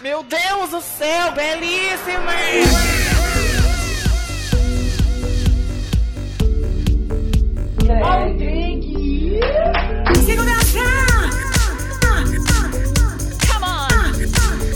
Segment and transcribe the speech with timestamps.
[0.00, 2.32] Meu Deus do céu, belíssima!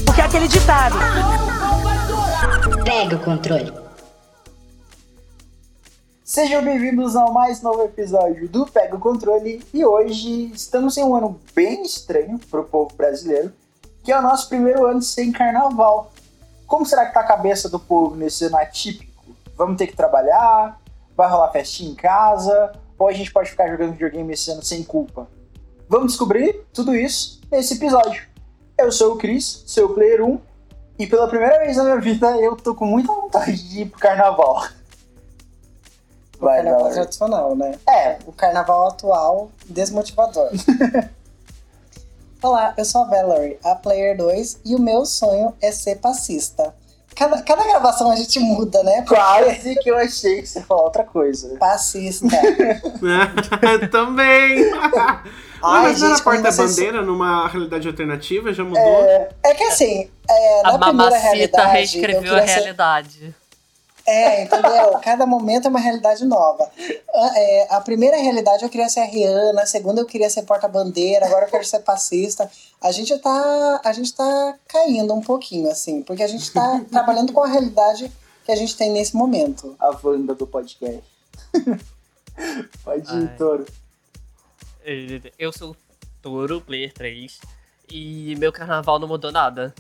[0.05, 0.97] Porque é aquele ditado.
[2.85, 3.73] Pega o controle.
[6.25, 11.15] Sejam bem-vindos ao mais novo episódio do Pega o Controle e hoje estamos em um
[11.15, 13.53] ano bem estranho para o povo brasileiro,
[14.03, 16.13] que é o nosso primeiro ano sem carnaval.
[16.67, 19.13] Como será que tá a cabeça do povo nesse ano atípico?
[19.57, 20.81] Vamos ter que trabalhar?
[21.17, 22.73] Vai rolar festinha em casa?
[22.99, 25.27] Ou a gente pode ficar jogando videogame esse ano sem culpa?
[25.89, 28.27] Vamos descobrir tudo isso nesse episódio.
[28.79, 30.39] Eu sou o Cris, seu player 1,
[30.99, 34.01] e pela primeira vez na minha vida eu tô com muita vontade de ir pro
[34.01, 34.65] carnaval.
[36.39, 37.01] O Vai, carnaval Valerie.
[37.01, 37.79] tradicional, né?
[37.89, 40.49] É, O carnaval atual, desmotivador.
[42.43, 46.75] Olá, eu sou a Valerie, a Player 2, e o meu sonho é ser passista.
[47.15, 49.05] Cada, cada gravação a gente muda, né?
[49.07, 51.57] quase que eu achei que você falar outra coisa.
[51.59, 52.27] Passista.
[53.93, 54.65] Também!
[55.65, 58.53] Ai, mas era gente, vocês- porta-bandeira numa realidade alternativa?
[58.53, 58.83] Já mudou?
[58.83, 61.63] É, É que assim, é, na A primeira mamacita realidade.
[61.69, 63.35] eu reescreveu a queria ser- realidade.
[64.07, 64.99] É, entendeu?
[65.03, 66.69] Cada momento é uma realidade nova.
[67.15, 70.43] A, é, a primeira realidade eu queria ser a Rihanna, a segunda eu queria ser
[70.43, 72.51] porta-bandeira, agora eu quero ser passista.
[72.81, 77.33] A gente tá, a gente tá caindo um pouquinho, assim, porque a gente tá trabalhando
[77.33, 78.11] com a realidade
[78.45, 79.77] que a gente tem nesse momento.
[79.79, 81.05] a Wanda do podcast.
[82.83, 83.37] Pode ir, Ai.
[83.37, 83.67] Toro.
[85.39, 85.77] Eu sou o
[86.21, 87.39] Toro, Player 3,
[87.89, 89.73] e meu carnaval não mudou nada.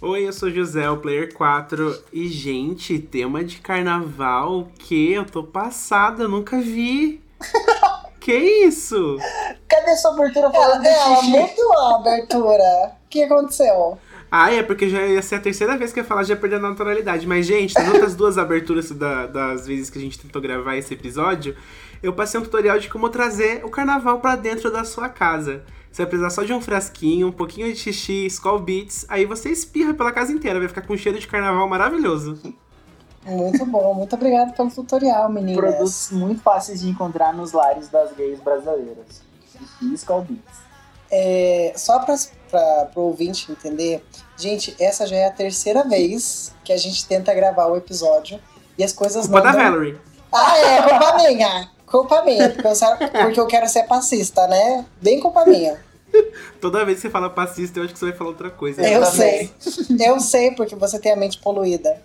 [0.00, 2.04] Oi, eu sou José, o Player 4.
[2.12, 7.20] E, gente, tema de carnaval que eu tô passada, eu nunca vi.
[8.20, 9.16] que isso?
[9.68, 12.92] Cadê sua abertura falando ela mudou a abertura.
[13.04, 13.98] O que aconteceu?
[14.30, 16.40] Ah, é porque já ia ser a terceira vez que eu ia falar, já ia
[16.40, 17.26] perder a naturalidade.
[17.26, 20.94] Mas, gente, nas outras duas aberturas da- das vezes que a gente tentou gravar esse
[20.94, 21.56] episódio,
[22.02, 25.64] eu passei um tutorial de como trazer o carnaval pra dentro da sua casa.
[25.90, 29.50] Você vai precisar só de um frasquinho, um pouquinho de xixi, Skull Beats, aí você
[29.50, 32.38] espirra pela casa inteira, vai ficar com um cheiro de carnaval maravilhoso.
[33.24, 35.56] Muito bom, muito obrigada pelo tutorial, meninas.
[35.56, 39.22] Produtos muito fáceis de encontrar nos lares das gays brasileiras.
[39.50, 40.68] Xixi e Skull Beats.
[41.10, 44.04] É, só para o ouvinte entender,
[44.36, 48.38] gente, essa já é a terceira vez que a gente tenta gravar o episódio
[48.76, 49.98] e as coisas Culpa não da dão- Valerie.
[50.32, 51.70] Ah, é, culpa minha.
[51.90, 52.72] Culpa minha, porque eu,
[53.22, 54.84] porque eu quero ser passista, né?
[55.00, 55.78] Bem culpa minha.
[56.60, 58.82] Toda vez que você fala passista, eu acho que você vai falar outra coisa.
[58.86, 59.50] Eu sei.
[60.00, 62.00] Eu sei, porque você tem a mente poluída.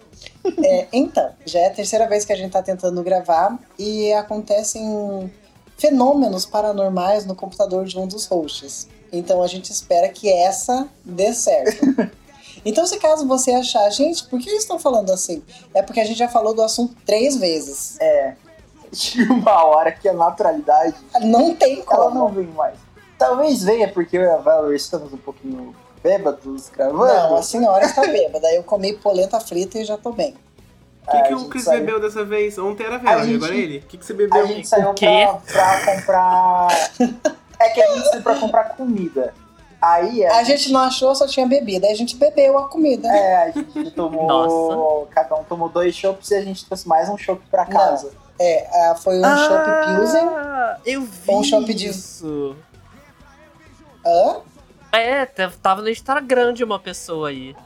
[0.63, 5.31] É, então, já é a terceira vez que a gente tá tentando gravar e acontecem
[5.77, 8.87] fenômenos paranormais no computador de um dos hosts.
[9.11, 12.13] Então a gente espera que essa dê certo.
[12.65, 15.43] Então, se caso você achar, gente, por que eles estão falando assim?
[15.73, 17.97] É porque a gente já falou do assunto três vezes.
[18.93, 22.15] Chega uma hora que a naturalidade Não tem ela como.
[22.15, 22.77] não vem mais.
[23.17, 27.05] Talvez venha porque eu e a Valerie estamos um pouquinho bêbados, gravando.
[27.05, 28.51] Não, a senhora está bêbada.
[28.53, 30.35] Eu comi polenta frita e já tô bem.
[31.07, 32.57] O que, a que o gente Chris saiu- beu dessa vez?
[32.57, 33.77] Ontem era a Valerie, gente- agora é ele.
[33.79, 34.47] O que, que você A bebeu?
[34.47, 36.67] gente saiu pra, pra comprar.
[37.59, 39.33] é que a gente saiu pra comprar comida.
[39.81, 41.87] Aí A gente não achou, só tinha bebida.
[41.87, 43.05] Aí a gente bebeu a comida.
[43.09, 44.25] É, a gente tomou.
[44.27, 45.07] Nossa.
[45.11, 48.11] Cada um tomou dois chopps e a gente trouxe mais um chopp pra casa.
[48.39, 50.27] É, ah, foi um chopp Pilsen.
[50.27, 52.55] Ah, eu vi Um chopp de- isso.
[54.05, 54.37] Hã?
[54.91, 57.55] É, t- tava no Instagram de uma pessoa aí.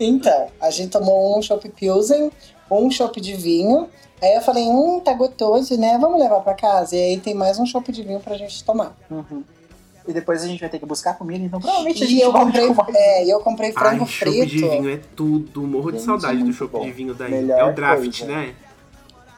[0.00, 2.32] Então, a gente tomou um chopp Pilsen,
[2.70, 3.86] um chopp de vinho.
[4.22, 5.98] Aí eu falei, hum, tá gostoso, né?
[6.00, 6.96] Vamos levar pra casa.
[6.96, 8.96] E aí tem mais um chopp de vinho pra gente tomar.
[9.10, 9.44] Uhum.
[10.06, 12.32] E depois a gente vai ter que buscar comida, então provavelmente a E gente eu
[12.32, 12.94] volta comprei, com mais.
[12.94, 14.46] é, e eu comprei frango Ai, chopp frito.
[14.46, 15.62] de vinho é tudo.
[15.62, 16.80] Morro de Gente, saudade do bom.
[16.82, 17.30] de vinho daí.
[17.30, 18.26] Melhor é o draft, coisa.
[18.26, 18.54] né?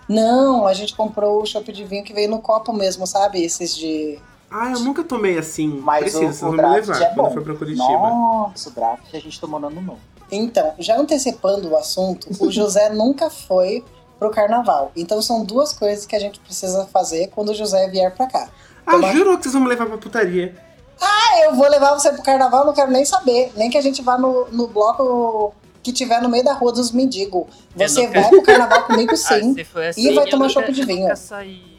[0.08, 3.42] Não, a gente comprou o chopp de vinho que veio no copo mesmo, sabe?
[3.42, 4.18] Esses de.
[4.50, 5.68] Ah, eu nunca tomei assim.
[5.82, 7.86] Mas Preciso, o, vocês o vão me levar é quando eu for pra Curitiba.
[7.88, 9.98] Nossa, o draft a gente tomou no ano novo.
[10.30, 13.84] Então, já antecipando o assunto, o José nunca foi
[14.18, 14.92] pro carnaval.
[14.94, 18.48] Então são duas coisas que a gente precisa fazer quando o José vier pra cá.
[18.86, 20.54] Ah, Tomar- jurou que vocês vão me levar pra putaria.
[21.00, 23.52] Ah, eu vou levar você pro carnaval, não quero nem saber.
[23.56, 26.90] Nem que a gente vá no, no bloco que tiver no meio da rua dos
[26.92, 27.46] mendigos.
[27.78, 29.50] Eu Você nunca- vai pro carnaval comigo sim.
[29.52, 31.00] Ah, se for assim, vai eu tomar chopp de Eu vinho.
[31.02, 31.74] nunca saí.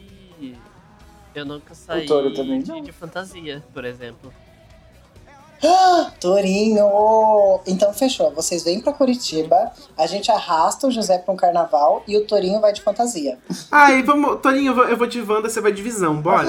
[1.34, 4.32] Eu nunca saí de, de fantasia, por exemplo.
[5.64, 7.60] Ah, Torinho!
[7.66, 8.30] Então fechou.
[8.32, 12.60] Vocês vêm pra Curitiba, a gente arrasta o José pra um carnaval e o Torinho
[12.60, 13.38] vai de fantasia.
[13.70, 14.40] Ai, vamos.
[14.40, 16.48] Toninho, eu vou, eu vou de Wanda, você vai de visão, bora?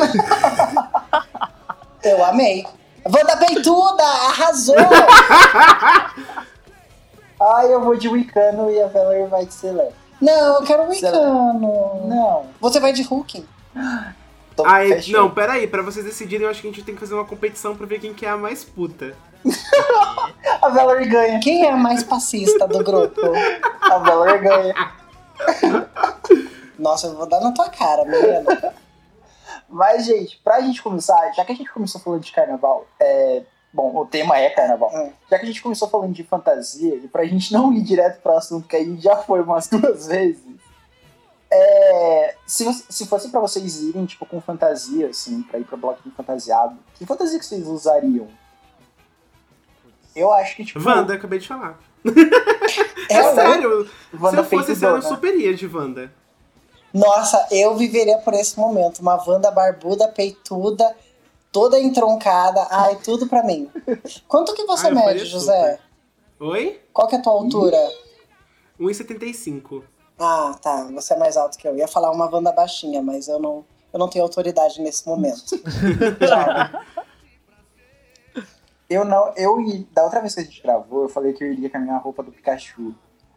[2.04, 2.66] Eu amei.
[3.06, 4.76] Wanda Peituda, arrasou!
[7.40, 9.94] Ai, eu vou de Wicano e a Valerie vai de Celeste.
[10.20, 12.08] Não, eu quero Wicano.
[12.08, 12.46] Não.
[12.60, 13.46] Você vai de Hulk.
[14.58, 15.14] Tô Ai, fechou.
[15.14, 17.76] não, peraí, pra vocês decidirem, eu acho que a gente tem que fazer uma competição
[17.76, 19.16] pra ver quem que é a mais puta.
[20.60, 21.40] A Valerie ganha.
[21.40, 23.22] Quem é a mais passista do grupo?
[23.82, 24.92] A Valerie ganha.
[26.78, 28.48] Nossa, eu vou dar na tua cara, menino.
[29.70, 33.44] Mas, gente, pra gente começar, já que a gente começou falando de carnaval, é...
[33.72, 34.90] Bom, o tema é carnaval.
[34.92, 35.12] Hum.
[35.30, 38.36] Já que a gente começou falando de fantasia, e pra gente não ir direto pro
[38.36, 40.44] assunto que a gente já foi umas duas vezes,
[41.52, 42.36] é...
[42.46, 46.78] se, se fosse pra vocês irem, tipo, com fantasia, assim, pra ir pro bloquinho fantasiado,
[46.96, 48.28] que fantasia que vocês usariam?
[50.16, 50.80] Eu acho que, tipo...
[50.88, 51.80] Wanda, acabei de falar.
[53.10, 53.90] É, É sério,
[54.20, 55.02] Wanda se eu fosse ano, eu peitudona.
[55.02, 56.14] superia de Wanda.
[56.94, 59.00] Nossa, eu viveria por esse momento.
[59.00, 60.94] Uma Wanda barbuda, peituda,
[61.52, 62.68] toda entroncada.
[62.70, 63.72] Ai, tudo pra mim.
[64.28, 65.80] Quanto que você Ah, eu mede, José?
[66.40, 66.82] Oi?
[66.92, 67.78] Qual que é a tua altura?
[68.78, 69.84] 1,75.
[70.20, 70.84] Ah, tá.
[70.94, 71.76] Você é mais alto que eu.
[71.78, 75.56] Ia falar uma Wanda baixinha, mas eu não, eu não tenho autoridade nesse momento.
[78.90, 81.52] Eu não, eu e da outra vez que a gente gravou, eu falei que eu
[81.52, 82.96] iria com a minha roupa do Pikachu.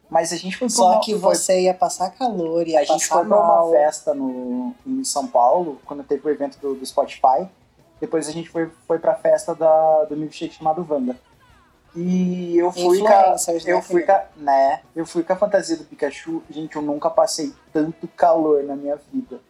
[0.09, 3.09] Mas a gente foi Só uma- que foi- você ia passar calor, ia a gente
[3.09, 3.67] passar foi pra mal.
[3.69, 7.49] uma festa no, em São Paulo, quando teve o evento do, do Spotify.
[8.01, 11.17] Depois a gente foi, foi pra festa da, do milkshake chamado Wanda.
[11.95, 15.37] E eu fui com a, né, eu fui com a, né, eu fui com a
[15.37, 16.43] fantasia do Pikachu.
[16.51, 19.41] Gente, eu nunca passei tanto calor na minha vida.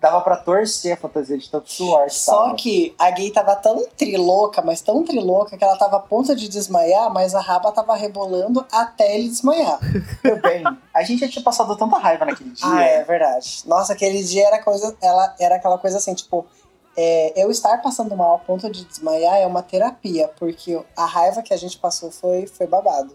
[0.00, 2.08] Dava pra torcer a fantasia de tanto suor.
[2.08, 2.54] Só tava.
[2.54, 6.48] que a gay tava tão trilouca, mas tão trilouca, que ela tava a ponto de
[6.48, 9.80] desmaiar, mas a raba tava rebolando até ele desmaiar.
[10.22, 10.62] Meu bem,
[10.94, 12.68] a gente já tinha passado tanta raiva naquele dia.
[12.68, 13.64] Ah, é verdade.
[13.66, 14.96] Nossa, aquele dia era coisa.
[15.02, 16.46] Ela era aquela coisa assim, tipo,
[17.00, 21.42] é, eu estar passando mal a ponto de desmaiar é uma terapia, porque a raiva
[21.42, 23.14] que a gente passou foi, foi babado.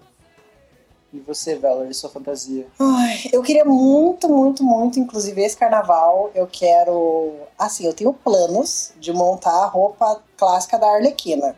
[1.12, 2.66] E você, Valerie, sua fantasia?
[2.80, 7.34] Ai, eu queria muito, muito, muito, inclusive esse carnaval, eu quero.
[7.60, 11.54] Assim, eu tenho planos de montar a roupa clássica da Arlequina.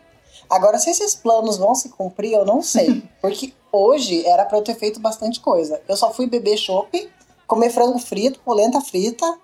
[0.49, 3.03] Agora, se esses planos vão se cumprir, eu não sei.
[3.21, 5.79] Porque hoje era pra eu ter feito bastante coisa.
[5.87, 7.07] Eu só fui beber chopp,
[7.45, 9.37] comer frango frito, polenta frita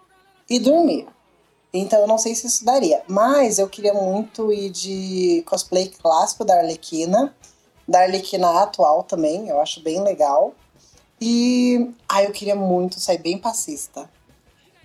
[0.50, 1.08] e dormir.
[1.74, 3.02] Então eu não sei se isso daria.
[3.08, 7.34] Mas eu queria muito ir de cosplay clássico da Arlequina.
[7.88, 10.54] Da Arlequina atual também, eu acho bem legal.
[11.20, 11.92] E.
[12.10, 14.10] Ah, eu queria muito sair bem passista.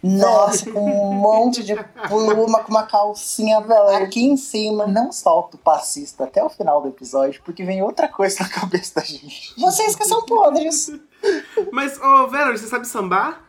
[0.03, 1.75] Nossa, com um monte de
[2.09, 4.87] pluma, com uma calcinha aqui em cima.
[4.87, 9.01] Não solta o passista até o final do episódio, porque vem outra coisa na cabeça
[9.01, 9.59] da gente.
[9.59, 10.93] Vocês que são podres.
[11.73, 13.46] Mas, ô, Valerie, você sabe sambar?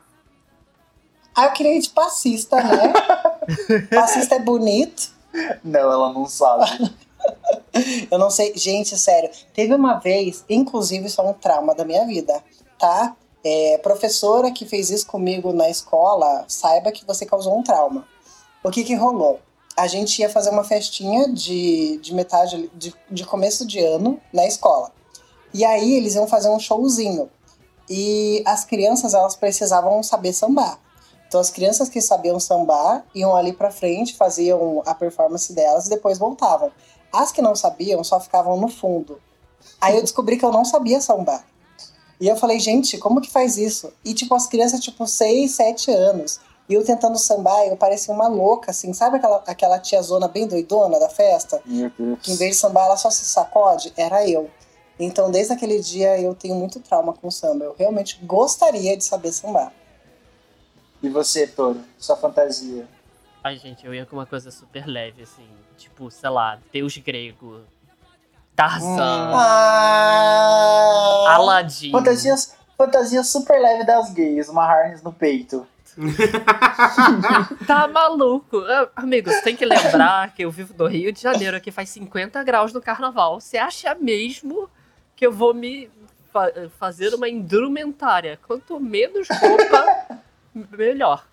[1.38, 2.92] Ah, eu queria ir de passista, né?
[3.94, 5.12] Passista é bonito.
[5.63, 6.66] Não, ela não sabe.
[8.10, 8.57] Eu não sei.
[8.57, 9.30] Gente, sério.
[9.54, 12.44] Teve uma vez, inclusive, isso é um trauma da minha vida,
[12.80, 13.16] tá?
[13.44, 18.07] É, professora que fez isso comigo na escola, saiba que você causou um trauma.
[18.63, 19.40] O que que rolou?
[19.78, 24.48] A gente ia fazer uma festinha de, de metade, de, de começo de ano na
[24.48, 24.92] escola.
[25.54, 27.30] E aí eles iam fazer um showzinho.
[27.88, 30.80] E as crianças, elas precisavam saber sambar.
[31.27, 35.89] Então as crianças que sabiam sambar iam ali pra frente, faziam a performance delas e
[35.89, 36.71] depois voltavam.
[37.12, 39.19] As que não sabiam só ficavam no fundo.
[39.81, 41.45] Aí eu descobri que eu não sabia sambar.
[42.19, 43.94] E eu falei, gente, como que faz isso?
[44.04, 46.40] E tipo, as crianças, tipo, 6, 7 anos.
[46.69, 48.92] E eu tentando sambar, eu parecia uma louca, assim.
[48.92, 51.61] Sabe aquela, aquela tiazona bem doidona da festa?
[51.66, 52.19] Meu Deus.
[52.21, 53.94] Que em vez de sambar, ela só se sacode?
[53.95, 54.49] Era eu.
[54.99, 57.66] Então, desde aquele dia, eu tenho muito trauma com samba.
[57.66, 59.71] Eu realmente gostaria de saber sambar.
[61.01, 61.81] E você, Toro?
[61.97, 62.87] Sua fantasia?
[63.44, 65.47] Ai, gente, eu ia com uma coisa super leve, assim.
[65.77, 67.61] Tipo, sei lá, Deus grego.
[68.56, 69.31] Tarzan.
[69.35, 71.25] Ah!
[71.35, 71.92] Aladdin.
[71.92, 75.68] Fantasias, fantasia super leve das gays, uma harness no peito.
[77.68, 78.59] Tá maluco?
[78.68, 81.89] Ah, Amigo, você tem que lembrar que eu vivo no Rio de Janeiro, aqui faz
[81.89, 83.39] 50 graus no carnaval.
[83.39, 84.69] Você acha mesmo
[85.16, 85.89] que eu vou me
[86.31, 88.39] fa- fazer uma indumentária?
[88.45, 90.17] Quanto menos roupa,
[90.78, 91.28] melhor.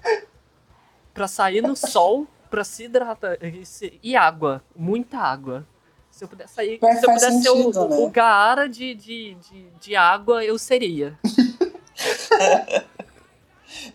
[1.13, 3.39] Pra sair no sol, pra se hidratar.
[3.43, 5.67] E, e água, muita água.
[6.11, 7.97] Se eu puder sair, se eu pudesse ser sentido, o, né?
[7.97, 11.19] o Gaara de, de, de, de água, eu seria.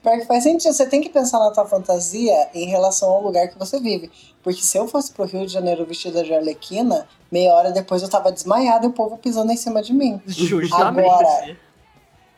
[0.04, 0.74] Pior que faz sentido.
[0.74, 4.12] Você tem que pensar na tua fantasia em relação ao lugar que você vive.
[4.44, 8.10] Porque se eu fosse pro Rio de Janeiro vestida de arlequina, meia hora depois eu
[8.10, 10.22] tava desmaiada e o povo pisando em cima de mim.
[10.26, 11.10] Justamente.
[11.10, 11.58] Agora,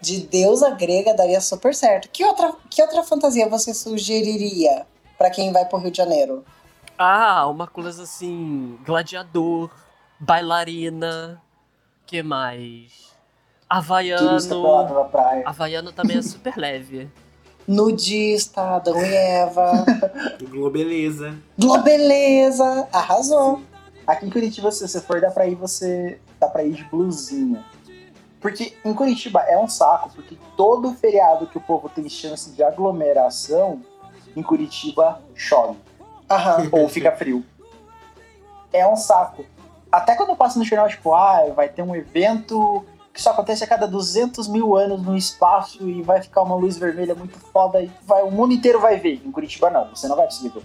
[0.02, 2.10] De deusa grega daria super certo.
[2.10, 4.86] Que outra, que outra fantasia você sugeriria
[5.18, 6.44] pra quem vai pro Rio de Janeiro?
[6.98, 9.70] Ah, uma coisa assim, gladiador,
[10.20, 11.42] bailarina,
[12.06, 13.12] que mais?
[13.70, 15.10] Havaiano.
[15.10, 15.44] praia.
[15.46, 17.10] Havaiano também é super leve.
[17.68, 19.72] Nudista, Adão e Eva.
[20.50, 21.38] Globeleza.
[21.58, 22.88] Globeleza.
[22.92, 23.62] Arrasou.
[24.06, 26.20] Aqui em Curitiba, se você for, dá pra ir você.
[26.40, 27.64] dá pra ir de blusinha.
[28.42, 32.64] Porque em Curitiba é um saco, porque todo feriado que o povo tem chance de
[32.64, 33.82] aglomeração,
[34.36, 35.78] em Curitiba chove.
[36.30, 36.68] Aham.
[36.74, 37.46] ou fica frio.
[38.74, 39.46] É um saco.
[39.92, 42.84] Até quando eu passo no jornal, tipo, ah, vai ter um evento
[43.14, 46.78] que só acontece a cada 200 mil anos no espaço e vai ficar uma luz
[46.78, 49.22] vermelha muito foda e vai, o mundo inteiro vai ver.
[49.24, 50.64] Em Curitiba não, você não vai conseguir ver.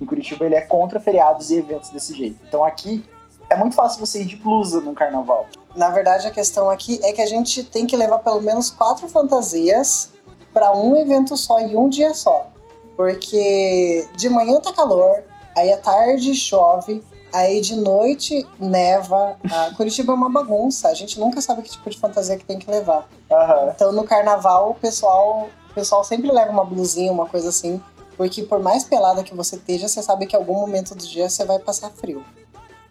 [0.00, 2.38] Em Curitiba ele é contra feriados e eventos desse jeito.
[2.48, 3.04] Então aqui
[3.52, 5.46] é muito fácil você ir de blusa num carnaval.
[5.76, 9.08] Na verdade, a questão aqui é que a gente tem que levar pelo menos quatro
[9.08, 10.10] fantasias
[10.52, 12.48] para um evento só em um dia só.
[12.96, 15.22] Porque de manhã tá calor,
[15.56, 19.36] aí à tarde chove, aí de noite neva.
[19.50, 22.58] A Curitiba é uma bagunça, a gente nunca sabe que tipo de fantasia que tem
[22.58, 23.08] que levar.
[23.30, 23.72] Aham.
[23.74, 27.82] Então no carnaval o pessoal, o pessoal sempre leva uma blusinha, uma coisa assim.
[28.16, 31.28] Porque por mais pelada que você esteja, você sabe que em algum momento do dia
[31.28, 32.22] você vai passar frio.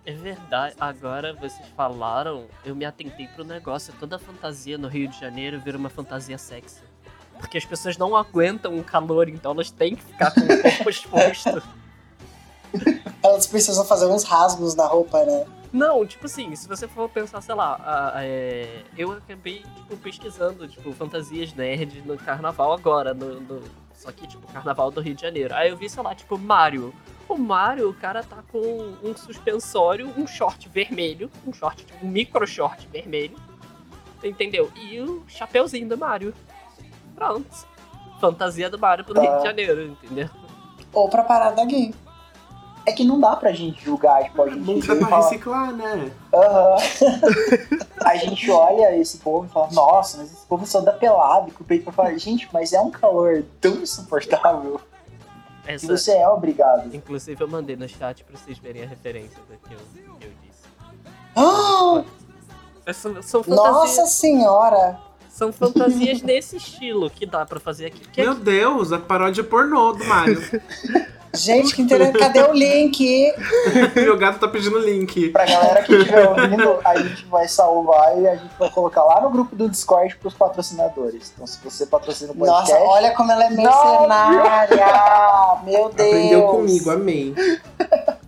[0.05, 3.93] É verdade, agora vocês falaram, eu me atentei pro negócio.
[3.99, 6.81] Toda fantasia no Rio de Janeiro vira uma fantasia sexy.
[7.39, 10.89] Porque as pessoas não aguentam o calor, então elas têm que ficar com o corpo
[10.89, 11.61] exposto.
[13.23, 15.45] Elas precisam fazer uns rasgos na roupa, né?
[15.71, 17.75] Não, tipo assim, se você for pensar, sei lá,
[18.15, 23.63] a- é, eu acabei, tipo, pesquisando, tipo, fantasias nerd no carnaval agora, no, no-
[24.01, 25.53] só que, tipo, carnaval do Rio de Janeiro.
[25.53, 26.93] Aí eu vi, sei lá, tipo, Mario.
[27.29, 28.59] O Mario, o cara tá com
[29.03, 33.37] um suspensório, um short vermelho, um short, tipo, um micro short vermelho,
[34.23, 34.71] entendeu?
[34.75, 36.33] E o chapeuzinho do Mario.
[37.15, 37.47] Pronto.
[38.19, 39.21] Fantasia do Mario pro Tá.
[39.21, 40.29] Rio de Janeiro, entendeu?
[40.91, 41.93] Ou pra parada gay.
[42.85, 46.11] É que não dá pra gente julgar, tipo, a gente vê e pra reciclar, né?
[46.33, 46.75] Aham.
[48.03, 51.51] a gente olha esse povo e fala, nossa, mas esse povo só dá pelado e
[51.51, 52.17] com o peito pra fora.
[52.17, 54.81] Gente, mas é um calor tão insuportável
[55.63, 56.93] que Essa, você é obrigado.
[56.95, 59.79] inclusive, eu mandei no chat pra vocês verem a referência do que eu,
[60.19, 60.61] que eu disse.
[61.35, 62.03] Ah,
[62.93, 64.99] São, nossa senhora!
[65.29, 68.01] são fantasias nesse estilo que dá pra fazer aqui.
[68.01, 70.41] Porque Meu Deus, a paródia pornô do Mario.
[71.33, 72.19] Gente, que interessante.
[72.19, 73.33] Cadê o link?
[73.95, 75.29] Meu gato tá pedindo link.
[75.29, 79.21] Pra galera que estiver ouvindo, a gente vai salvar e a gente vai colocar lá
[79.21, 81.31] no grupo do Discord pros patrocinadores.
[81.33, 84.81] Então, se você patrocina o podcast, Nossa, olha como ela é mercenária!
[85.63, 86.09] Meu Deus!
[86.09, 87.33] Aprendeu comigo, amei.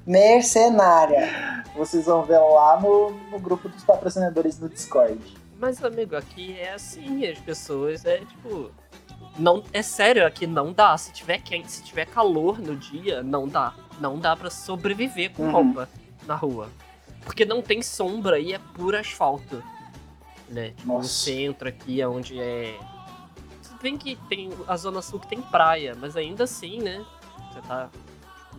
[0.06, 1.64] Mercenária.
[1.76, 5.20] vocês vão ver lá no, no grupo dos patrocinadores do Discord.
[5.60, 8.72] Mas, amigo, aqui é assim, as pessoas é tipo.
[9.38, 10.98] Não, é sério, aqui não dá.
[10.98, 13.74] Se tiver quente, se tiver calor no dia, não dá.
[14.00, 15.52] Não dá pra sobreviver com Uhum.
[15.52, 15.90] roupa
[16.28, 16.70] na rua.
[17.24, 19.64] Porque não tem sombra e é puro asfalto.
[20.50, 20.72] Né?
[20.72, 22.78] Tipo, no centro aqui, é onde é.
[23.62, 27.04] Se bem que tem a Zona Sul que tem praia, mas ainda assim, né?
[27.52, 27.90] Você tá.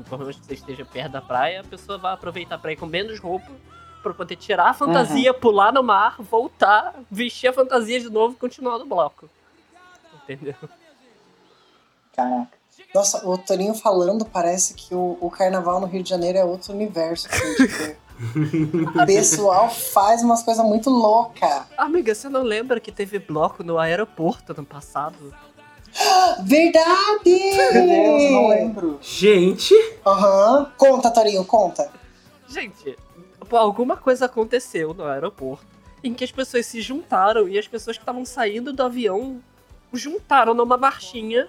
[0.08, 2.86] Por mais que você esteja perto da praia, a pessoa vai aproveitar pra ir com
[2.86, 3.48] menos roupa
[4.02, 8.36] pra poder tirar a fantasia, pular no mar, voltar, vestir a fantasia de novo e
[8.36, 9.30] continuar no bloco.
[10.28, 10.54] Entendeu?
[12.14, 12.64] Caraca.
[12.94, 16.72] Nossa, o Torinho falando parece que o, o carnaval no Rio de Janeiro é outro
[16.72, 17.28] universo.
[17.28, 17.96] Assim,
[19.02, 21.64] o pessoal faz umas coisas muito loucas.
[21.76, 25.34] Amiga, você não lembra que teve bloco no aeroporto no passado?
[26.44, 27.24] Verdade!
[27.24, 28.98] Meu Deus, não lembro.
[29.00, 29.74] Gente,
[30.06, 30.72] Aham.
[30.76, 31.90] Conta, Torinho, conta.
[32.48, 32.96] Gente,
[33.50, 35.66] alguma coisa aconteceu no aeroporto
[36.02, 39.40] em que as pessoas se juntaram e as pessoas que estavam saindo do avião
[39.94, 41.48] juntaram numa marchinha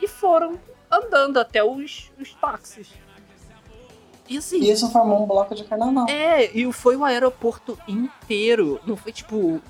[0.00, 0.58] e foram
[0.90, 2.88] andando até os, os táxis.
[4.28, 6.08] E assim, E isso formou um bloco de carnaval.
[6.08, 8.80] É, e foi o aeroporto inteiro.
[8.86, 9.60] Não foi tipo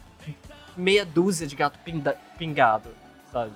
[0.77, 1.79] meia dúzia de gato
[2.39, 2.91] pingado,
[3.33, 3.53] sabe?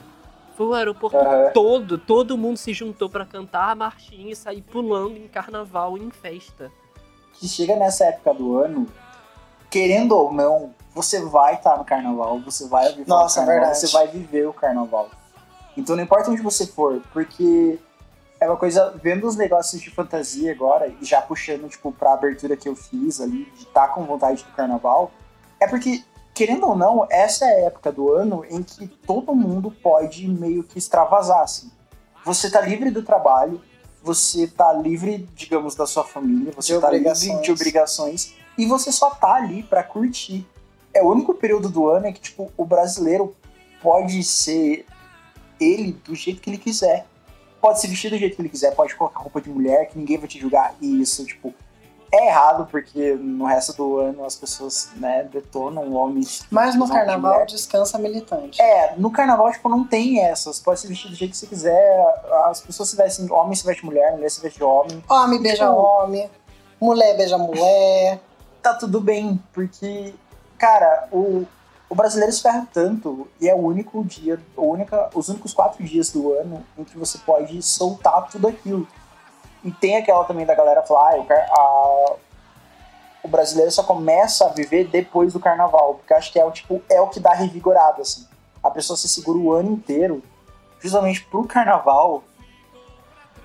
[0.57, 1.51] Foi o aeroporto Aham.
[1.53, 6.11] todo, todo mundo se juntou pra cantar a marchinha e sair pulando em carnaval, em
[6.11, 6.71] festa.
[7.35, 8.87] Que chega nessa época do ano,
[9.69, 13.71] querendo ou não, você vai estar no carnaval, você vai ouvir falar Nossa, do carnaval,
[13.71, 13.87] verdade.
[13.87, 15.11] você vai viver o carnaval.
[15.77, 17.79] Então não importa onde você for, porque
[18.41, 22.57] é uma coisa, vendo os negócios de fantasia agora, e já puxando, tipo, pra abertura
[22.57, 25.11] que eu fiz ali, de estar com vontade do carnaval,
[25.61, 29.71] é porque, querendo ou não, essa é a época do ano em que todo mundo
[29.71, 31.71] pode meio que extravasar, assim.
[32.25, 33.61] Você tá livre do trabalho,
[34.03, 38.93] você tá livre, digamos, da sua família, você De tá livre de obrigações, e você
[38.93, 40.47] só tá ali pra curtir.
[40.95, 43.35] É o único período do ano em que, tipo, o brasileiro
[43.83, 44.87] pode ser
[45.61, 47.07] ele do jeito que ele quiser.
[47.61, 50.19] pode se vestir do jeito que ele quiser, pode colocar roupa de mulher, que ninguém
[50.19, 50.75] vai te julgar.
[50.83, 51.55] E isso, tipo,
[52.13, 56.45] é errado, porque no resto do ano as pessoas, né, detonam homens.
[56.51, 57.47] Mas no carnaval mulher.
[57.47, 58.61] descansa militante.
[58.61, 60.61] É, no carnaval, tipo, não tem essas.
[60.61, 62.05] Pode se vestir do jeito que você quiser.
[62.45, 65.03] As pessoas se vestem, homem se veste mulher, mulher se veste homem.
[65.09, 66.31] Homem beija Tipo- homem,
[66.79, 68.21] mulher beija mulher.
[68.63, 70.15] Tá tudo bem, porque,
[70.65, 71.47] cara, o,
[71.91, 76.33] o brasileiro ferra tanto e é o único dia, única, os únicos quatro dias do
[76.33, 78.89] ano em que você pode soltar tudo aquilo.
[79.63, 82.15] E tem aquela também da galera falar, ah, a-
[83.23, 86.81] o brasileiro só começa a viver depois do carnaval, porque acho que é o tipo,
[86.89, 88.27] é o que dá revigorado, assim.
[88.63, 90.23] A pessoa se segura o ano inteiro,
[90.81, 92.23] justamente pro carnaval.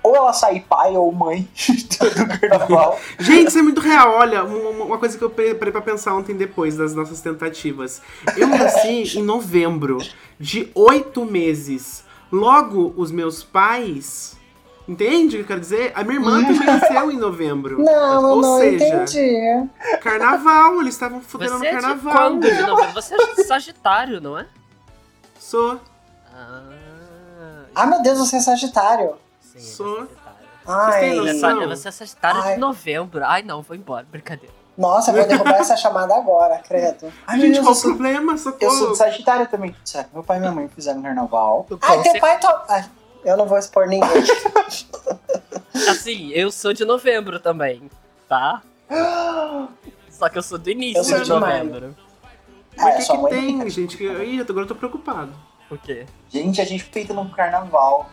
[0.02, 1.46] Ou ela sai pai ou mãe
[2.00, 2.98] do carnaval.
[3.18, 4.12] Gente, isso é muito real.
[4.12, 8.00] Olha, uma, uma coisa que eu parei pra pensar ontem depois das nossas tentativas.
[8.36, 9.98] Eu nasci em novembro,
[10.38, 12.02] de oito meses.
[12.32, 14.38] Logo, os meus pais.
[14.88, 15.92] Entende o que eu quero dizer?
[15.94, 17.78] A minha irmã também nasceu em novembro.
[17.84, 19.68] Não, Ou não seja, entendi.
[20.00, 22.12] carnaval, eles estavam fudendo Você no é de carnaval.
[22.12, 22.92] quando de novembro?
[22.94, 24.46] Você é de Sagitário, não é?
[25.38, 25.78] Sou.
[26.34, 26.62] Ah,
[27.74, 29.12] Ah, meu Deus, você é sagitário.
[29.52, 29.96] Sim, Sou.
[29.98, 30.40] Sagitário.
[30.66, 31.72] Ai, têm Ele é noção?
[31.72, 32.54] é Sagitário Ai.
[32.54, 33.24] de novembro.
[33.24, 34.06] Ai, não, vou embora.
[34.10, 34.54] Brincadeira.
[34.76, 37.12] nossa, eu vou derrubar essa chamada agora, credo.
[37.26, 38.32] Ai, Gente, Deus, qual o sou, problema?
[38.32, 38.92] eu sou Socorro.
[38.92, 39.74] de Sagitário também.
[39.84, 41.66] Sério, meu pai e minha mãe fizeram carnaval.
[41.82, 42.48] Ai, teu pai to...
[42.68, 42.84] Ai,
[43.24, 44.08] eu não vou expor ninguém.
[45.90, 47.90] Assim, eu sou de novembro também,
[48.28, 48.62] tá?
[50.10, 51.64] Só que eu sou do início de de maio.
[51.64, 51.96] novembro.
[52.76, 53.96] Mas é o que, que tem, gente?
[53.96, 54.04] Que...
[54.04, 55.32] Ih, agora eu tô preocupado.
[55.70, 56.06] O quê?
[56.28, 58.08] Gente, a gente feita no carnaval.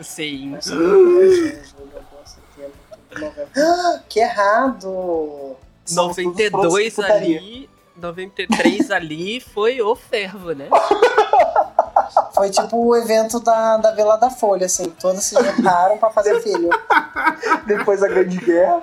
[0.00, 0.56] Sim.
[3.56, 5.56] Ah, que errado.
[5.84, 7.38] São todos 92 produtos de putaria.
[7.38, 10.68] ali, 93 ali foi o fervo, né?
[12.32, 14.84] Foi tipo o evento da, da Vila da Folha, assim.
[15.00, 16.70] Todas se juntaram pra fazer filho.
[17.66, 18.82] Depois da Grande Guerra.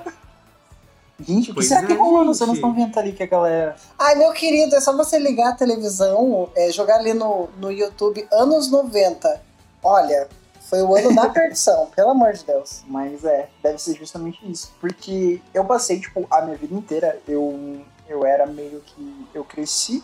[1.19, 2.25] Gente, o que será é, que rolou?
[2.25, 2.55] Vocês não gente.
[2.55, 3.75] estão vendo ali que a galera.
[3.97, 8.27] Ai, meu querido, é só você ligar a televisão, é, jogar ali no, no YouTube
[8.31, 9.41] anos 90.
[9.81, 10.27] Olha,
[10.69, 12.83] foi o ano da perdição, pelo amor de Deus.
[12.87, 14.73] Mas é, deve ser justamente isso.
[14.79, 19.27] Porque eu passei, tipo, a minha vida inteira, eu, eu era meio que.
[19.33, 20.03] Eu cresci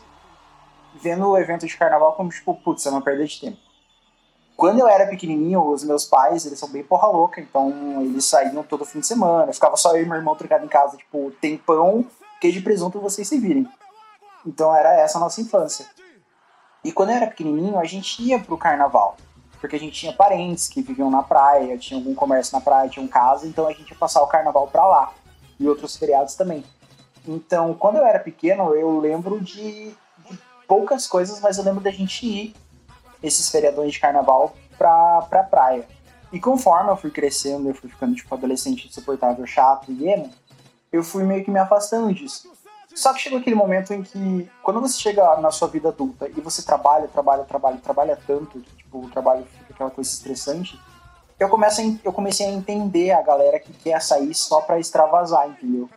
[0.95, 3.57] vendo o evento de carnaval como, tipo, putz, é uma perda de tempo.
[4.55, 8.61] Quando eu era pequenininho, os meus pais, eles são bem porra louca, então eles saíam
[8.61, 11.57] todo fim de semana, ficava só eu e meu irmão trocado em casa, tipo, tem
[11.57, 12.05] pão,
[12.39, 13.67] queijo e presunto, vocês se virem.
[14.45, 15.87] Então era essa a nossa infância.
[16.83, 19.17] E quando eu era pequenininho, a gente ia pro carnaval,
[19.61, 23.05] porque a gente tinha parentes que viviam na praia, tinha algum comércio na praia, tinha
[23.05, 25.13] um casa, então a gente ia passar o carnaval pra lá,
[25.59, 26.65] e outros feriados também.
[27.27, 29.89] Então, quando eu era pequeno, eu lembro de,
[30.27, 32.55] de poucas coisas, mas eu lembro da gente ir
[33.21, 35.87] esses feriadões de carnaval pra, pra praia.
[36.33, 40.31] E conforme eu fui crescendo, eu fui ficando tipo adolescente insuportável, chato e emo,
[40.91, 42.51] eu fui meio que me afastando disso.
[42.95, 46.41] Só que chegou aquele momento em que, quando você chega na sua vida adulta e
[46.41, 50.79] você trabalha, trabalha, trabalha, trabalha tanto, que tipo, o trabalho fica aquela coisa estressante,
[51.39, 55.49] eu, começo a, eu comecei a entender a galera que quer sair só pra extravasar,
[55.49, 55.89] entendeu?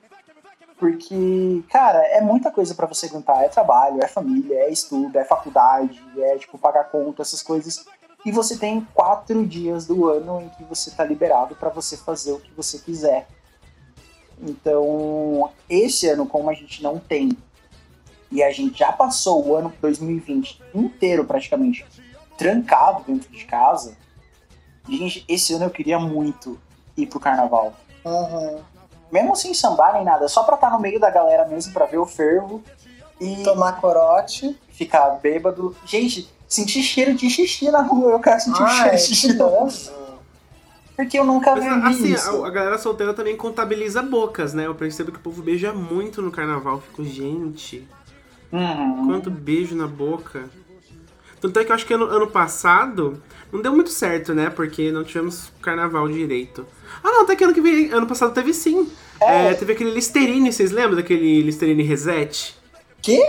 [0.78, 3.42] Porque, cara, é muita coisa pra você aguentar.
[3.42, 7.84] É trabalho, é família, é estudo, é faculdade, é, tipo, pagar conta, essas coisas.
[8.24, 12.32] E você tem quatro dias do ano em que você tá liberado pra você fazer
[12.32, 13.26] o que você quiser.
[14.42, 17.30] Então, esse ano, como a gente não tem,
[18.30, 21.84] e a gente já passou o ano 2020 inteiro praticamente
[22.36, 23.96] trancado dentro de casa,
[24.88, 26.58] gente, esse ano eu queria muito
[26.96, 27.72] ir pro carnaval
[28.04, 28.60] Uhum.
[29.10, 31.98] mesmo sem sambar nem nada, só pra estar no meio da galera mesmo, pra ver
[31.98, 32.62] o fervo
[33.20, 34.58] e Tomar corote.
[34.68, 35.74] ficar bêbado.
[35.86, 39.34] Gente, sentir cheiro de xixi na rua, eu quero sentir cheiro Ai, de xixi
[40.96, 42.44] Porque eu nunca Mas vivi assim, isso.
[42.44, 44.66] a, a galera solteira também contabiliza bocas, né?
[44.66, 46.80] Eu percebo que o povo beija muito no carnaval.
[46.80, 47.86] Fico, gente,
[48.52, 49.06] Uhum.
[49.06, 50.44] quanto beijo na boca.
[51.40, 53.20] Tanto é que eu acho que ano, ano passado
[53.52, 54.48] não deu muito certo, né?
[54.48, 56.64] Porque não tivemos carnaval direito.
[57.02, 58.88] Ah, não, até que ano que vem, ano passado teve sim.
[59.20, 59.48] É.
[59.50, 62.54] É, teve aquele Listerine, vocês lembram daquele Listerine Reset?
[63.02, 63.20] Quê?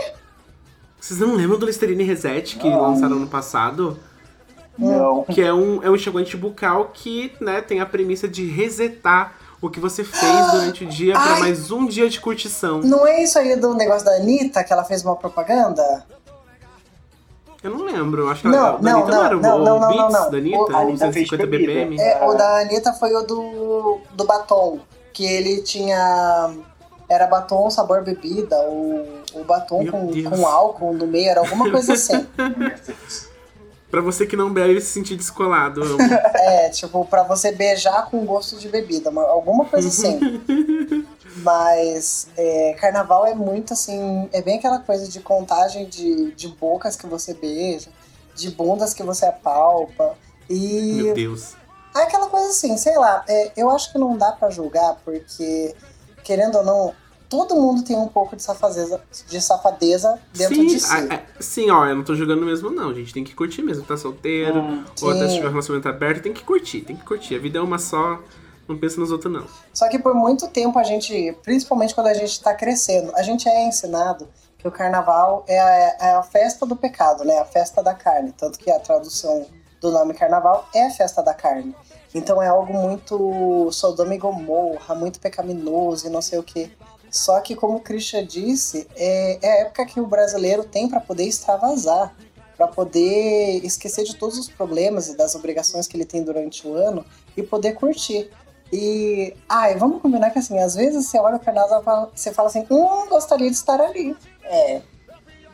[1.00, 2.82] Vocês não lembram do Listerine Reset que Não.
[2.82, 4.00] lançaram ano passado?
[4.78, 5.24] Não.
[5.24, 9.70] Que é um, é um enxaguante bucal que, né, tem a premissa de resetar o
[9.70, 11.40] que você fez durante o dia pra Ai.
[11.40, 12.82] mais um dia de curtição.
[12.82, 16.06] Não é isso aí do negócio da Anitta, que ela fez uma propaganda?
[17.64, 19.56] Eu não lembro, acho que Não, a da não, Anitta não, não, era o, não,
[19.56, 20.32] o não, não, Beats não.
[20.32, 21.72] da Anitta, O- a Anitta fez 250 bebida.
[21.74, 22.00] BPM.
[22.00, 24.80] É, o da Anitta foi o do, do batom.
[25.14, 26.54] Que ele tinha.
[27.10, 31.94] Era batom sabor bebida, ou o batom com, com álcool no meio, era alguma coisa
[31.94, 32.28] assim.
[33.96, 35.82] Pra você que não bebe se sentir descolado.
[36.36, 40.42] É, tipo, pra você beijar com gosto de bebida, uma- alguma coisa assim.
[41.38, 46.98] Mas é, carnaval é muito assim, é bem aquela coisa de contagem de, de bocas
[46.98, 47.90] que você beija,
[48.36, 50.16] de bundas que você apalpa.
[50.50, 51.54] E Meu Deus.
[51.96, 55.74] é aquela coisa assim, sei lá, é, eu acho que não dá pra julgar, porque,
[56.22, 56.94] querendo ou não,
[57.38, 60.94] todo mundo tem um pouco de safadeza, de safadeza dentro sim, de si.
[60.94, 62.90] a- a- sim, ó, eu não tô jogando mesmo, não.
[62.90, 63.84] A gente tem que curtir mesmo.
[63.84, 67.04] Tá solteiro, Hum, ou até se tiver um relacionamento aberto, tem que curtir, tem que
[67.04, 67.36] curtir.
[67.36, 68.20] A vida é uma só,
[68.68, 69.46] não pensa nos outros, não.
[69.74, 73.50] Só que por muito tempo a gente, principalmente quando a gente está crescendo, a gente
[73.50, 77.38] é ensinado que o carnaval é a, é a festa do pecado, né?
[77.40, 78.32] A festa da carne.
[78.38, 79.46] Tanto que a tradução
[79.82, 81.76] do nome carnaval é a festa da carne.
[82.16, 86.72] Então é algo muito Sodoma e Gomorra, muito pecaminoso e não sei o quê.
[87.10, 91.00] Só que, como o Christian disse, é, é a época que o brasileiro tem para
[91.00, 92.14] poder extravasar,
[92.58, 96.74] para poder esquecer de todos os problemas e das obrigações que ele tem durante o
[96.74, 98.30] ano e poder curtir.
[98.72, 102.48] E, ai, vamos combinar que assim, às vezes você olha o carnaval e você fala
[102.50, 104.16] assim, hum, gostaria de estar ali.
[104.44, 104.82] É.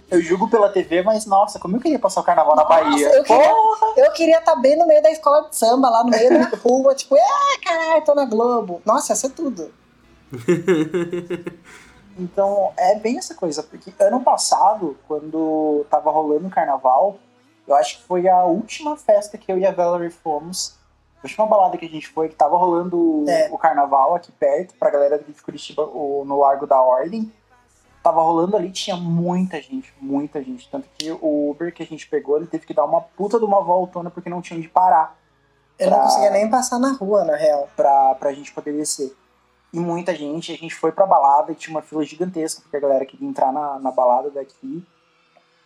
[0.10, 3.08] Eu julgo pela TV, mas nossa, como eu queria passar o carnaval na Bahia.
[3.14, 3.94] eu queria- Porra!
[3.98, 6.94] Eu queria estar bem no meio da escola de samba, lá no meio da rua,
[6.96, 7.22] tipo, é,
[7.64, 8.82] caralho, tô na Globo.
[8.86, 9.74] Nossa, ia ser tudo.
[12.18, 17.18] Então, é bem essa coisa, porque ano passado, quando tava rolando o carnaval,
[17.68, 20.76] eu acho que foi a última festa que eu e a Valerie fomos.
[21.24, 23.50] A última balada que a gente foi, que tava rolando É.
[23.52, 27.32] o carnaval aqui perto, pra galera de Curitiba, no Largo da Ordem.
[28.04, 30.68] Tava rolando ali, tinha muita gente, muita gente.
[30.70, 33.46] Tanto que o Uber que a gente pegou, ele teve que dar uma puta de
[33.46, 35.16] uma voltona porque não tinha onde parar
[35.78, 37.70] Eu não Pra- conseguia nem passar na rua, na real.
[37.76, 39.16] pra, pra gente poder descer.
[39.74, 42.80] E muita gente, a gente foi pra balada e tinha uma fila gigantesca, porque a
[42.80, 44.84] galera queria entrar na, na balada daqui.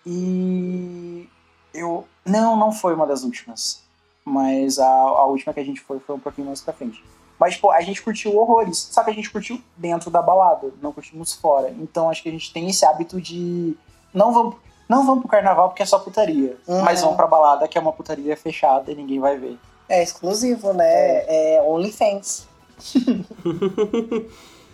[0.06, 1.28] E
[1.74, 2.08] eu.
[2.24, 3.84] Não, não foi uma das últimas.
[4.24, 7.04] Mas a, a última que a gente foi foi um pouquinho mais pra frente.
[7.40, 8.78] Mas, pô, a gente curtiu horrores.
[8.92, 11.70] Só que a gente curtiu dentro da balada, não curtimos fora.
[11.70, 13.76] Então acho que a gente tem esse hábito de.
[14.14, 14.56] Não vamos,
[14.88, 16.58] não vamos pro carnaval porque é só putaria.
[16.68, 16.82] Uhum.
[16.82, 19.60] Mas vamos pra balada que é uma putaria fechada e ninguém vai ver.
[19.90, 20.86] É exclusivo, né?
[21.28, 22.48] É, OnlyFans.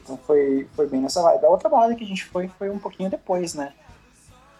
[0.03, 1.45] Então foi, foi bem nessa vibe.
[1.45, 3.71] A outra balada que a gente foi foi um pouquinho depois, né?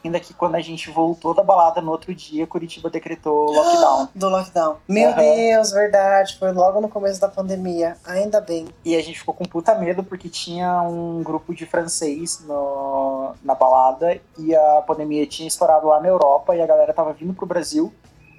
[0.04, 4.10] Ainda que quando a gente voltou da balada no outro dia, Curitiba decretou lockdown.
[4.15, 4.77] Do lockdown.
[4.88, 5.17] Meu Aham.
[5.17, 6.38] Deus, verdade.
[6.39, 7.97] Foi logo no começo da pandemia.
[8.04, 8.67] Ainda bem.
[8.84, 13.54] E a gente ficou com puta medo porque tinha um grupo de francês no, na
[13.54, 17.45] balada e a pandemia tinha estourado lá na Europa e a galera tava vindo pro
[17.45, 17.93] Brasil.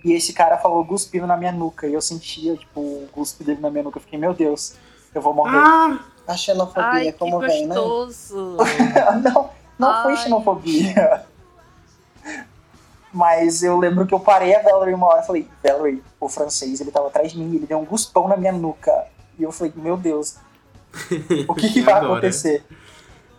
[0.04, 1.86] E esse cara falou cuspindo na minha nuca.
[1.86, 3.98] E eu sentia, tipo, o cuspe dele na minha nuca.
[3.98, 4.74] Eu fiquei, meu Deus,
[5.14, 5.58] eu vou morrer.
[5.58, 5.98] Ah!
[6.26, 7.74] A xenofobia, Ai, que como vem, né?
[7.74, 8.56] gostoso.
[9.24, 10.16] não, não foi Ai.
[10.18, 11.26] xenofobia.
[13.12, 16.80] Mas eu lembro que eu parei a Valerie uma hora e falei, Valerie, o francês,
[16.80, 19.06] ele tava atrás de mim, ele deu um guspão na minha nuca.
[19.38, 20.36] E eu falei, meu Deus,
[21.48, 22.12] o que, que vai agora?
[22.12, 22.64] acontecer?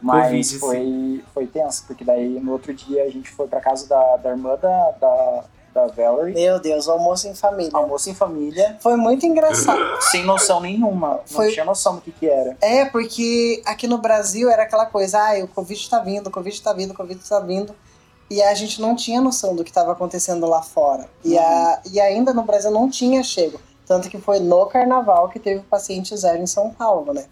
[0.01, 4.17] Mas foi, foi tenso, porque daí no outro dia a gente foi pra casa da,
[4.17, 7.71] da irmã da, da, da Valerie, Meu Deus, almoço em família.
[7.73, 9.79] almoço em família, Foi muito engraçado.
[10.12, 11.19] sem noção nenhuma.
[11.25, 12.55] Foi- Não tinha noção do que que era.
[12.62, 16.62] É, porque aqui no Brasil era aquela coisa, ai, o Covid tá vindo, o Covid
[16.62, 17.75] tá vindo, o Covid tá vindo.
[18.29, 21.07] E a gente não tinha noção do que estava acontecendo lá fora.
[21.23, 23.59] E, a, e ainda no Brasil não tinha chego.
[23.86, 27.25] Tanto que foi no carnaval que teve o paciente zero em São Paulo, né?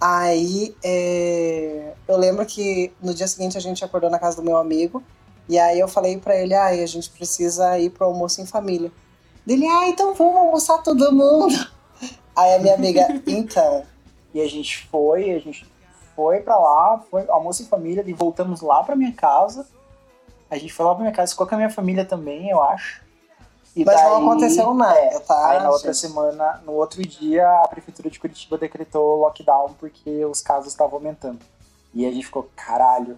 [0.00, 4.56] Aí é, eu lembro que no dia seguinte a gente acordou na casa do meu
[4.58, 5.02] amigo.
[5.48, 8.90] E aí eu falei pra ele, ai, a gente precisa ir pro almoço em família.
[9.44, 11.54] Dele, ah, então vamos almoçar todo mundo.
[12.34, 13.84] Aí a minha amiga, então,
[14.34, 15.66] E a gente foi, a gente
[16.14, 19.66] foi pra lá, foi almoço em família, e voltamos lá pra minha casa.
[20.50, 23.02] A gente foi lá pra minha casa, ficou com a minha família também, eu acho.
[23.74, 27.48] E Mas não daí- aconteceu nada, é, tá, Aí na outra semana, no outro dia,
[27.62, 31.38] a prefeitura de Curitiba decretou lockdown porque os casos estavam aumentando.
[31.94, 33.16] E a gente ficou, caralho,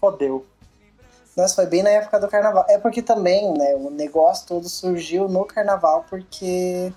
[0.00, 0.46] fodeu.
[1.36, 2.64] Nossa, foi bem na época do carnaval.
[2.68, 6.92] É porque também, né, o negócio todo surgiu no carnaval porque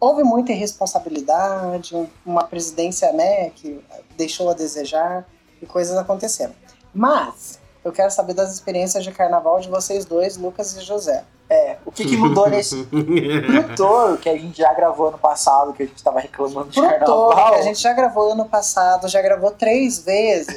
[0.00, 3.84] houve muita irresponsabilidade, um- uma presidência, né, que
[4.16, 5.26] deixou a desejar
[5.60, 6.54] e coisas aconteceram.
[6.94, 11.24] Mas eu quero saber das experiências de carnaval de vocês dois, Lucas e José.
[11.50, 12.84] É, o que, que mudou nesse.
[12.88, 16.80] Pro touro, que a gente já gravou ano passado, que a gente tava reclamando de
[16.80, 17.30] Pro carnaval.
[17.30, 20.56] todo, que a gente já gravou ano passado, já gravou três vezes.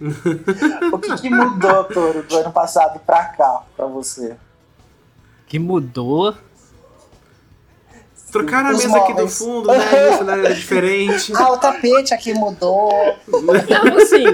[0.92, 4.36] O que, que mudou, Toro, do ano passado pra cá, pra você?
[5.46, 6.34] Que mudou.
[8.38, 9.38] Trocaram a mesa aqui do móveis.
[9.38, 10.10] fundo, né?
[10.14, 11.32] O cenário era diferente.
[11.36, 12.90] ah, o tapete aqui mudou.
[13.28, 14.24] Não, assim,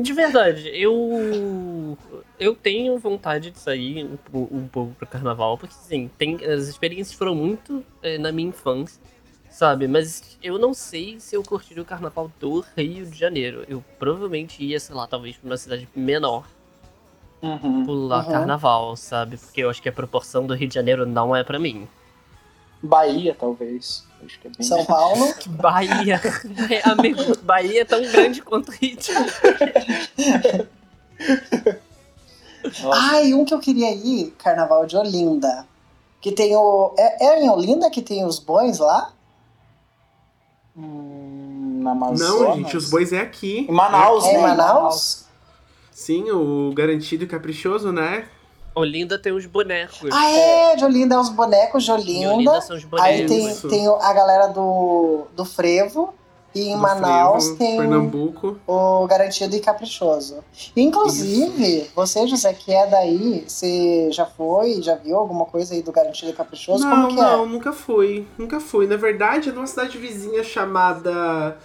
[0.00, 1.96] de verdade, eu
[2.38, 7.16] eu tenho vontade de sair um, um pouco pro carnaval, porque sim, tem, as experiências
[7.16, 9.00] foram muito eh, na minha infância,
[9.50, 9.86] sabe?
[9.86, 13.64] Mas eu não sei se eu curtiria o carnaval do Rio de Janeiro.
[13.68, 16.44] Eu provavelmente ia, sei lá, talvez pra uma cidade menor
[17.42, 17.84] Uhum.
[17.86, 18.32] pular Uhum.
[18.32, 19.38] carnaval, sabe?
[19.38, 21.88] Porque eu acho que a proporção do Rio de Janeiro não é pra mim.
[22.82, 24.04] Bahia, talvez.
[24.24, 25.34] Acho que é bem São Paulo.
[25.48, 26.20] Bahia,
[26.84, 28.96] amigo, Bahia é tão grande quanto o Rio
[33.24, 35.66] e um que eu queria ir, Carnaval de Olinda.
[36.20, 36.94] Que tem o.
[36.98, 39.12] É, é em Olinda que tem os bois lá?
[40.76, 42.28] Hum, na Amazonas.
[42.30, 43.66] Não, gente, os bois é aqui.
[43.68, 44.38] Em Manaus, É né?
[44.38, 45.24] em Manaus?
[45.90, 48.28] Sim, o garantido e caprichoso, né?
[48.80, 50.08] Olinda tem os bonecos.
[50.12, 52.34] Ah, é, de Olinda, é os bonecos de Em Olinda.
[52.34, 53.30] Olinda são os Aí bonecos.
[53.30, 53.68] tem, Isso.
[53.68, 56.14] tem o- a galera do, do Frevo.
[56.52, 58.58] E em Do Manaus Frevo, tem o, Pernambuco.
[58.66, 60.42] o Garantido e Caprichoso.
[60.76, 65.92] Inclusive, você, José, que é daí, você já foi, já viu alguma coisa aí do
[65.92, 66.84] Garantido e Caprichoso?
[66.84, 67.46] Não, Como que não, é?
[67.46, 68.26] nunca fui.
[68.36, 68.88] Nunca fui.
[68.88, 71.56] Na verdade, é numa cidade vizinha chamada.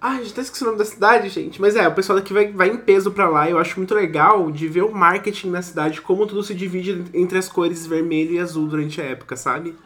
[0.00, 1.60] Ai, já até esqueci o nome da cidade, gente.
[1.60, 3.48] Mas é, o pessoal daqui vai, vai em peso pra lá.
[3.48, 7.38] Eu acho muito legal de ver o marketing na cidade, como tudo se divide entre
[7.38, 9.76] as cores vermelho e azul durante a época, sabe?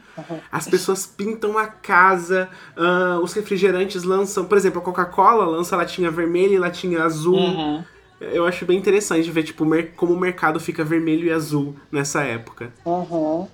[0.51, 6.11] As pessoas pintam a casa, ah, os refrigerantes lançam, por exemplo, a Coca-Cola lança latinha
[6.11, 7.37] vermelha e latinha azul.
[7.37, 7.85] Uhum.
[8.21, 9.65] Eu acho bem interessante ver, tipo,
[9.97, 12.73] como o mercado fica vermelho e azul nessa época.
[12.85, 13.49] Uhum.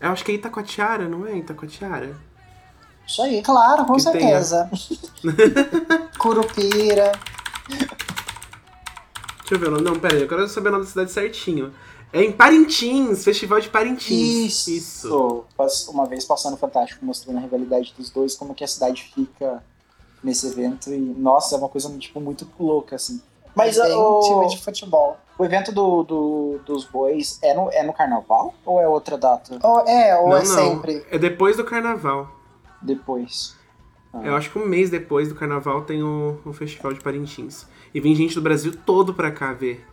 [0.00, 2.16] Eu acho que é Itacoatiara, não é Itacoatiara?
[3.08, 3.42] Isso aí.
[3.42, 4.70] Claro, com Que certeza.
[6.18, 7.12] Curupira.
[9.40, 9.82] Deixa eu ver o nome.
[9.84, 11.72] Não, pera aí, eu quero saber o nome da cidade certinho.
[12.12, 14.66] É em Parintins, Festival de Parintins.
[14.66, 15.44] Isso.
[15.56, 19.62] Pass- Uma vez passando Fantástico, mostrando a rivalidade dos dois, como que a cidade fica
[20.22, 20.92] nesse evento.
[20.92, 23.20] E, nossa, é uma coisa tipo, muito louca, assim.
[23.54, 25.16] Mas Tem o, time de futebol.
[25.38, 29.58] o evento do, do- dos bois é no, é no carnaval ou é outra data
[29.62, 30.46] Ou, é, ou Não, é não.
[30.46, 31.04] sempre.
[31.10, 32.28] É depois do carnaval.
[32.80, 33.56] Depois?
[34.12, 34.22] Ah.
[34.24, 37.66] Eu acho que um mês depois do carnaval tem o, o Festival de Parintins.
[37.94, 39.86] E vem gente do Brasil todo pra cá ver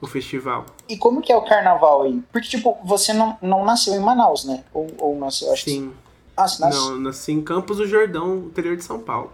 [0.00, 0.66] o festival.
[0.88, 2.22] E como que é o carnaval aí?
[2.32, 4.64] Porque, tipo, você não, não nasceu em Manaus, né?
[4.74, 5.70] Ou, ou nasceu, acho que...
[5.70, 5.92] Sim.
[6.36, 6.90] Ah, você nasceu...
[6.90, 9.32] Não, nasci em Campos do Jordão, interior de São Paulo.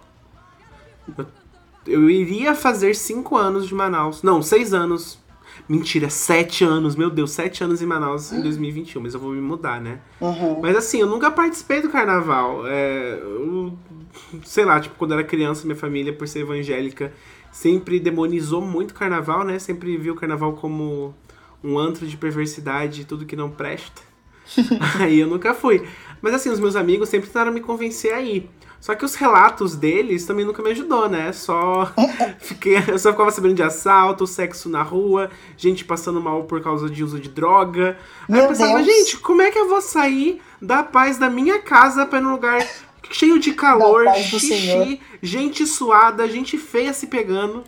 [1.17, 1.27] Eu,
[1.87, 4.23] eu iria fazer cinco anos de Manaus.
[4.23, 5.19] Não, seis anos.
[5.69, 6.97] Mentira, sete anos.
[6.97, 9.01] Meu Deus, sete anos em Manaus em 2021.
[9.03, 10.01] Mas eu vou me mudar, né?
[10.21, 10.61] Uhum.
[10.61, 12.67] Mas assim, eu nunca participei do carnaval.
[12.67, 13.73] É, eu-
[14.45, 17.13] sei lá, tipo, quando eu era criança, minha família, por ser evangélica,
[17.51, 19.59] sempre demonizou muito o carnaval, né?
[19.59, 21.15] Sempre viu o carnaval como
[21.63, 24.03] um antro de perversidade e tudo que não presta.
[25.01, 25.87] Aí eu nunca fui.
[26.21, 28.51] Mas assim, os meus amigos sempre tentaram me convencer a ir.
[28.83, 31.33] Só que os relatos deles também nunca me ajudou, né?
[31.33, 31.89] Só
[32.41, 36.91] fiquei, eu só ficava sabendo de assalto, sexo na rua, gente passando mal por causa
[36.91, 37.97] de uso de droga.
[38.23, 38.87] Aí Meu eu pensava, Deus.
[38.87, 42.33] gente, como é que eu vou sair da paz da minha casa pra ir num
[42.33, 42.67] lugar
[43.09, 47.63] cheio de calor, xixi, gente suada, gente feia se pegando?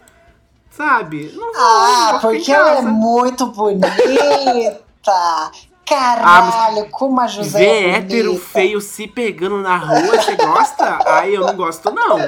[0.68, 1.32] Sabe?
[1.36, 3.86] Não Ah, em porque ela é muito bonita.
[5.86, 10.98] Caralho, como a José Ver é hétero feio se pegando na rua, você gosta?
[11.06, 12.18] Aí eu não gosto, não.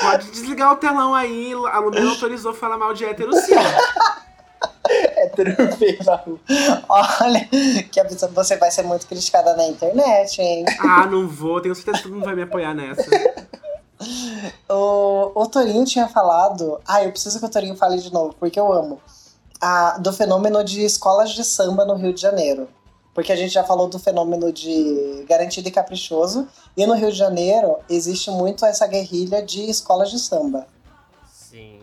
[0.00, 3.54] Pode desligar o telão aí, a Lumena autorizou falar mal de hétero sim.
[5.16, 6.38] Hétero feio na rua.
[6.88, 7.48] Olha,
[7.90, 10.64] que a pessoa- você vai ser muito criticada na internet, hein?
[10.78, 13.04] Ah, não vou, tenho certeza que todo mundo vai me apoiar nessa.
[14.68, 16.78] O, o Torinho tinha falado.
[16.86, 19.00] Ah, eu preciso que o Torinho fale de novo, porque eu amo.
[19.64, 22.68] A, do fenômeno de escolas de samba no Rio de Janeiro.
[23.14, 26.46] Porque a gente já falou do fenômeno de garantido e caprichoso.
[26.76, 30.66] E no Rio de Janeiro existe muito essa guerrilha de escolas de samba.
[31.32, 31.80] Sim.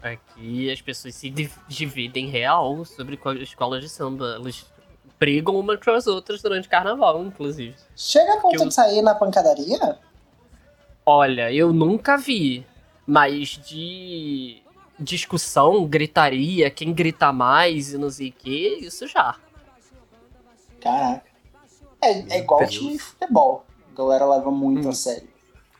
[0.00, 4.36] Aqui as pessoas se div- dividem real sobre qual escola de samba.
[4.36, 4.64] Elas
[5.18, 7.74] brigam umas com as outras durante o carnaval, inclusive.
[7.96, 9.98] Chega a ponto eu- de sair na pancadaria?
[11.04, 12.64] Olha, eu nunca vi,
[13.06, 14.62] mas de
[14.98, 19.36] discussão, gritaria, quem grita mais e não sei o que, isso já.
[20.80, 21.22] Caraca.
[22.00, 22.72] É, é igual Deus.
[22.72, 23.64] time de futebol.
[23.92, 24.90] A galera leva muito Hum.
[24.90, 25.28] a sério.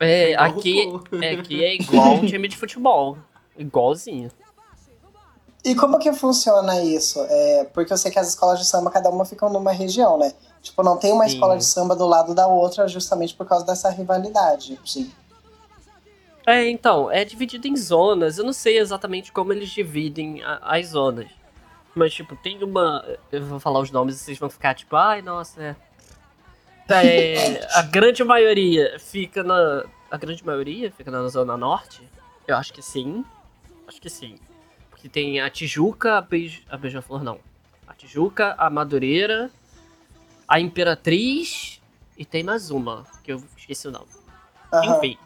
[0.01, 3.19] É, igual aqui, é, aqui é igual um time de futebol.
[3.57, 4.31] Igualzinho.
[5.65, 7.21] E como que funciona isso?
[7.29, 10.33] É, porque eu sei que as escolas de samba, cada uma ficam numa região, né?
[10.63, 11.35] Tipo, não tem uma Sim.
[11.35, 14.79] escola de samba do lado da outra justamente por causa dessa rivalidade.
[14.85, 15.11] Sim.
[16.49, 18.39] É, então, é dividido em zonas.
[18.39, 21.29] Eu não sei exatamente como eles dividem a- as zonas.
[21.95, 23.05] Mas, tipo, tem uma.
[23.31, 25.77] Eu vou falar os nomes e vocês vão ficar tipo, ai, nossa, é.
[26.91, 29.85] É, a grande maioria fica na.
[30.11, 32.01] A grande maioria fica na Zona Norte?
[32.47, 33.25] Eu acho que sim.
[33.87, 34.39] Acho que sim.
[34.97, 37.39] que tem a Tijuca, a, a Beija-Flor não.
[37.87, 39.51] A Tijuca, a Madureira,
[40.47, 41.81] a Imperatriz
[42.17, 44.07] e tem mais uma, que eu esqueci o nome.
[44.73, 44.97] Aham.
[44.97, 45.19] Enfim.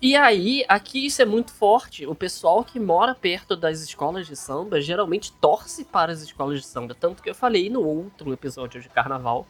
[0.00, 2.06] E aí, aqui isso é muito forte.
[2.06, 6.66] O pessoal que mora perto das escolas de samba geralmente torce para as escolas de
[6.66, 6.94] samba.
[6.94, 9.46] Tanto que eu falei no outro episódio de carnaval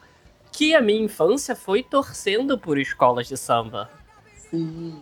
[0.51, 3.89] que a minha infância foi torcendo por escolas de samba.
[4.35, 4.99] Sim.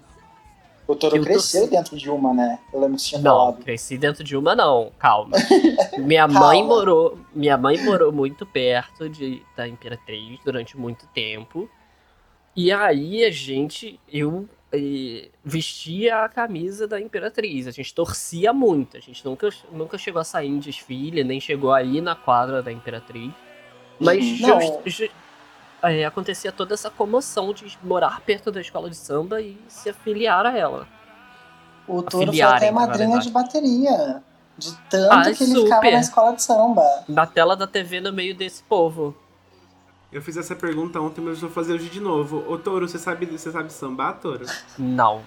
[0.86, 2.60] O Toro cresceu torci- dentro de uma, né?
[2.74, 3.64] Eu lembro que você tinha Não, falado.
[3.64, 5.38] cresci dentro de uma não, calma.
[5.98, 6.40] Minha Calma.
[6.40, 11.70] mãe morou, minha mãe morou muito perto de, da Imperatriz durante muito tempo.
[12.56, 14.48] E aí a gente, eu
[15.44, 17.68] vestia a camisa da Imperatriz.
[17.68, 18.98] A gente torcia muito.
[18.98, 22.72] A gente nunca, nunca chegou a sair em desfile, nem chegou aí na quadra da
[22.72, 23.32] Imperatriz.
[24.00, 25.10] Mas just- ju-
[25.82, 30.46] é, acontecia toda essa comoção de morar perto da escola de samba e se afiliar
[30.46, 30.88] a ela.
[31.88, 34.22] O Toro foi até madrinha de bateria.
[34.58, 35.92] De tanto Ah, que ele ficava super.
[35.94, 36.84] na escola de samba.
[37.08, 39.16] Na tela da TV no meio desse povo.
[40.12, 42.44] Eu fiz essa pergunta ontem, mas eu vou fazer hoje de novo.
[42.48, 44.46] Ô, Toro, você sabe, você sabe sambar, Toro?
[44.78, 45.22] Não.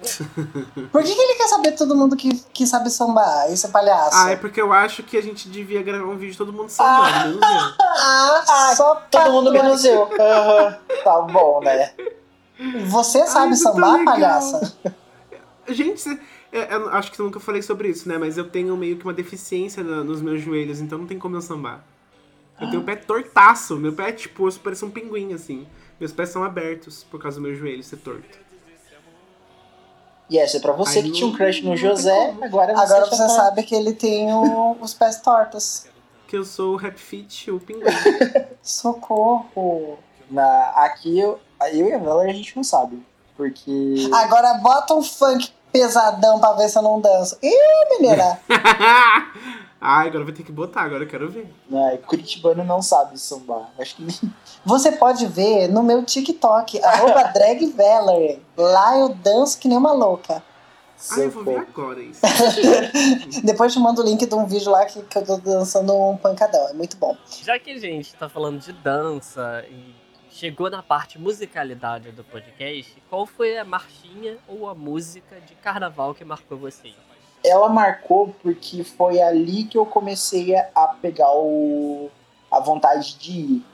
[0.92, 3.50] Por que, que ele quer saber todo mundo que, que sabe sambar?
[3.52, 4.10] Esse palhaço?
[4.16, 6.68] Ah, é porque eu acho que a gente devia gravar um vídeo de todo mundo
[6.70, 7.74] sambando, menos eu.
[7.80, 10.08] Ah, só Todo mundo menos eu.
[10.20, 10.78] Aham.
[11.02, 11.92] Tá bom, né?
[12.86, 14.78] Você sabe isso tá sambar, palhaça?
[15.68, 16.08] Gente,
[16.52, 18.16] é, eu acho que eu nunca falei sobre isso, né?
[18.18, 21.36] Mas eu tenho meio que uma deficiência na- nos meus joelhos, então não tem como
[21.36, 21.84] eu sambar.
[22.60, 23.76] Eu tenho o pé tortaço.
[23.76, 25.66] Meu pé é tipo, parece um pinguim, assim.
[26.00, 28.38] Meus pés são abertos por causa do meu joelho ser torto.
[30.30, 33.06] E essa é pra você Aí que tinha um crush no José, agora você Agora
[33.06, 35.86] você tá- sabe que ele tem o- os pés tortos.
[36.26, 37.84] Que eu sou o Rap Fit, o pinguim.
[38.62, 39.98] Socorro.
[40.30, 41.40] Na, aqui eu,
[41.72, 43.02] eu e a Valerie a gente não sabe.
[43.36, 43.94] Porque.
[44.12, 47.38] Agora bota um funk pesadão pra ver se eu não danço.
[47.42, 48.38] Ih, menina!
[49.80, 51.52] Ai, agora vai ter que botar, agora eu quero ver.
[51.70, 53.70] Né, Curitibano não sabe sambar.
[53.78, 54.34] Acho que nem.
[54.64, 58.42] Você pode ver no meu TikTok, arroba dragvalerie.
[58.56, 60.42] Lá eu danço que nem uma louca.
[61.12, 62.20] Ai, eu vou ver agora isso.
[63.44, 66.16] Depois te mando o link de um vídeo lá que, que eu tô dançando um
[66.16, 66.68] pancadão.
[66.68, 67.16] É muito bom.
[67.44, 69.94] Já que a gente tá falando de dança e
[70.28, 76.14] chegou na parte musicalidade do podcast, qual foi a marchinha ou a música de carnaval
[76.14, 76.96] que marcou vocês?
[77.44, 82.10] Ela marcou porque foi ali que eu comecei a- pegar o,
[82.50, 83.64] a vontade de ir.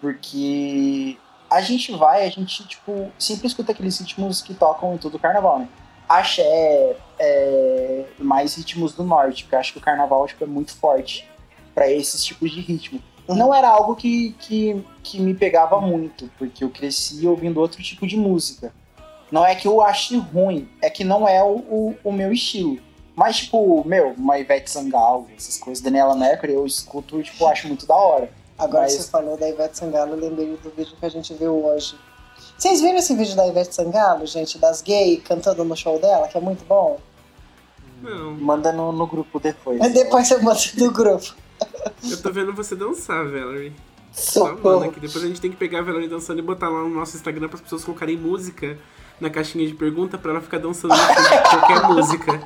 [0.00, 1.18] Porque
[1.50, 5.18] a gente vai, a gente, tipo, sempre escuta aqueles ritmos que tocam em todo o
[5.18, 5.68] carnaval, né?
[6.08, 10.74] Axé, é, mais ritmos do norte, porque eu acho que o carnaval tipo, é muito
[10.76, 11.28] forte
[11.74, 13.00] para esses tipos de ritmo.
[13.28, 18.06] Não era algo que, que, que me pegava muito, porque eu cresci ouvindo outro tipo
[18.06, 18.72] de música.
[19.32, 22.78] Não é que eu ache ruim, é que não é o, o, o meu estilo.
[23.16, 27.86] Mas, tipo, meu, uma Ivete Sangalo, essas coisas, Daniela Mercury, eu escuto, tipo, acho muito
[27.86, 28.30] da hora.
[28.58, 31.32] Agora Mas- que você falou da Ivete Sangalo, eu lembrei do vídeo que a gente
[31.34, 31.94] viu hoje.
[32.58, 36.36] Vocês viram esse vídeo da Ivete Sangalo, gente, das gays cantando no show dela, que
[36.36, 36.98] é muito bom?
[38.02, 39.80] Não, Manda no, no grupo depois.
[39.92, 41.34] Depois você manda do grupo.
[42.10, 43.72] eu tô vendo você dançar, Valerie.
[44.12, 44.84] Só manda Socorro.
[44.84, 45.00] aqui.
[45.00, 47.48] Depois a gente tem que pegar a Valerie dançando e botar lá no nosso Instagram
[47.48, 48.78] para as pessoas colocarem música
[49.18, 50.92] na caixinha de pergunta pra ela ficar dançando
[51.50, 52.40] qualquer música.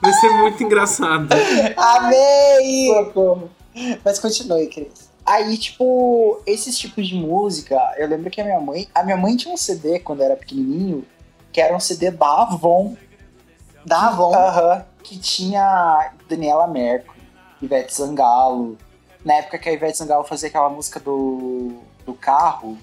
[0.00, 1.28] Vai ser muito engraçado.
[1.76, 2.88] Amei!
[2.88, 3.50] Socorro.
[4.04, 5.08] Mas continue, Cris.
[5.26, 8.88] Aí, tipo, esses tipos de música, eu lembro que a minha mãe.
[8.94, 11.04] A minha mãe tinha um CD quando era pequenininho,
[11.52, 12.96] que era um CD da Avon.
[13.84, 14.34] Da Avon.
[14.34, 14.84] Aham.
[15.02, 17.18] que tinha Daniela Mercury,
[17.62, 18.76] Ivete Sangalo.
[19.24, 21.74] Na época que a Ivete Sangalo fazia aquela música do,
[22.06, 22.76] do carro.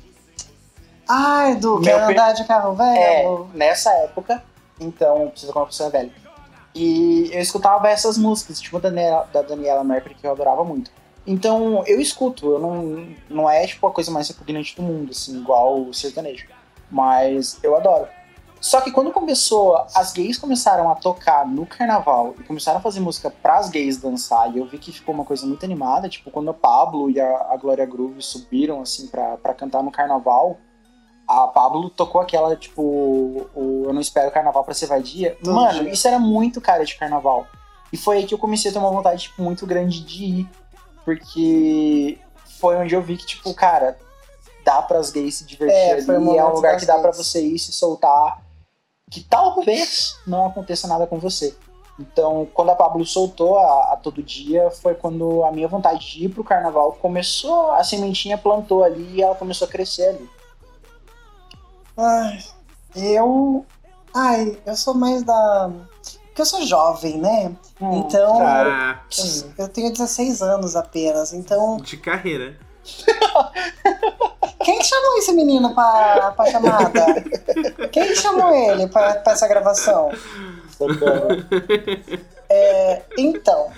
[1.08, 3.50] Ai, do Meu quer pe- andar de carro É, velho?
[3.54, 4.44] nessa época.
[4.80, 6.12] Então, precisa como uma pessoa velha.
[6.76, 10.92] E eu escutava essas músicas, tipo da Daniela, da Daniela Mercury, que eu adorava muito.
[11.26, 15.40] Então, eu escuto, eu não, não é tipo a coisa mais repugnante do mundo, assim,
[15.40, 16.48] igual o sertanejo.
[16.92, 18.08] Mas eu adoro.
[18.60, 23.00] Só que quando começou, as gays começaram a tocar no carnaval e começaram a fazer
[23.00, 26.50] música pras gays dançar, e eu vi que ficou uma coisa muito animada, tipo, quando
[26.50, 30.58] o Pablo e a, a Glória Groove subiram, assim, pra, pra cantar no carnaval,
[31.28, 35.38] a Pablo tocou aquela, tipo, o Eu Não Espero Carnaval pra Ser Vadia.
[35.44, 35.92] Todo Mano, dia.
[35.94, 37.48] isso era muito cara de carnaval.
[37.92, 40.50] E foi aí que eu comecei a ter uma vontade, tipo, muito grande de ir.
[41.04, 42.18] Porque
[42.60, 43.98] foi onde eu vi que, tipo, cara,
[44.64, 46.38] dá pras gays se divertir É, ali.
[46.38, 47.18] É um lugar que dá pra gays.
[47.18, 48.42] você ir se soltar.
[49.10, 51.56] Que talvez não aconteça nada com você.
[52.00, 56.26] Então, quando a Pablo soltou a, a Todo Dia, foi quando a minha vontade de
[56.26, 60.30] ir pro carnaval começou, a sementinha plantou ali e ela começou a crescer ali.
[61.98, 62.40] Ai,
[62.96, 63.66] eu.
[64.14, 65.70] Ai, eu sou mais da.
[66.28, 67.52] Porque eu sou jovem, né?
[67.82, 69.00] Hum, Então- Ah,
[69.58, 71.78] Eu tenho 16 anos apenas, então.
[71.78, 72.58] de carreira.
[74.64, 77.06] Quem que chamou esse menino pra, pra chamada?
[77.92, 80.12] Quem que chamou ele pra, pra essa gravação?
[80.78, 81.30] Socorro.
[83.18, 83.72] Então,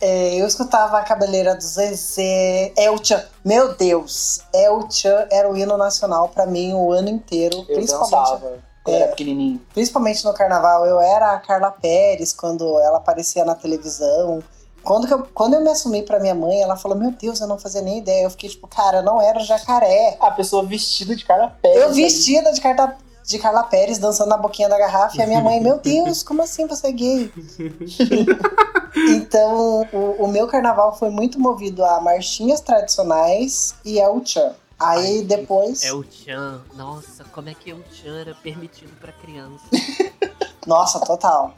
[0.00, 3.22] é, eu escutava a cabeleira do Zezé, El Chan.
[3.44, 8.10] Meu Deus, El Chan era o hino nacional pra mim o ano inteiro, Eu principalmente,
[8.10, 9.00] dançava quando É.
[9.00, 9.60] era pequenininho.
[9.74, 10.86] principalmente no carnaval.
[10.86, 14.42] Eu era a Carla Pérez quando ela aparecia na televisão.
[14.82, 17.58] Quando, eu, quando eu me assumi pra minha mãe, ela falou: Meu Deus, eu não
[17.58, 18.22] fazia nem ideia.
[18.24, 20.16] Eu fiquei tipo, cara, eu não era jacaré.
[20.20, 21.76] A pessoa vestida de cara pé.
[21.84, 22.96] Eu vestida de, Carta,
[23.28, 26.42] de Carla Pérez dançando na boquinha da garrafa e a minha mãe, meu Deus, como
[26.42, 27.32] assim você é gay?
[29.14, 34.54] então, o, o meu carnaval foi muito movido a marchinhas tradicionais e ao tchan.
[34.80, 35.82] Aí depois.
[35.82, 36.62] É o Chan.
[36.74, 39.64] Nossa, como é que o Chan era permitido pra criança?
[40.66, 41.54] Nossa, total.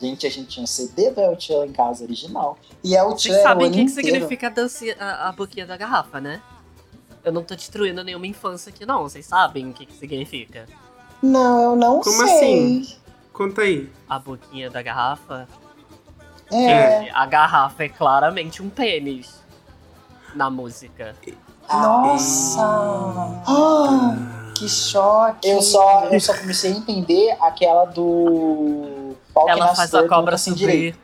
[0.00, 2.56] Gente, a gente tinha um CD do El Chan em casa original.
[2.82, 5.28] E é o tchan Vocês o sabem o ano que, que significa a, dancinha, a,
[5.28, 6.40] a boquinha da garrafa, né?
[7.22, 9.02] Eu não tô destruindo nenhuma infância aqui, não.
[9.02, 10.66] Vocês sabem o que, que significa?
[11.22, 12.36] Não, eu não Como sei.
[12.36, 12.96] assim?
[13.32, 13.90] Conta aí.
[14.08, 15.48] A boquinha da garrafa.
[16.50, 17.10] É.
[17.12, 19.40] A garrafa é claramente um pênis
[20.34, 21.14] na música.
[21.70, 22.60] Nossa!
[23.46, 24.16] Ah,
[24.54, 25.48] que choque!
[25.48, 29.14] Eu só, eu só comecei a entender aquela do.
[29.32, 30.94] Pau Ela faz a cobra subir.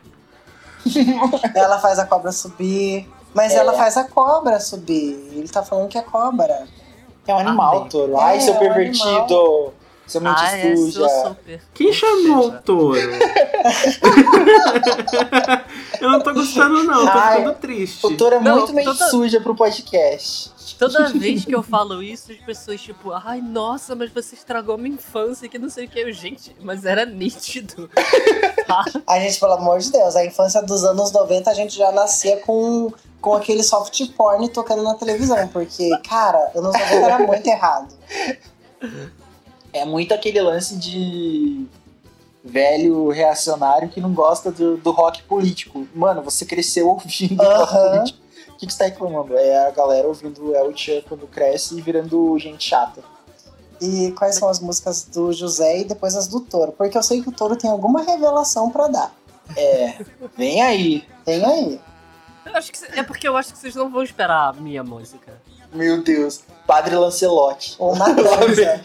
[1.55, 3.09] Ela faz a cobra subir.
[3.33, 3.57] Mas É.
[3.57, 5.13] ela faz a cobra subir.
[5.33, 6.67] Ele tá falando que é cobra.
[7.27, 7.89] É um animal, Amém.
[7.89, 8.17] touro.
[8.19, 9.71] Ai, É, seu é um
[10.09, 10.11] pervertido.
[10.11, 10.99] Seu mente Ah, é, suja.
[11.09, 11.61] sou super.
[11.73, 12.99] Quem chamou o touro?
[16.01, 17.05] eu não tô gostando, não.
[17.05, 18.05] Tô Ai, ficando triste.
[18.05, 20.51] O touro é Não, muito mente toda- suja pro podcast.
[20.77, 24.95] Toda vez que eu falo isso, as pessoas, tipo, ai, nossa, mas você estragou minha
[24.95, 25.99] infância, que não sei o que.
[25.99, 27.89] Eu, gente, mas era nítido.
[28.69, 28.85] Tá?
[29.07, 32.37] A gente, pelo amor de Deus, a infância dos anos 90 a gente já nascia
[32.37, 35.47] com, com aquele soft porn tocando na televisão.
[35.47, 37.87] Porque, cara, anos 90 era muito errado.
[39.71, 41.65] É muito aquele lance de
[42.43, 45.87] velho reacionário que não gosta do, do rock político.
[45.93, 47.91] Mano, você cresceu ouvindo rock Aham.
[47.97, 48.19] político.
[48.49, 49.37] O que, que você tá reclamando?
[49.37, 53.01] É a galera ouvindo El Chan quando cresce e virando gente chata.
[53.81, 56.73] E quais são as músicas do José e depois as do Toro?
[56.73, 59.15] Porque eu sei que o Toro tem alguma revelação pra dar.
[59.55, 59.99] É,
[60.35, 61.07] vem aí.
[61.23, 61.79] Tem aí.
[62.45, 65.39] Eu acho que é porque eu acho que vocês não vão esperar a minha música.
[65.71, 66.41] Meu Deus.
[66.67, 67.75] Padre Lancelote.
[67.79, 68.81] Uma dança.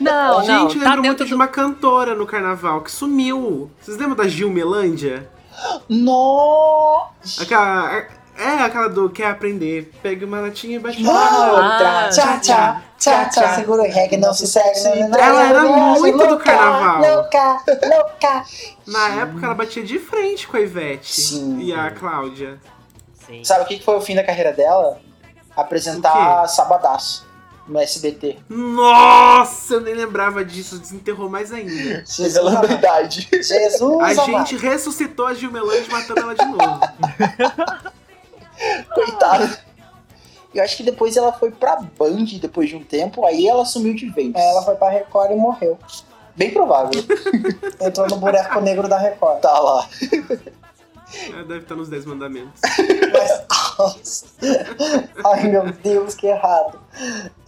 [0.00, 1.36] Não, Gente, não, eu tá lembro muito dentro de do...
[1.36, 3.70] uma cantora no carnaval que sumiu.
[3.80, 5.28] Vocês lembram da Gil Melândia?
[5.88, 7.42] Nossa!
[7.42, 8.04] Aquela.
[8.34, 9.92] É aquela do quer aprender.
[10.02, 14.46] Pega uma latinha e bate Ah, Tchá, tchá, tchá, tchá, segura o reggae, não se
[14.46, 14.80] segue.
[14.80, 17.00] Ela era muito do carnaval.
[17.00, 18.44] Louca, louca.
[18.86, 21.60] Na época ela batia de frente com a Ivete Sim.
[21.60, 22.58] e a Cláudia.
[23.26, 23.44] Sim.
[23.44, 24.98] Sabe o que que foi o fim da carreira dela?
[25.54, 27.30] Apresentar Sabadaço
[27.72, 28.38] no SBT.
[28.48, 32.04] Nossa, eu nem lembrava disso, desenterrou mais ainda.
[32.18, 33.28] Revelando a idade.
[33.32, 34.26] Jesus, A amado.
[34.26, 36.80] gente ressuscitou a Gil Melândia matando ela de novo.
[38.94, 39.58] Coitada.
[40.54, 43.94] Eu acho que depois ela foi pra Band depois de um tempo, aí ela sumiu
[43.94, 44.32] de vez.
[44.34, 45.78] Ela foi pra Record e morreu.
[46.36, 46.90] Bem provável.
[47.80, 49.40] Entrou no buraco negro da Record.
[49.40, 49.88] tá lá.
[51.30, 52.60] Ela deve estar nos Dez Mandamentos.
[53.78, 54.24] Mas.
[55.26, 56.78] Ai, meu Deus, que errado.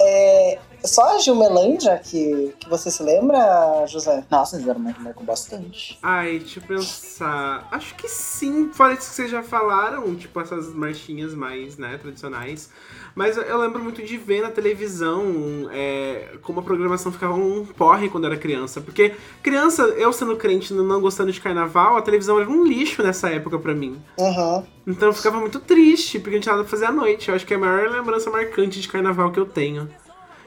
[0.07, 4.23] É, só a Gilmelândia que, que você se lembra, José?
[4.31, 5.99] Nossa, eles eram uma marcam bastante.
[6.03, 7.67] Ai, deixa eu pensar.
[7.71, 12.69] Acho que sim, fora isso que vocês já falaram, tipo essas marchinhas mais, né, tradicionais.
[13.15, 18.09] Mas eu- lembro muito de ver na televisão é, como a programação ficava um porre
[18.09, 18.81] quando era criança.
[18.81, 19.13] Porque
[19.43, 23.59] criança, eu sendo crente não gostando de carnaval, a televisão era um lixo nessa época
[23.59, 24.01] pra mim.
[24.19, 24.65] Uhum.
[24.87, 27.29] Então eu ficava muito triste, porque não tinha nada pra fazer à noite.
[27.29, 29.89] Eu acho que é a maior lembrança marcante de carnaval que eu tenho.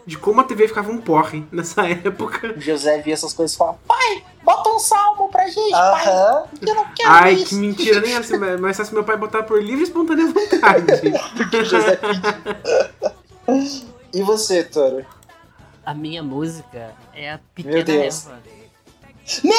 [0.07, 2.53] De como a TV ficava um porre nessa época.
[2.55, 6.07] O José via essas coisas e falava, pai, bota um salmo pra gente, pai.
[6.07, 6.45] Aham.
[6.65, 7.49] Eu não quero Ai, isso.
[7.49, 10.87] que mentira, nem assim, mas mas se meu pai botar por livre e espontânea vontade.
[11.59, 11.99] O José.
[14.13, 15.05] E você, Toro?
[15.85, 18.27] A minha música é a Meu Pequena Deus.
[18.27, 18.39] Eva.
[19.43, 19.53] Meu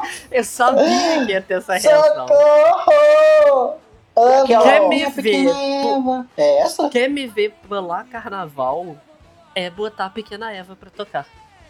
[0.32, 2.26] Eu sabia que ia ter essa reação.
[2.28, 3.87] Socorro!
[4.18, 4.46] Amo.
[4.46, 5.46] Quer me ver?
[6.36, 6.88] É essa?
[6.88, 8.96] Quer me ver pular carnaval?
[9.54, 11.26] É botar a Pequena Eva pra tocar.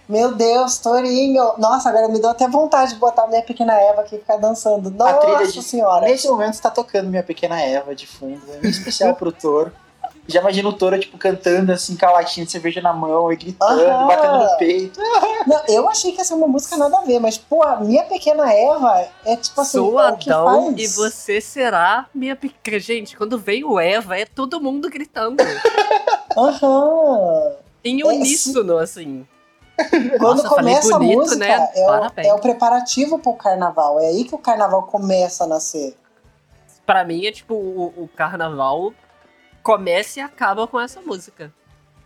[0.09, 1.53] Meu Deus, Torinho.
[1.59, 4.88] Nossa, agora me deu até vontade de botar minha pequena Eva aqui e ficar dançando.
[5.05, 6.07] A trilha Nossa de- senhora.
[6.07, 9.70] Nesse momento está tocando Minha Pequena Eva de fundo, em especial pro Toro.
[10.31, 13.37] Já imagino o Toro, tipo, cantando assim, com a latinha de cerveja na mão e
[13.37, 14.07] gritando, Aham.
[14.07, 15.01] batendo no peito.
[15.47, 18.05] Não, eu achei que ia ser uma música nada a ver, mas, pô, a minha
[18.05, 20.79] pequena Eva é tipo assim, Sou é Adão faz.
[20.79, 22.79] e você será minha pequena.
[22.79, 25.43] Gente, quando vem o Eva, é todo mundo gritando.
[26.37, 27.53] Aham.
[27.83, 29.26] Em É, uníssono, assim.
[30.18, 31.68] Quando Nossa, começa bonito, a música, né?
[31.74, 34.01] é, o, é o preparativo pro carnaval.
[34.01, 35.97] É aí que o carnaval começa a nascer.
[36.85, 38.93] Pra mim é tipo, o, o carnaval
[39.69, 41.53] começa e acaba com essa música.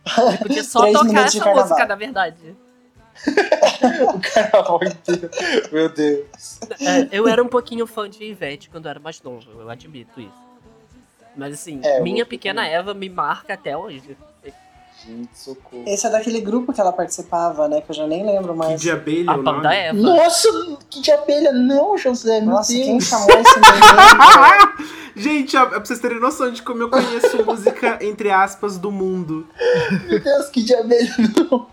[0.18, 2.56] Ele podia só tocar essa música, na verdade.
[4.14, 5.30] O carnaval inteiro.
[5.70, 6.60] Meu Deus.
[6.80, 10.20] É, eu era um pouquinho fã de Ivete quando eu era mais novo, eu admito
[10.20, 10.42] isso.
[11.36, 14.16] Mas assim, É, minha pequena Eva me marca até hoje.
[15.06, 15.82] Gente, socorro.
[15.86, 17.80] Esse é daquele grupo que ela participava, né?
[17.80, 18.80] Que eu já nem lembro Que mais.
[18.80, 19.66] de abelha A é o nome?
[19.74, 19.98] Eva.
[19.98, 20.48] Nossa,
[20.88, 22.84] que de abelha, não, José, meu Nossa, Deus.
[22.86, 24.92] quem chamou esse menino?
[25.14, 29.46] Gente, ó, pra vocês terem noção de como eu conheço música, entre aspas, do mundo.
[30.08, 31.14] Meu Deus, que de abelha,
[31.50, 31.66] não.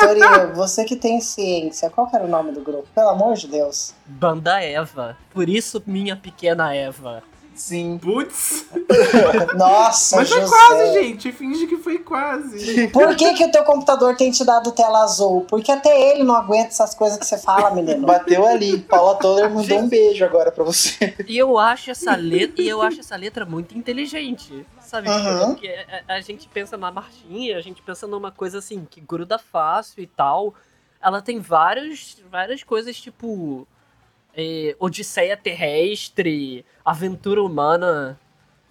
[0.00, 2.86] Torinho, você que tem ciência, qual que era o nome do grupo?
[2.94, 3.94] Pelo amor de Deus.
[4.06, 5.16] Banda Eva.
[5.32, 7.22] Por isso, minha pequena Eva.
[7.62, 7.96] Sim.
[7.96, 8.66] Putz.
[9.56, 10.52] Nossa, Mas foi José.
[10.52, 11.30] quase, gente.
[11.30, 12.88] Finge que foi quase.
[12.88, 15.46] Por que, que o teu computador tem te dado tela azul?
[15.48, 18.04] Porque até ele não aguenta essas coisas que você fala, menino.
[18.04, 18.80] Bateu ali.
[18.80, 21.14] Paula Toller mandou um beijo agora pra você.
[21.28, 24.66] E eu acho essa letra, e eu acho essa letra muito inteligente.
[24.80, 25.08] Sabe?
[25.08, 25.54] Uhum.
[25.54, 25.68] Porque
[26.08, 30.02] a, a gente pensa na Martinha, a gente pensa numa coisa assim, que gruda fácil
[30.02, 30.52] e tal.
[31.00, 33.68] Ela tem vários, várias coisas tipo.
[34.36, 38.18] É, Odisseia terrestre, aventura humana,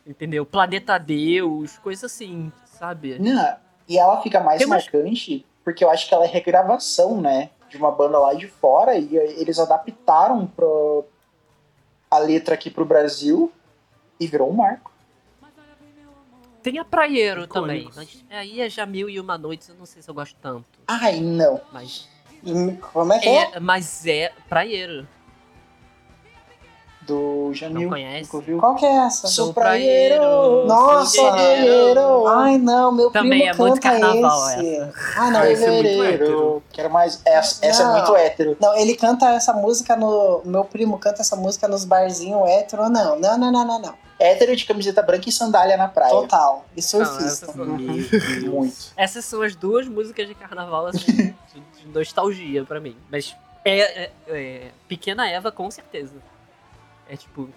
[0.05, 0.45] entendeu?
[0.45, 3.19] Planeta Deus, coisa assim, sabe?
[3.19, 3.55] Não,
[3.87, 7.49] e ela fica mais Tem marcante porque eu acho que ela é regravação, né?
[7.69, 11.05] De uma banda lá de fora e eles adaptaram pro,
[12.09, 13.51] a letra aqui pro Brasil
[14.19, 14.91] e virou um marco.
[16.61, 17.95] Tem a Praieiro Icônicos.
[17.95, 20.35] também, mas aí é já mil e uma noites, eu não sei se eu gosto
[20.39, 20.67] tanto.
[20.87, 21.59] Ai, não.
[21.71, 22.07] Mas
[22.93, 23.51] Como é que é?
[23.53, 25.07] é, mas é Praieiro.
[27.11, 27.81] Do Jamil.
[27.81, 28.29] Não conhece?
[28.59, 29.27] Qual que é essa?
[29.27, 30.15] Sou Sou praieiro.
[30.21, 31.21] praieiro, Nossa!
[32.37, 34.79] Ai, não, meu Também primo é muito canta carnaval esse.
[35.17, 36.13] Ah, não, Ah, ele, esse é muito Fevereiro.
[36.23, 36.63] hétero.
[36.71, 37.21] Quero mais.
[37.25, 37.93] Essa, essa é Não.
[37.93, 38.57] muito hétero.
[38.61, 40.41] não, ele canta essa música no.
[40.45, 42.89] Meu primo canta essa música nos barzinhos hétero.
[42.89, 43.93] Não, não, não, não, não, não.
[44.17, 46.11] Hétero de camiseta branca e sandália na praia.
[46.11, 46.63] Total.
[46.77, 47.23] E Não, surfista.
[47.25, 47.65] essas, são,
[48.51, 48.75] Muito.
[48.95, 51.33] essas são as duas músicas de carnaval assim, de,
[51.81, 52.95] de nostalgia pra mim.
[53.11, 53.35] Mas
[53.65, 56.13] é, é- é- Pequena Eva, com certeza.
[57.11, 57.49] É tipo,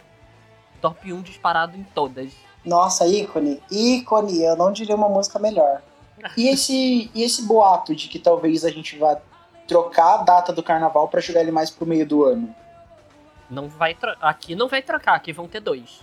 [0.81, 2.33] top 1 disparado em todas.
[2.65, 3.63] Nossa, ícone.
[3.71, 4.43] Ícone.
[4.43, 5.81] Eu não diria uma música melhor.
[6.37, 9.17] E esse, e esse boato de que talvez a gente vá
[9.69, 12.53] trocar a data do carnaval pra jogar ele mais pro meio do ano?
[13.49, 16.01] Não vai Aqui não vai trocar, aqui vão ter dois.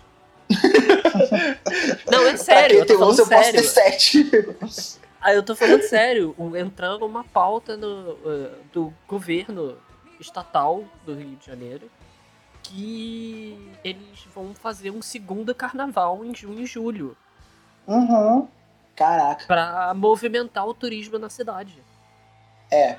[2.10, 3.92] não, é sério, eu tô falando eu posso ter sério.
[3.92, 5.02] sete.
[5.24, 9.78] Ah, eu tô falando sério, entrando uma pauta no, eh, do governo
[10.20, 11.88] estatal do Rio de Janeiro
[12.64, 17.18] que eles vão fazer um segundo carnaval em junho e julho
[17.88, 18.48] Uhum.
[18.96, 19.46] Caraca.
[19.48, 21.82] pra movimentar o turismo na cidade.
[22.70, 22.98] É.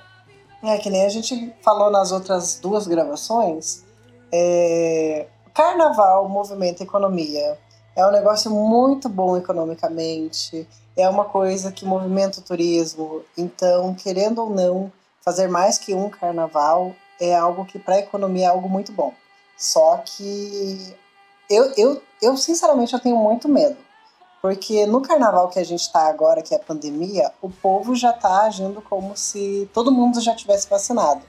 [0.64, 3.84] É que nem a gente falou nas outras duas gravações.
[4.32, 5.26] É...
[5.54, 7.58] Carnaval movimenta a economia.
[7.94, 10.66] É um negócio muito bom economicamente.
[10.96, 13.22] É uma coisa que movimenta o turismo.
[13.36, 18.46] Então, querendo ou não, fazer mais que um carnaval é algo que para a economia
[18.46, 19.12] é algo muito bom.
[19.56, 20.96] Só que
[21.48, 23.76] eu, eu, eu sinceramente eu tenho muito medo.
[24.40, 28.10] Porque no carnaval que a gente está agora, que é a pandemia, o povo já
[28.10, 31.22] está agindo como se todo mundo já tivesse vacinado.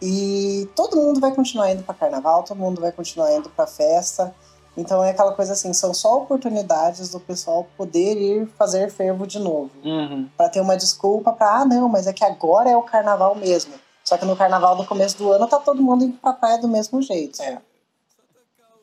[0.00, 4.34] E todo mundo vai continuar indo para carnaval, todo mundo vai continuar indo para festa.
[4.74, 9.38] Então é aquela coisa assim, são só oportunidades do pessoal poder ir fazer fervo de
[9.38, 10.28] novo, Uhum.
[10.36, 13.74] Pra ter uma desculpa para ah, não, mas é que agora é o carnaval mesmo.
[14.10, 16.66] Só que no carnaval do começo do ano tá todo mundo indo pra praia do
[16.66, 17.40] mesmo jeito.
[17.40, 17.58] É.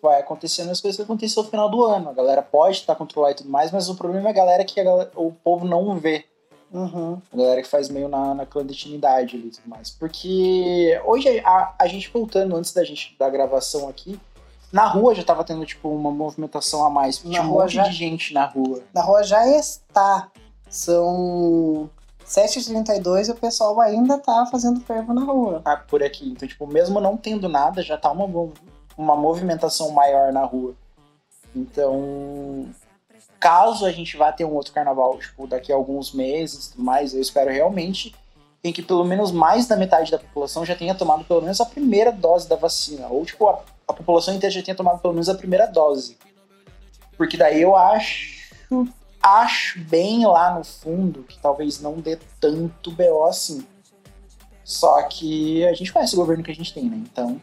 [0.01, 2.09] Vai acontecendo as coisas que aconteceu no final do ano.
[2.09, 4.79] A galera pode estar controlada e tudo mais, mas o problema é a galera que
[4.79, 6.23] a galera- o povo não vê.
[6.71, 7.21] Uhum.
[7.33, 9.89] A galera que faz meio na, na clandestinidade ali e tudo mais.
[9.89, 14.17] Porque hoje a, a gente voltando antes da gente da gravação aqui,
[14.71, 17.21] na rua já tava tendo tipo uma movimentação a mais.
[17.21, 18.81] Na Tinha um monte já- de gente na rua.
[18.93, 20.31] Na rua já está.
[20.69, 21.89] São
[22.27, 25.61] 7h32 e o pessoal ainda tá fazendo fervo na rua.
[25.63, 26.29] ah, por aqui.
[26.29, 28.51] Então, tipo, mesmo não tendo nada, já tá uma,
[28.97, 30.75] uma movimentação maior na rua.
[31.55, 32.67] Então,
[33.39, 37.13] caso a gente vá ter um outro carnaval, tipo, daqui a alguns meses tudo mais,
[37.13, 38.13] eu espero realmente
[38.63, 41.65] em que pelo menos mais da metade da população já tenha tomado pelo menos a
[41.65, 43.07] primeira dose da vacina.
[43.07, 46.17] Ou, tipo, a, a população inteira já tenha tomado pelo menos a primeira dose.
[47.17, 48.37] Porque daí eu acho.
[49.27, 53.65] Acho bem lá no fundo que talvez não dê tanto BO assim.
[54.63, 56.97] Só que a gente conhece o governo que a gente tem, né?
[56.97, 57.41] Então,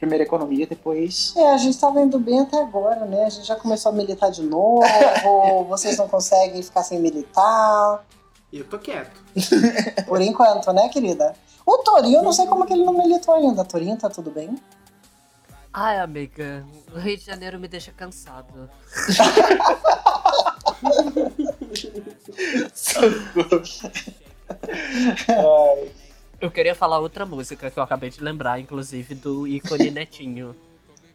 [0.00, 1.34] primeiro economia, depois.
[1.36, 3.24] É, a gente tá vendo bem até agora, né?
[3.24, 4.84] A gente já começou a militar de novo,
[5.68, 8.04] vocês não conseguem ficar sem militar.
[8.52, 9.22] Eu tô quieto.
[10.06, 11.34] Por enquanto, né, querida?
[11.64, 13.64] O Torinho, eu não sei como que ele não militou ainda.
[13.64, 14.58] Torinho, tá tudo bem?
[15.72, 18.68] Ai, amiga, o Rio de Janeiro me deixa cansado.
[25.28, 25.92] Ai,
[26.40, 30.56] Eu queria falar outra música que eu acabei de lembrar, inclusive, do ícone Netinho.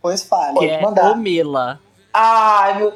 [0.01, 0.53] Pois fale.
[0.59, 1.11] Que Pode é mandar.
[1.11, 1.79] o Mila.
[2.13, 2.93] Ai, meu.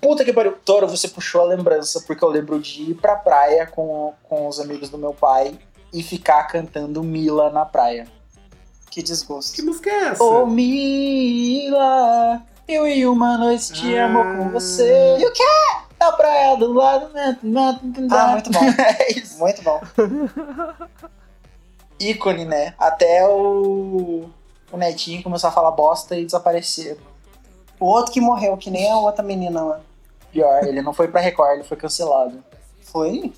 [0.00, 0.56] Puta que pariu.
[0.64, 4.60] Toro, você puxou a lembrança, porque eu lembro de ir pra praia com, com os
[4.60, 5.58] amigos do meu pai
[5.92, 8.06] e ficar cantando Mila na praia.
[8.94, 9.56] Que desgosto.
[9.56, 10.22] Que música é essa?
[10.22, 14.06] Ô Mila, eu e uma noite te Ah.
[14.06, 15.16] amo com você.
[15.18, 15.42] E o quê?
[15.98, 17.12] Na praia do lado.
[17.12, 17.36] né,
[18.12, 18.60] Ah, muito bom.
[18.78, 19.36] É isso.
[19.40, 19.80] Muito bom.
[21.98, 22.74] Ícone, né?
[22.78, 24.28] Até o,
[24.70, 26.96] o Netinho começou a falar bosta e desaparecer.
[27.80, 29.80] O outro que morreu, que nem a outra menina lá.
[30.30, 32.42] Pior, ele não foi pra Record, ele foi cancelado.
[32.82, 33.32] Foi?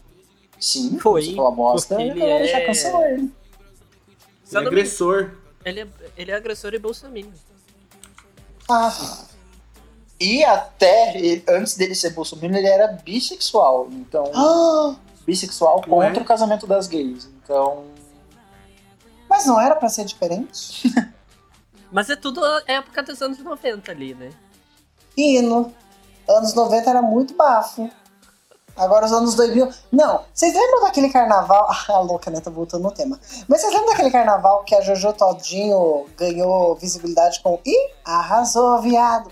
[0.61, 3.31] Sim, Foi, falar bosta ele galera já é- cancelou ele.
[4.51, 5.31] Ele é agressor.
[5.67, 5.87] Ele é,
[6.17, 7.33] ele é agressor e bolsominion.
[8.71, 8.97] Ah,
[10.19, 13.89] E até ele- antes dele ser bolsominion, ele era bissexual.
[13.91, 14.97] Então, ah,
[15.27, 16.07] bissexual Ué?
[16.07, 17.27] contra o casamento das gays.
[17.43, 17.85] Então,
[19.29, 20.83] mas não era pra ser diferente?
[21.93, 24.31] Mas é tudo época dos anos 90 ali, né?
[25.17, 25.73] Hino.
[26.29, 27.89] Anos 90 era muito bafo.
[28.77, 29.69] Agora os anos 2000.
[29.91, 31.67] Não, vocês lembram daquele carnaval?
[31.89, 32.41] Ah, louca, né?
[32.41, 33.19] Tô voltando no tema.
[33.49, 37.59] Mas vocês lembram daquele carnaval que a Jojo Todinho ganhou visibilidade com.
[37.65, 39.31] Ih, arrasou, viado.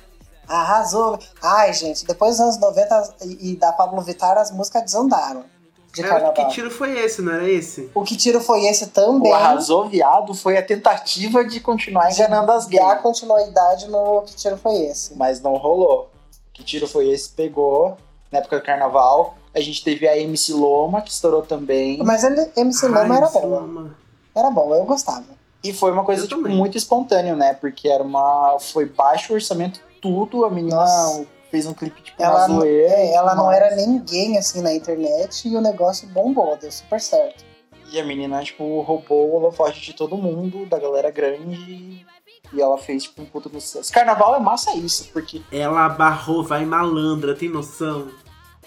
[0.48, 1.18] Arrasou.
[1.42, 5.44] Ai, gente, depois dos anos 90 e e da Pablo Vittar, as músicas desandaram
[5.92, 6.34] de É, carnaval.
[6.34, 7.90] que tiro foi esse, não era esse?
[7.94, 9.30] O que tiro foi esse também.
[9.32, 13.02] o arrasou viado foi a tentativa de continuar enganando as E a gays.
[13.02, 15.14] continuidade no que tiro foi esse.
[15.16, 16.10] Mas não rolou.
[16.52, 17.30] Que tiro foi esse?
[17.30, 17.96] Pegou
[18.34, 19.36] na época do carnaval.
[19.54, 21.98] A gente teve a MC Loma, que estourou também.
[22.02, 23.46] Mas ele, MC Loma Ai, era bom.
[23.46, 23.96] Loma.
[24.34, 25.24] Era bom, eu gostava.
[25.62, 27.54] E foi uma coisa tipo, muito espontâneo, né?
[27.54, 28.58] Porque era uma.
[28.58, 30.44] Foi baixo orçamento, tudo.
[30.44, 31.24] A menina Nossa.
[31.50, 32.92] fez um clipe tipo Ela, na zoeira.
[32.92, 37.44] é, ela não era ninguém assim na internet e o negócio bombou, deu super certo.
[37.90, 42.04] E a menina, tipo, roubou o holofote de todo mundo, da galera grande.
[42.52, 43.92] E ela fez, tipo, um puta do sucesso.
[43.92, 48.08] Carnaval é massa isso, porque Ela barrou, vai malandra, tem noção?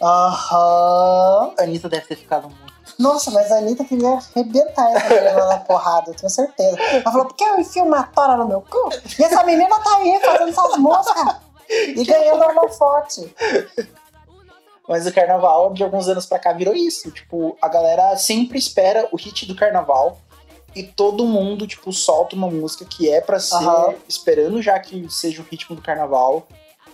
[0.01, 1.53] Aham.
[1.57, 2.67] a Anitta deve ter ficado muito.
[2.97, 6.77] Nossa, mas a Anitta queria arrebentar essa menina na porrada, eu tenho certeza.
[6.79, 8.89] Ela falou, porque eu enfio uma tora no meu cu?
[9.19, 11.35] E essa menina tá aí fazendo essas músicas
[11.69, 13.33] e ganhando holofote.
[14.87, 17.11] Mas o carnaval, de alguns anos pra cá, virou isso.
[17.11, 20.17] Tipo, a galera sempre espera o hit do carnaval.
[20.73, 23.95] E todo mundo, tipo, solta uma música que é pra ser, Aham.
[24.07, 26.47] esperando já que seja o ritmo do carnaval.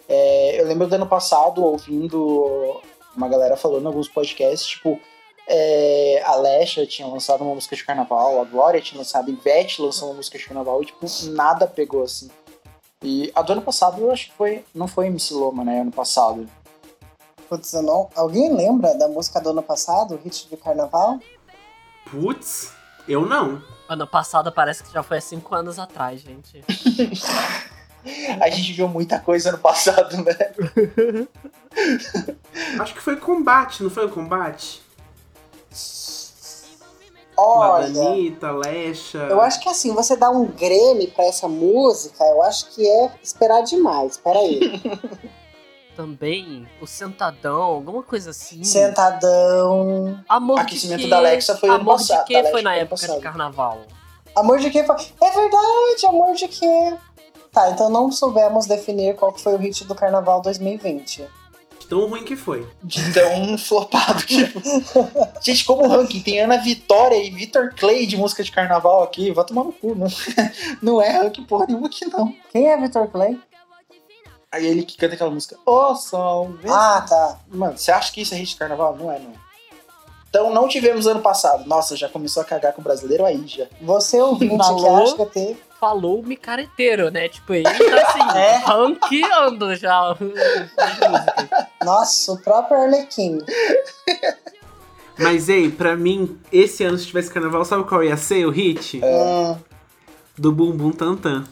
[0.08, 2.82] É, eu lembro do ano passado, ouvindo
[3.16, 5.00] uma galera falando em alguns podcasts, tipo,
[5.48, 9.82] é, a Lesha tinha lançado uma música de carnaval, a Glória tinha lançado, a Ivete
[9.82, 12.30] lançou uma música de carnaval, e, tipo, nada pegou, assim.
[13.02, 15.92] E a do ano passado, eu acho que foi, não foi MC Loma, né, ano
[15.92, 16.48] passado.
[17.50, 18.10] Putz, eu não...
[18.16, 21.20] Alguém lembra da música do ano passado, o hit de carnaval?
[22.10, 22.72] Putz,
[23.08, 23.62] eu não.
[23.90, 26.64] Ano passado parece que já foi há cinco anos atrás, gente.
[28.42, 30.36] A gente viu muita coisa no passado, né?
[32.80, 34.82] Acho que foi combate, não foi o combate?
[37.36, 39.18] Olha, Ladanita, Lecha.
[39.18, 43.12] eu acho que assim, você dá um Grêmio pra essa música, eu acho que é
[43.24, 44.18] esperar demais.
[44.18, 44.60] Peraí.
[45.96, 48.64] Também o Sentadão, alguma coisa assim.
[48.64, 50.20] Sentadão.
[50.28, 51.10] Amor Aquecimento de quê?
[51.10, 53.16] da Alexa foi Amor passado, de Alexa foi na época passado.
[53.18, 53.82] de carnaval?
[54.36, 54.84] Amor de quê?
[54.84, 56.96] foi- É verdade, amor de quê?
[57.54, 61.26] Tá, então não soubemos definir qual foi o hit do carnaval 2020.
[61.88, 62.68] Tão ruim que foi.
[62.82, 64.52] De tão flopado que.
[65.42, 69.32] gente, como ranking, tem Ana Vitória e Vitor Clay de música de carnaval aqui.
[69.32, 70.08] Vai tomar no cu, não,
[70.82, 72.34] não é ranking porra nenhuma aqui, não.
[72.52, 73.40] Quem é Vitor Clay?
[74.52, 75.58] Aí ele que canta aquela música.
[75.66, 76.54] Ô, sol.
[76.62, 77.40] vem- Ah, tá.
[77.50, 78.96] Mano, você acha que isso é hit de carnaval?
[78.96, 79.34] Não é, não.
[80.34, 81.64] Então não tivemos ano passado.
[81.68, 83.66] Nossa, já começou a cagar com o brasileiro aí já.
[83.80, 85.04] Você ouvinte que Falou?
[85.04, 85.62] acha que teve.
[85.80, 87.30] Falou o micareteiro, né?
[87.30, 87.72] Tipo, ele tá
[88.08, 88.56] assim, É.
[88.66, 90.18] ranqueando já.
[91.86, 93.38] Nossa, o próprio Arlequim.
[95.20, 99.02] Mas, ei, pra mim, esse ano, se tivesse carnaval, sabe qual ia ser o hit?
[99.04, 99.56] Hum.
[100.36, 101.44] Do Bumbum Tantan.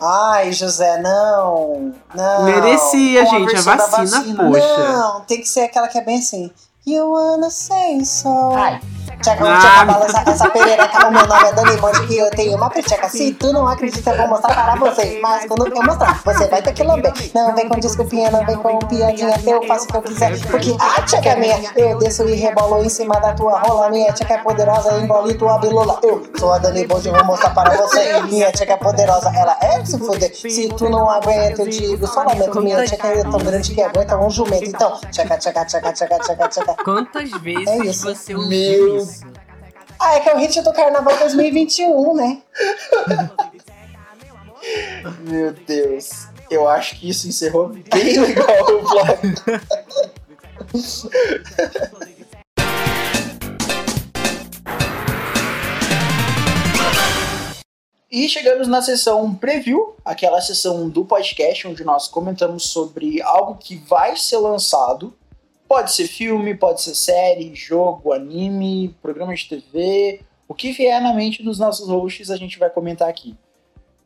[0.00, 1.92] Ai, José, não.
[2.14, 2.44] Não.
[2.44, 3.56] Merecia, com a gente.
[3.56, 4.44] A da vacina, vacina.
[4.50, 4.92] poxa.
[4.92, 6.50] Não, tem que ser aquela que é bem assim.
[6.84, 8.52] You wanna say so.
[8.52, 8.80] Ai.
[9.22, 9.58] Tchaca, Ah.
[9.60, 11.06] tchaca, balança essa perereca.
[11.08, 13.08] O meu nome é Dani Monte e eu tenho uma pecheca.
[13.08, 15.20] Se tu não acredita, eu vou mostrar para vocês.
[15.20, 17.12] Mas quando eu mostrar, você vai ter que lamber.
[17.34, 19.34] Não vem com desculpinha, não vem com piadinha.
[19.46, 20.38] Eu faço o que eu quiser.
[20.46, 21.60] Porque a tchaca é minha.
[21.76, 23.90] Eu desço e rebolo em cima da tua rola.
[23.90, 25.98] Minha tchaca é poderosa, engole tua bilula.
[26.02, 28.20] Eu sou a Dani Monte e vou mostrar para você.
[28.22, 30.34] Minha tchaca é poderosa, ela é de se fuder.
[30.34, 32.60] Se tu não aguenta, eu digo só lamento.
[32.62, 34.64] Minha tchaca é tão grande que aguenta um jumento.
[34.64, 36.74] Então, tchaca, tchaca, tchaca, tchaca, tchaca, tchaca.
[36.84, 38.04] Quantas vezes É isso.
[38.04, 39.24] você ouviu Meu isso?
[39.98, 42.42] Ah, é que é o hit do Carnaval 2021, né?
[45.20, 46.26] Meu Deus.
[46.50, 49.26] Eu acho que isso encerrou bem legal o bloco.
[58.10, 63.76] E chegamos na sessão preview, aquela sessão do podcast onde nós comentamos sobre algo que
[63.76, 65.14] vai ser lançado.
[65.70, 71.14] Pode ser filme, pode ser série, jogo, anime, programa de TV, o que vier na
[71.14, 73.38] mente dos nossos hosts a gente vai comentar aqui.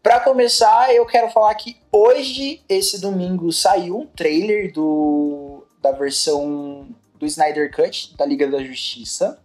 [0.02, 6.86] Pra começar, eu quero falar que hoje, esse domingo, saiu um trailer do, da versão
[7.18, 9.42] do Snyder Cut da Liga da Justiça.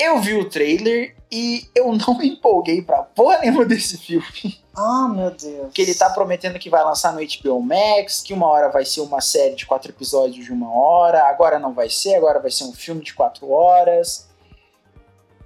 [0.00, 4.60] Eu vi o trailer e eu não me empolguei pra porra nenhuma desse filme.
[4.76, 5.72] Ah, meu Deus.
[5.72, 9.00] Que ele tá prometendo que vai lançar no HBO Max, que uma hora vai ser
[9.00, 12.64] uma série de quatro episódios de uma hora, agora não vai ser, agora vai ser
[12.64, 14.28] um filme de quatro horas.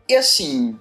[0.08, 0.76] E assim,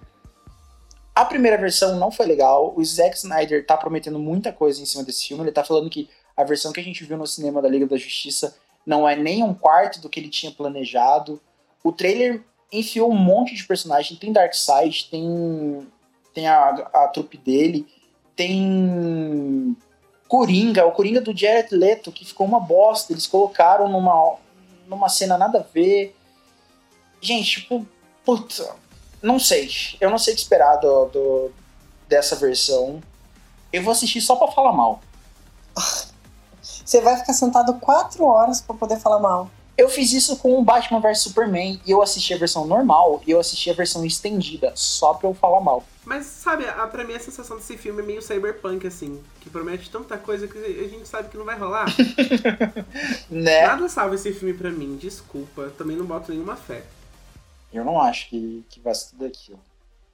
[1.13, 2.73] a primeira versão não foi legal.
[2.75, 5.43] O Zack Snyder tá prometendo muita coisa em cima desse filme.
[5.43, 7.95] Ele tá falando que a versão que a gente viu no cinema da Liga da
[7.95, 11.39] Justiça não é nem um quarto do que ele tinha planejado.
[11.83, 14.17] O trailer enfiou um monte de personagem.
[14.17, 15.87] Tem Darkseid, tem,
[16.33, 17.87] tem a, a trupe dele,
[18.35, 19.75] tem
[20.27, 23.13] Coringa, o Coringa do Jared Leto, que ficou uma bosta.
[23.13, 24.35] Eles colocaram numa,
[24.87, 26.15] numa cena nada a ver.
[27.21, 27.87] Gente, tipo,
[28.25, 28.75] puta,
[29.21, 29.69] não sei.
[30.01, 31.51] Eu não sei o que esperar do, do-
[32.07, 33.01] dessa versão.
[33.71, 34.99] Eu vou assistir só pra falar mal.
[36.61, 39.49] Você vai ficar sentado quatro horas pra poder falar mal.
[39.77, 43.31] Eu fiz isso com o Batman vs Superman e eu assisti a versão normal e
[43.31, 45.83] eu assisti a versão estendida, só pra eu falar mal.
[46.05, 49.21] Mas sabe, a, pra mim a sensação desse filme é meio cyberpunk, assim.
[49.41, 51.85] Que promete tanta coisa que a gente sabe que não vai rolar.
[53.29, 53.65] Né?
[53.65, 55.73] Nada salva esse filme pra mim, desculpa.
[55.77, 56.83] Também não boto nenhuma fé.
[57.73, 59.59] Eu não acho que, que vai ser tudo aquilo.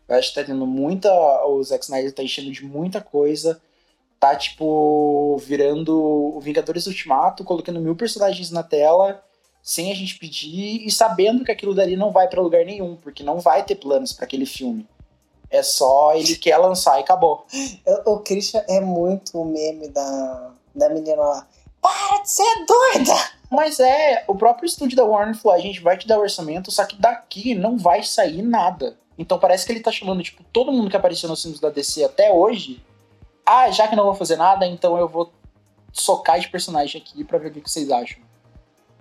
[0.08, 1.10] Eu acho que tá tendo muita.
[1.46, 3.62] O Zack Snyder tá enchendo de muita coisa.
[4.20, 9.24] Tá, tipo, virando o Vingadores Ultimato, colocando mil personagens na tela,
[9.62, 13.24] sem a gente pedir, e sabendo que aquilo dali não vai pra lugar nenhum, porque
[13.24, 14.88] não vai ter planos pra aquele filme.
[15.50, 17.46] É só ele quer lançar e acabou.
[18.06, 21.48] O Christian é muito o meme da, da menina lá.
[21.82, 23.14] Para de ser doida!
[23.50, 26.72] Mas é, o próprio estúdio da Warner falou: a gente vai te dar o orçamento,
[26.72, 28.98] só que daqui não vai sair nada.
[29.18, 32.04] Então parece que ele tá chamando, tipo, todo mundo que apareceu nos filmes da DC
[32.04, 32.82] até hoje.
[33.46, 35.32] Ah, já que não vou fazer nada, então eu vou
[35.92, 38.20] socar de personagem aqui pra ver o que vocês acham.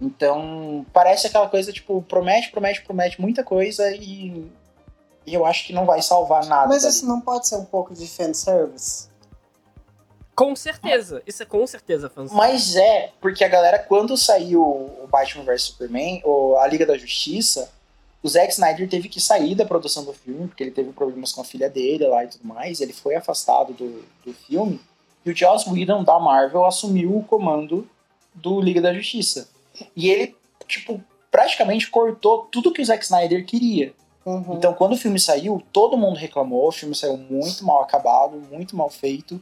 [0.01, 4.51] Então, parece aquela coisa, tipo, promete, promete, promete muita coisa e,
[5.27, 6.69] e eu acho que não vai salvar nada.
[6.69, 6.95] Mas dali.
[6.95, 9.11] isso não pode ser um pouco de fanservice?
[10.35, 11.23] Com certeza.
[11.27, 12.35] Isso é com certeza fanservice.
[12.35, 16.97] Mas é, porque a galera, quando saiu o Batman vs Superman, ou a Liga da
[16.97, 17.71] Justiça,
[18.23, 21.43] o Zack Snyder teve que sair da produção do filme, porque ele teve problemas com
[21.43, 24.81] a filha dele lá e tudo mais, ele foi afastado do, do filme,
[25.25, 27.87] e o Joss Whedon da Marvel assumiu o comando
[28.35, 29.49] do Liga da Justiça.
[29.97, 33.93] E ele, tipo, praticamente cortou tudo que o Zack Snyder queria.
[34.25, 34.55] Uhum.
[34.57, 38.77] Então, quando o filme saiu, todo mundo reclamou, o filme saiu muito mal acabado, muito
[38.77, 39.41] mal feito.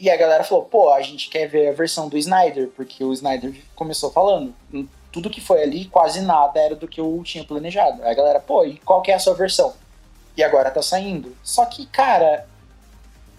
[0.00, 3.12] E a galera falou, pô, a gente quer ver a versão do Snyder, porque o
[3.12, 4.54] Snyder começou falando.
[4.72, 8.02] "Hum, Tudo que foi ali, quase nada era do que eu tinha planejado.
[8.02, 9.74] Aí a galera, pô, e qual que é a sua versão?
[10.34, 11.36] E agora tá saindo.
[11.42, 12.48] Só que, cara,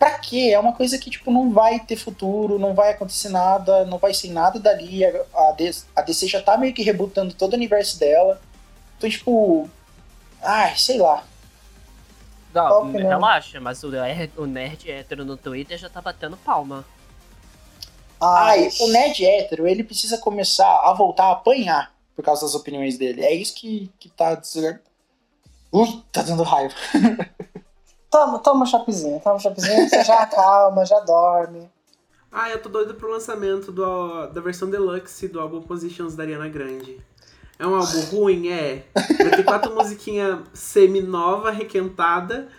[0.03, 0.51] pra quê?
[0.53, 4.13] É uma coisa que, tipo, não vai ter futuro, não vai acontecer nada, não vai
[4.13, 5.05] ser nada dali.
[5.05, 8.41] A, a DC a DC já tá meio que rebutando todo o universo dela.
[8.97, 9.69] Então, tipo,
[10.41, 11.23] ai, sei lá.
[12.53, 13.09] Não, que não?
[13.09, 16.85] relaxa, mas o, er- o nerd hétero no Twitter já tá batendo palma.
[18.19, 22.97] Ai, o nerd hétero, ele precisa começar a voltar a apanhar por causa das opiniões
[22.97, 23.23] dele.
[23.23, 24.39] É isso que, que tá.
[25.71, 26.75] Ui, tá dando raiva.
[28.13, 31.67] Toma, toma um chopezinho, toma um você já acalma, já dorme.
[32.31, 36.47] Ah, eu tô doido pro lançamento do, da versão deluxe do álbum Positions da Ariana
[36.47, 37.03] Grande.
[37.57, 38.49] É um álbum ruim?
[38.49, 38.83] É.
[38.93, 42.49] Vai ter quatro musiquinhas semi-nova, requentada.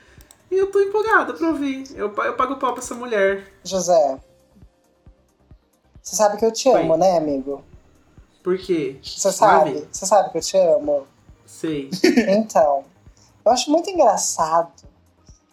[0.50, 1.84] E eu tô empolgado pra ouvir.
[1.94, 3.52] Eu, eu pago pau pra essa mulher.
[3.62, 4.18] José.
[6.02, 6.98] Você sabe que eu te amo, Oi.
[6.98, 7.62] né, amigo?
[8.42, 8.98] Por quê?
[9.00, 9.30] Você?
[9.30, 9.86] Sabe?
[9.92, 11.06] Você sabe que eu te amo?
[11.46, 11.90] Sei.
[12.28, 12.84] Então,
[13.44, 14.93] eu acho muito engraçado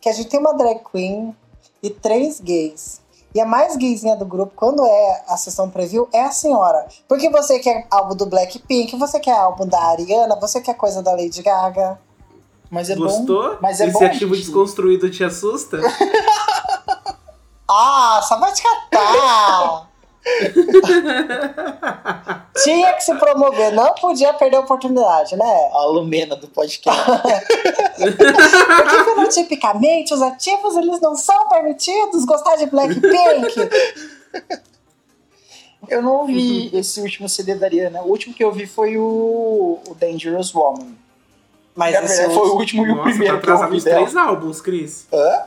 [0.01, 1.35] que a gente tem uma drag queen
[1.81, 2.99] e três gays.
[3.33, 6.85] E a mais gayzinha do grupo, quando é a sessão preview, é a senhora.
[7.07, 11.11] Porque você quer álbum do Blackpink, você quer álbum da Ariana, você quer coisa da
[11.13, 11.97] Lady Gaga.
[12.69, 13.03] Mas é bom.
[13.03, 13.57] Gostou?
[13.61, 14.45] Mas é Esse bom, ativo gente.
[14.45, 15.79] desconstruído te assusta?
[17.73, 19.87] Ah, só vai te catar!
[22.63, 25.69] Tinha que se promover, não podia perder a oportunidade, né?
[25.73, 27.01] A Lumena do podcast.
[27.95, 33.55] Porque fenotipicamente os ativos eles não são permitidos gostar de Blackpink.
[35.87, 38.01] eu não ouvi esse último CD da Ariana.
[38.01, 40.95] O último que eu vi foi o, o Dangerous Woman.
[41.73, 43.77] Mas esse verdade, foi o último e o Nossa, tá primeiro que eu atrasado ouvi
[43.77, 43.99] uns dela.
[44.01, 45.07] três álbuns, Cris.
[45.13, 45.43] Hã?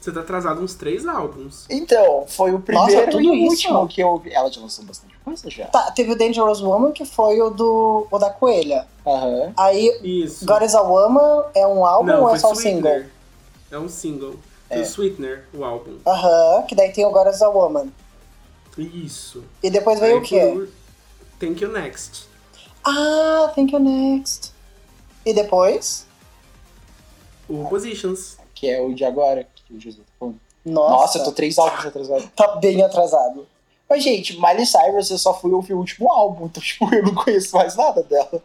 [0.00, 1.66] Você tá atrasado uns três álbuns.
[1.68, 4.32] Então, foi o Nossa, primeiro tudo e o último que eu ouvi.
[4.32, 5.66] Ela já lançou bastante coisa já.
[5.66, 8.86] Tá, teve o Dangerous Woman, que foi o do o da Coelha.
[9.06, 9.52] Aham.
[9.56, 10.44] Aí, Isso.
[10.46, 13.04] God is a Woman é um álbum Não, ou é só um single?
[13.70, 14.34] É um single.
[14.68, 14.78] É.
[14.78, 15.98] o Sweetener, o álbum.
[16.06, 17.88] Aham, que daí tem o God is a Woman.
[18.78, 19.42] Isso.
[19.62, 20.50] E depois veio Aí o quê?
[20.54, 20.68] por-
[21.40, 22.28] Thank You Next.
[22.84, 24.52] Ah, Thank You Next.
[25.26, 26.06] E depois?
[27.48, 28.36] O Positions.
[28.54, 29.46] Que é o de agora.
[29.66, 30.38] Que o Jesus tá falando.
[30.64, 32.30] Nossa, Nossa, eu tô três álbuns atrasado.
[32.36, 33.46] tá bem atrasado.
[33.90, 37.14] Mas, gente, Miley Cyrus eu só fui ouvir o último álbum, então, tipo, eu não
[37.14, 38.40] conheço mais nada dela.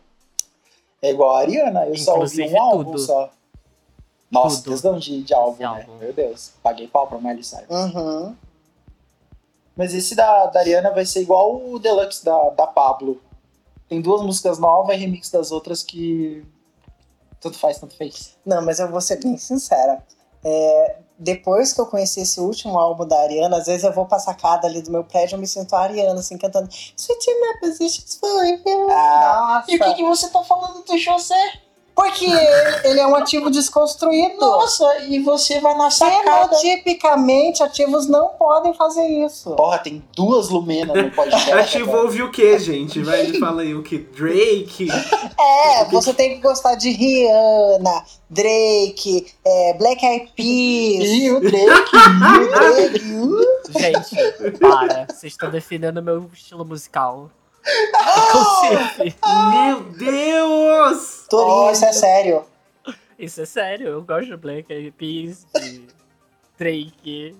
[1.00, 3.00] É igual a Ariana, eu só ouvi Inclusive um álbum tudo.
[3.00, 3.30] só.
[4.32, 4.72] Nossa, Tudo.
[4.72, 5.66] questão de, de álbum, né?
[5.66, 5.98] álbum.
[5.98, 7.70] Meu Deus, paguei pau pra Miley Cyrus.
[7.70, 8.36] Uhum.
[9.78, 13.22] Mas esse da, da Ariana vai ser igual o Deluxe da, da Pablo.
[13.88, 16.43] Tem duas músicas novas e remix das outras que.
[17.39, 18.36] Tanto faz, tanto fez.
[18.43, 20.04] Não, mas eu vou ser bem sincera.
[20.43, 24.20] É, depois que eu conheci esse último álbum da Ariana, às vezes eu vou pra
[24.20, 28.16] sacada ali do meu prédio e me sinto a Ariana, assim, cantando Sweet my positions
[28.16, 28.89] for you.
[28.89, 29.72] Ah, Nossa.
[29.72, 31.61] E o que, que você tá falando do José?
[31.96, 32.26] Porque
[32.84, 34.38] ele, é um ativo desconstruído.
[34.39, 36.50] Nossa, e você vai na sacada.
[36.58, 39.52] Fenotipicamente, ativos não podem fazer isso.
[39.56, 41.54] Porra, tem duas Lumena no podcast.
[41.54, 43.02] Ativo ouve o que, gente?
[43.02, 43.98] Vai, ele fala aí o que?
[43.98, 44.89] Drake?
[45.39, 51.91] É, você tem que gostar de Rihanna, Drake, é, Black Eyed Peas, E o Drake.
[51.96, 53.12] e o Drake.
[53.12, 53.80] uh.
[53.80, 55.08] Gente, para.
[55.10, 57.30] Vocês estão defendendo meu estilo musical.
[57.66, 59.16] Inclusive,
[59.51, 61.26] Meu Deus!
[61.30, 62.45] Torinho, isso é sério.
[63.18, 63.88] isso é sério.
[63.88, 65.88] Eu gosto de Black Eyed Peas, de
[66.57, 67.36] Drake,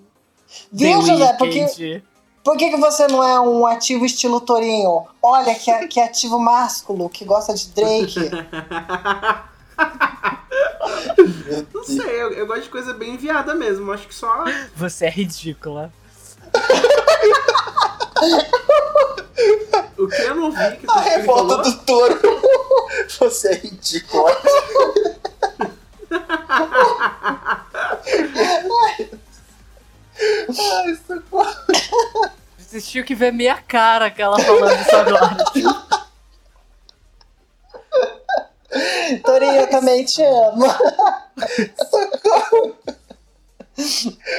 [0.72, 1.32] Viu, José?
[1.34, 2.02] Porque,
[2.44, 5.06] por que, que você não é um ativo estilo Torinho?
[5.22, 8.30] Olha, que, é- que ativo másculo, que gosta de Drake.
[11.74, 13.92] Não sei, eu, eu gosto de coisa bem enviada mesmo.
[13.92, 14.44] Acho que só.
[14.74, 15.92] Você é ridícula.
[19.98, 21.62] O que eu não vi que A revolta falou?
[21.62, 22.20] do touro.
[23.18, 24.26] Você é ridículo.
[30.18, 31.54] Ai, socorro.
[32.82, 35.36] Tinham que ver minha cara que ela falando isso agora.
[39.24, 40.66] Torinho, eu também te amo.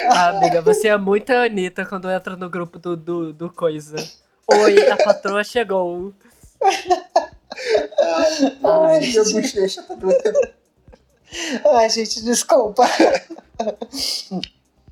[0.09, 3.95] Ah, amiga, você é muito a Anitta quando entra no grupo do, do, do coisa.
[4.51, 6.13] Oi, a patroa chegou.
[8.63, 10.57] Ai, minha bochecha tá doendo.
[11.73, 12.83] Ai, gente, desculpa.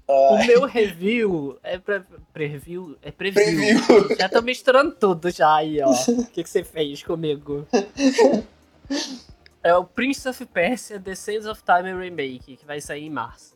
[0.07, 3.43] O meu review é pre preview, é preview.
[3.43, 4.17] Preview.
[4.17, 5.89] Já tô misturando tudo já aí, ó.
[5.91, 7.67] O que, que você fez comigo?
[9.63, 13.54] É o Prince of Persia The Sands of Time Remake, que vai sair em março.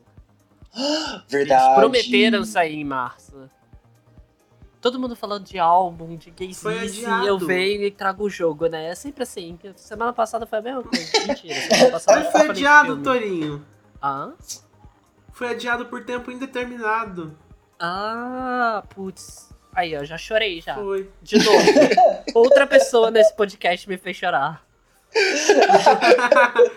[1.28, 1.64] Verdade.
[1.64, 3.50] Eles prometeram sair em março.
[4.82, 7.28] Todo mundo falando de álbum, de Foi gaysice, adiado.
[7.28, 8.88] eu venho e trago o jogo, né?
[8.90, 9.60] É sempre assim.
[9.76, 11.06] Semana passada foi a mesma coisa.
[11.28, 13.04] Mentira, semana passada Mas foi adiado.
[13.04, 13.66] Torinho.
[14.02, 14.32] Ah?
[15.34, 17.38] Foi adiado por tempo indeterminado.
[17.78, 19.50] Ah, putz.
[19.74, 20.76] Aí, ó, já chorei já.
[20.76, 21.10] Foi.
[21.22, 21.66] De novo.
[22.34, 24.66] Outra pessoa nesse podcast me fez chorar.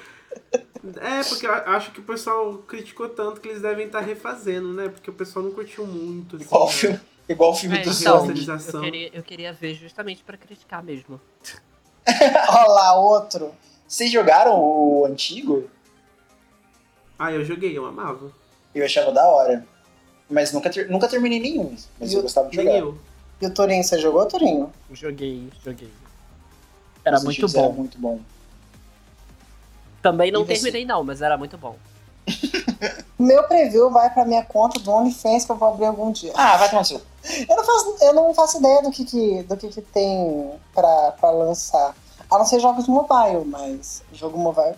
[1.02, 4.88] É, porque eu acho que o pessoal criticou tanto que eles devem estar refazendo, né?
[4.88, 6.36] Porque o pessoal não curtiu muito.
[6.36, 6.72] assim, Igual o né?
[6.72, 10.82] filme, igual o filme É, do então, eu queria, eu queria ver justamente pra criticar
[10.82, 11.20] mesmo.
[12.06, 13.52] Olha lá, outro.
[13.86, 15.68] Vocês jogaram o antigo?
[17.18, 18.32] Ah, eu joguei, eu amava.
[18.74, 19.66] Eu achava da hora.
[20.30, 21.76] Mas nunca, ter- nunca terminei nenhum.
[22.00, 22.70] Mas eu o- gostava de jogar.
[22.78, 22.98] eu.
[23.40, 24.72] E o Torinho, você jogou, Torinho?
[24.92, 25.90] Joguei, joguei.
[27.04, 27.72] Era Os muito bom.
[27.72, 28.20] muito bom.
[30.02, 30.54] Também não E você?
[30.54, 31.76] terminei não, mas era muito bom.
[33.18, 36.32] Meu preview vai pra minha conta do OnlyFans que eu vou abrir algum dia.
[36.34, 37.00] Ah, vai tomar seu.
[37.48, 41.12] Eu não faço, eu não faço ideia do que, que, do que, que tem pra,
[41.12, 41.94] pra lançar.
[42.28, 44.74] A não ser jogos mobile, mas jogo mobile.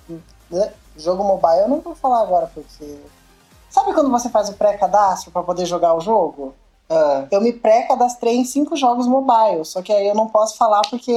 [0.50, 0.72] né?
[0.96, 2.98] Jogo mobile eu não vou falar agora, porque.
[3.70, 6.54] Sabe quando você faz o pré-cadastro pra poder jogar o jogo?
[6.88, 10.82] Ah, Eu me pré-cadastrei em cinco jogos mobile, só que aí eu não posso falar
[10.90, 11.10] porque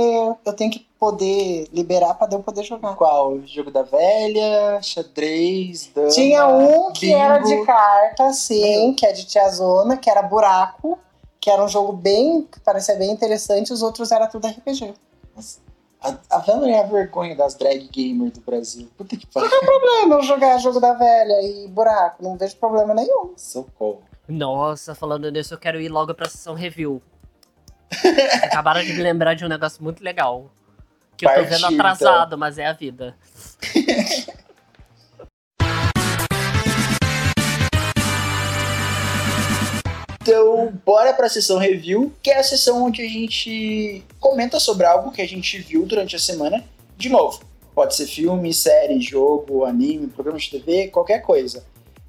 [0.45, 2.95] eu tenho que poder liberar pra eu poder jogar.
[2.95, 3.39] qual?
[3.45, 7.17] Jogo da velha, xadrez, dama, Tinha um que bingo.
[7.19, 10.97] era de carta, sim, que é de tiazona, que era buraco,
[11.39, 14.93] que era um jogo bem, que parecia bem interessante, os outros era tudo RPG.
[16.01, 18.87] A, a é a vergonha das drag gamers do Brasil.
[18.97, 19.49] Puta que pariu.
[19.49, 23.33] problema eu jogar jogo da velha e buraco, não vejo problema nenhum.
[23.35, 24.01] Socorro.
[24.27, 27.01] Nossa, falando nisso, eu quero ir logo pra sessão review.
[27.89, 30.51] Vocês Acabaram de me lembrar de um negócio muito legal.
[31.15, 33.15] Que eu tô vendo atrasado, mas é a vida.
[40.27, 45.09] Então, bora pra sessão review, que é a sessão onde a gente comenta sobre algo
[45.09, 46.65] que a gente viu durante a semana.
[46.97, 51.63] De novo, pode ser filme, série, jogo, anime, programa de TV, qualquer coisa.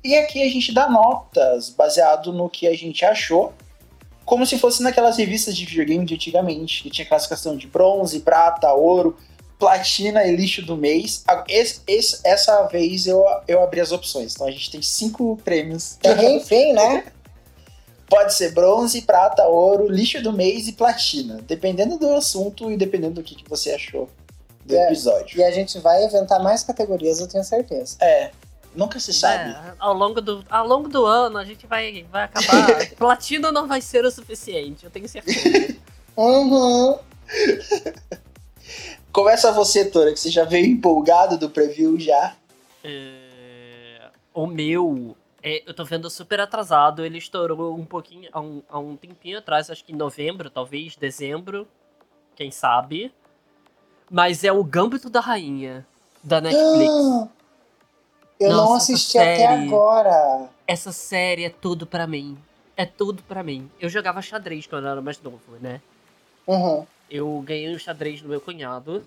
[0.09, 3.52] E aqui a gente dá notas baseado no que a gente achou,
[4.24, 8.72] como se fosse naquelas revistas de videogame de antigamente, que tinha classificação de bronze, prata,
[8.72, 9.18] ouro,
[9.59, 11.22] platina e lixo do mês.
[11.46, 15.98] Esse- esse- essa vez eu, eu abri as opções, então a gente tem cinco prêmios.
[16.32, 17.04] Enfim, né?
[18.09, 21.38] Pode ser bronze, prata, ouro, lixo do mês e platina.
[21.46, 24.09] Dependendo do assunto e dependendo do que, que você achou
[24.64, 24.86] do É.
[24.86, 25.38] episódio.
[25.38, 27.98] E a gente vai inventar mais categorias, eu tenho certeza.
[28.00, 28.30] É,
[28.78, 29.50] nunca se sabe.
[29.50, 32.88] É, ao, longo do, ao longo do ano, a gente vai, vai acabar.
[32.96, 35.76] Platina não vai ser o suficiente, eu tenho certeza.
[36.18, 36.98] Uhum.
[39.12, 42.34] Começa você, Tora, que você já veio empolgado do preview já.
[42.82, 47.04] É, o meu, é, eu tô vendo super atrasado.
[47.04, 50.96] Ele estourou um pouquinho, há um, há um tempinho atrás, acho que em novembro, talvez,
[50.96, 51.68] dezembro,
[52.34, 53.12] quem sabe.
[54.10, 55.86] Mas é o Gambito da Rainha,
[56.20, 56.90] da Netflix.
[56.90, 57.28] Ah,
[58.39, 59.66] Eu não Nossa, assisti essa até série.
[59.66, 60.49] agora.
[60.66, 62.39] Essa série é tudo pra mim.
[62.76, 63.68] É tudo pra mim.
[63.80, 65.80] Eu jogava xadrez quando eu era mais novo, né?
[66.47, 66.86] Uhum.
[67.11, 69.05] Eu ganhei um xadrez do meu cunhado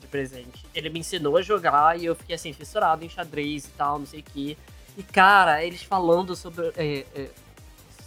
[0.00, 0.64] de presente.
[0.74, 4.06] Ele me ensinou a jogar e eu fiquei assim, fissurado em xadrez e tal, não
[4.06, 4.56] sei o quê.
[4.96, 6.68] E cara, eles falando sobre.
[6.76, 7.28] é, é,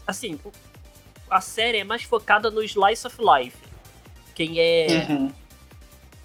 [0.08, 0.40] assim,
[1.30, 3.58] a série é mais focada no Slice of Life.
[4.34, 5.32] Quem é, Uhum.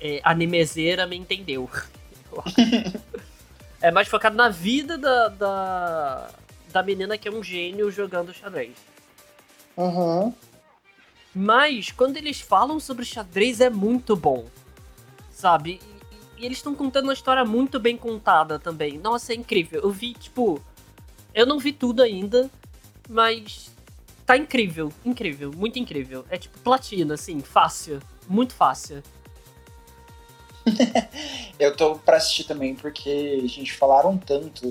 [0.00, 1.68] é animezeira me entendeu.
[3.80, 6.30] É mais focado na vida da, da,
[6.72, 8.74] da menina que é um gênio jogando xadrez.
[9.76, 10.34] Uhum.
[11.34, 14.46] Mas quando eles falam sobre xadrez é muito bom.
[15.30, 15.80] Sabe?
[16.36, 18.98] E, e eles estão contando uma história muito bem contada também.
[18.98, 19.80] Nossa, é incrível.
[19.82, 20.60] Eu vi, tipo.
[21.32, 22.50] Eu não vi tudo ainda,
[23.08, 23.70] mas.
[24.26, 26.26] Tá incrível, incrível, muito incrível.
[26.28, 28.00] É tipo platina, assim, fácil.
[28.28, 29.02] Muito fácil.
[31.58, 34.68] Eu tô pra assistir também, porque a gente falaram tanto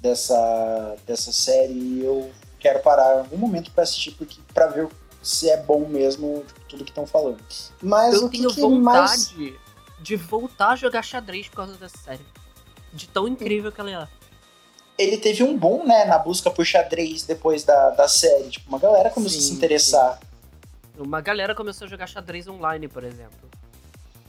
[0.00, 4.88] dessa, dessa série e eu quero parar em algum momento pra assistir, porque pra ver
[5.22, 7.42] se é bom mesmo tipo, tudo que estão falando.
[7.82, 9.34] Mas eu o que, tenho que vontade mais.
[10.00, 12.24] de voltar a jogar xadrez por causa dessa série.
[12.92, 14.08] De tão incrível que ela é.
[14.96, 18.48] Ele teve um boom, né, na busca por xadrez depois da, da série.
[18.48, 20.20] Tipo, uma galera começou a se Sim, interessar.
[20.96, 23.50] Uma galera começou a jogar xadrez online, por exemplo.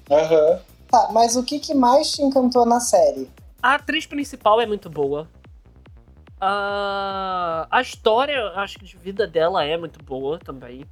[0.10, 0.60] Aham.
[0.90, 3.30] Tá, mas o que, que mais te encantou na série?
[3.62, 5.28] A atriz principal é muito boa.
[6.40, 10.86] A, a história, acho que de vida dela é muito boa também.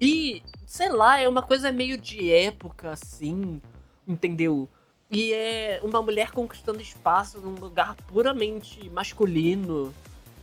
[0.00, 3.60] E, sei lá, é uma coisa meio de época, assim,
[4.08, 4.68] entendeu?
[5.10, 9.94] E é uma mulher conquistando espaço num lugar puramente masculino.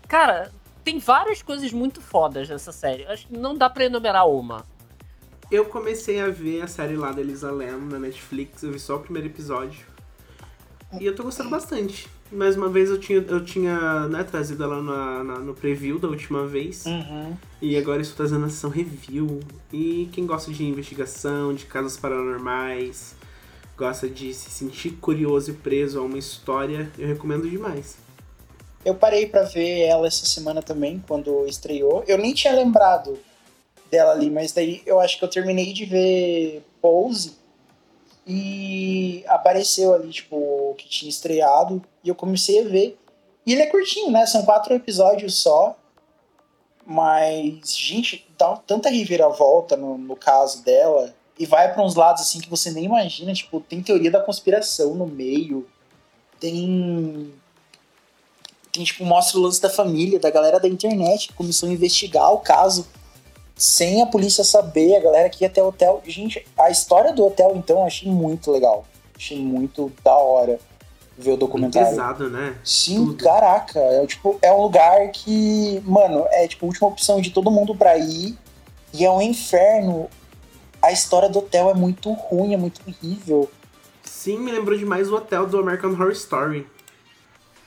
[0.08, 0.52] Cara,
[0.84, 3.06] tem várias coisas muito fodas nessa série.
[3.08, 4.64] Acho que não dá pra enumerar uma.
[5.50, 8.98] Eu comecei a ver a série lá da Elisa Lam na Netflix, eu vi só
[8.98, 9.86] o primeiro episódio.
[11.00, 12.08] E eu tô gostando bastante.
[12.30, 16.10] Mais uma vez eu tinha, eu tinha né, trazido ela na, na- no preview da
[16.10, 16.86] última vez.
[16.86, 17.36] Uhum.
[17.62, 19.40] E agora estou trazendo a sessão review.
[19.72, 23.16] E quem gosta de investigação, de casos paranormais,
[23.78, 27.96] gosta de se sentir curioso e preso a uma história, eu recomendo demais.
[28.84, 32.04] Eu parei pra ver ela essa semana também, quando estreou.
[32.08, 33.18] Eu nem tinha lembrado
[33.90, 37.36] dela ali, mas daí eu acho que eu terminei de ver Pose
[38.26, 43.00] e apareceu ali, tipo, que tinha estreado e eu comecei a ver.
[43.46, 44.26] E ele é curtinho, né?
[44.26, 45.78] São quatro episódios só.
[46.86, 51.16] Mas, gente, dá tanta reviravolta no, no caso dela.
[51.40, 53.34] E vai pra uns lados assim que você nem imagina.
[53.34, 55.66] Tipo, tem teoria da conspiração no meio.
[56.38, 57.34] Tem
[58.78, 62.32] tem, tipo, mostra o lance da família, da galera da internet que começou a investigar
[62.32, 62.86] o caso
[63.58, 66.02] sem a polícia saber, a galera que ia até o hotel.
[66.06, 68.86] Gente, a história do hotel, então, eu achei muito legal.
[69.16, 70.60] Achei muito da hora
[71.18, 71.90] ver o documentário.
[71.90, 72.56] Pesado, né?
[72.64, 73.24] Sim, Tudo.
[73.24, 73.80] caraca.
[73.80, 77.76] É, tipo, é um lugar que, mano, é tipo a última opção de todo mundo
[77.76, 78.38] pra ir.
[78.94, 80.08] E é um inferno.
[80.80, 83.50] A história do hotel é muito ruim, é muito horrível.
[84.04, 86.68] Sim, me lembrou demais o hotel do American Horror Story.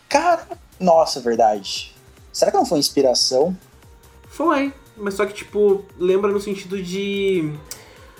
[0.08, 0.46] Cara,
[0.78, 1.94] nossa, verdade.
[2.32, 3.56] Será que não foi inspiração?
[4.28, 7.52] Foi, mas só que, tipo, lembra no sentido de.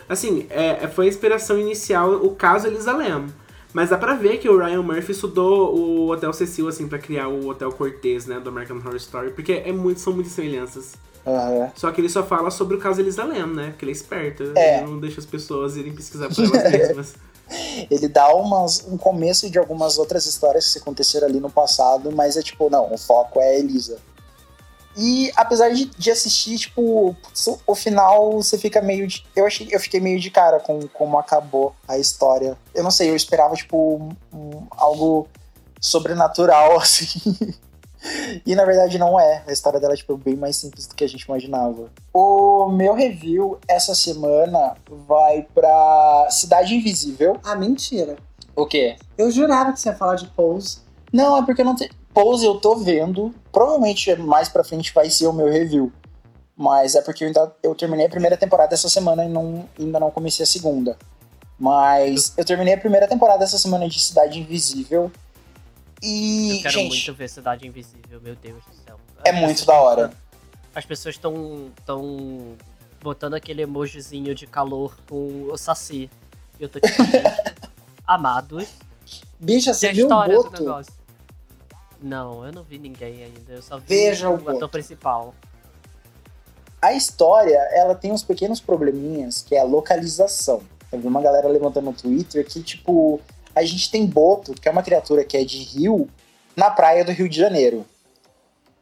[0.09, 3.27] Assim, é, foi a inspiração inicial o caso Elisa Lam.
[3.73, 7.29] Mas dá pra ver que o Ryan Murphy estudou o Hotel Cecil, assim, pra criar
[7.29, 10.95] o Hotel Cortez, né, do American Horror Story, porque é muito, são muitas semelhanças.
[11.25, 11.71] Aham.
[11.77, 13.69] Só que ele só fala sobre o caso Elisa Lam, né?
[13.71, 14.53] Porque ele é esperto.
[14.57, 14.79] É.
[14.79, 17.15] Ele não deixa as pessoas irem pesquisar por elas mesmas.
[17.91, 22.37] Ele dá umas, um começo de algumas outras histórias que aconteceram ali no passado, mas
[22.37, 23.99] é tipo, não, o foco é Elisa.
[24.97, 27.15] E apesar de, de assistir, tipo,
[27.67, 29.25] o final você fica meio de.
[29.37, 32.59] Eu, achei, eu fiquei meio de cara com como acabou a história.
[32.75, 35.29] Eu não sei, eu esperava, tipo, um- algo
[35.81, 37.37] sobrenatural, assim.
[38.47, 39.43] E na verdade não é.
[39.47, 41.91] A história dela é tipo, bem mais simples do que a gente imaginava.
[42.13, 44.75] O meu review essa semana
[45.07, 47.37] vai pra Cidade Invisível.
[47.45, 48.17] Ah, mentira.
[48.57, 48.97] O quê?
[49.19, 50.79] Eu jurava que você ia falar de Pose.
[51.13, 51.91] Não, é porque eu não te...
[52.13, 53.35] Pose eu tô vendo.
[53.53, 55.93] Provavelmente mais pra frente vai ser o meu review.
[56.57, 59.99] Mas é porque eu, ainda, eu terminei a primeira temporada essa semana e não, ainda
[59.99, 60.99] não comecei a segunda.
[61.59, 65.11] Mas eu terminei a primeira temporada essa semana de Cidade Invisível.
[66.03, 68.99] E, Eu quero gente, muito ver Cidade Invisível, meu Deus do céu.
[69.25, 70.13] é As muito da tão- hora.
[70.75, 72.57] As pessoas estão tão
[73.03, 76.11] botando aquele emojizinho de calor com o Saci.
[76.59, 76.95] E eu tô tipo,
[78.07, 78.69] amados.
[79.39, 80.85] Bicha, você viu o Boto?
[82.03, 83.53] Não, eu não vi ninguém ainda.
[83.53, 85.35] Eu só vi Veja o o ator principal.
[86.81, 90.63] A história, ela tem uns pequenos probleminhas, que é a localização.
[90.91, 93.21] Eu vi uma galera levantando no Twitter que, tipo,
[93.55, 96.09] a gente tem Boto, que é uma criatura que é de rio,
[96.57, 97.85] na praia do Rio de Janeiro.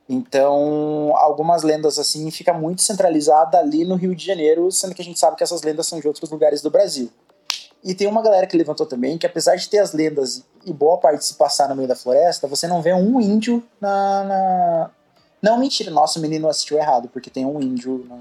[0.09, 5.05] Então, algumas lendas, assim, fica muito centralizada ali no Rio de Janeiro, sendo que a
[5.05, 7.11] gente sabe que essas lendas são de outros lugares do Brasil.
[7.83, 10.99] E tem uma galera que levantou também que, apesar de ter as lendas e boa
[10.99, 14.25] parte se passar no meio da floresta, você não vê um índio na.
[14.25, 14.91] na...
[15.41, 18.19] Não, mentira, nossa, o menino assistiu errado, porque tem um índio na,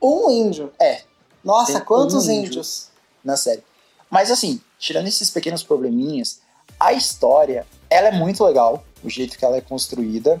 [0.00, 0.72] Um índio.
[0.80, 1.02] É.
[1.44, 2.46] Nossa, Tem quantos um índio.
[2.48, 2.88] índios?
[3.22, 3.62] na série.
[4.08, 6.40] Mas assim, tirando esses pequenos probleminhas,
[6.78, 10.40] a história, ela é muito legal, o jeito que ela é construída.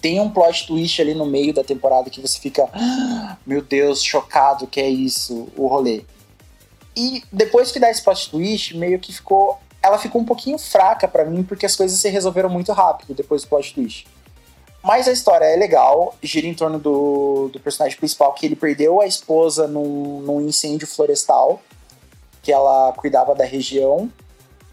[0.00, 4.02] Tem um plot twist ali no meio da temporada que você fica, "Ah, meu Deus,
[4.02, 6.04] chocado, que é isso, o rolê.
[6.96, 11.06] E depois que dá esse plot twist, meio que ficou, ela ficou um pouquinho fraca
[11.06, 14.06] pra mim porque as coisas se resolveram muito rápido depois do plot twist.
[14.82, 19.00] Mas a história é legal, gira em torno do, do personagem principal, que ele perdeu
[19.00, 21.60] a esposa num, num incêndio florestal,
[22.42, 24.10] que ela cuidava da região,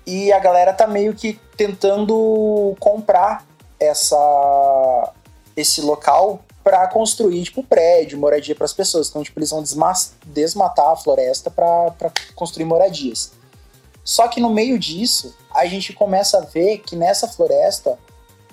[0.06, 3.46] e a galera tá meio que tentando comprar
[3.78, 5.14] essa
[5.56, 9.08] esse local para construir, tipo, prédio, moradia para as pessoas.
[9.08, 9.94] Então, tipo, eles vão desma-
[10.26, 13.32] desmatar a floresta para construir moradias.
[14.04, 17.98] Só que no meio disso, a gente começa a ver que nessa floresta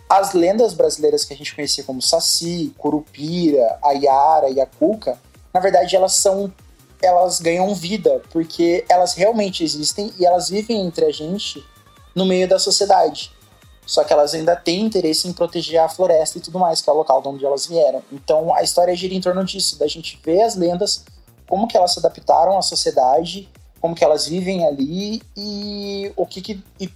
[0.09, 5.19] as lendas brasileiras que a gente conhecia como Saci, Curupira, a Yara e a Cuca,
[5.53, 6.53] na verdade elas são
[7.03, 11.65] elas ganham vida porque elas realmente existem e elas vivem entre a gente
[12.15, 13.33] no meio da sociedade.
[13.87, 16.93] Só que elas ainda têm interesse em proteger a floresta e tudo mais, que é
[16.93, 18.03] o local de onde elas vieram.
[18.11, 21.05] Então a história gira em torno disso, da gente ver as lendas,
[21.49, 23.49] como que elas se adaptaram à sociedade,
[23.81, 26.91] como que elas vivem ali e o que, que e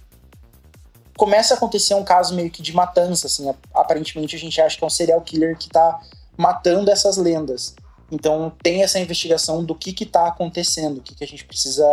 [1.15, 3.53] começa a acontecer um caso meio que de matança, assim.
[3.73, 5.99] Aparentemente a gente acha que é um serial killer que tá
[6.35, 7.75] matando essas lendas.
[8.11, 11.85] Então tem essa investigação do que que tá acontecendo, o que que a gente precisa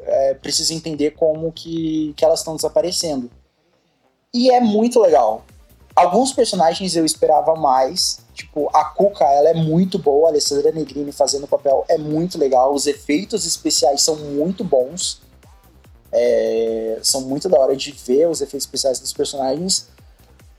[0.00, 3.30] é, precisa entender como que, que elas estão desaparecendo.
[4.36, 5.46] E é muito legal.
[5.94, 11.10] Alguns personagens eu esperava mais, tipo, a Cuca, ela é muito boa, a Alessandra Negrini
[11.10, 15.22] fazendo o papel é muito legal, os efeitos especiais são muito bons.
[16.12, 19.88] É, são muito da hora de ver os efeitos especiais dos personagens.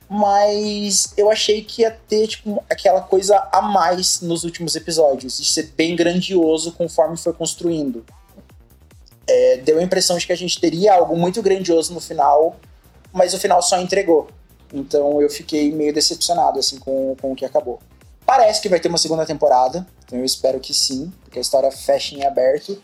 [0.10, 5.45] Mas eu achei que ia ter tipo, aquela coisa a mais nos últimos episódios, de
[5.45, 8.04] ser bem grandioso conforme foi construindo.
[9.28, 12.56] É, deu a impressão de que a gente teria algo muito grandioso no final,
[13.18, 14.30] mas o final só entregou.
[14.73, 17.80] Então eu fiquei meio decepcionado assim com, com o que acabou.
[18.26, 21.72] Parece que vai ter uma segunda temporada, então eu espero que sim, porque a história
[21.72, 22.81] fecha em aberto.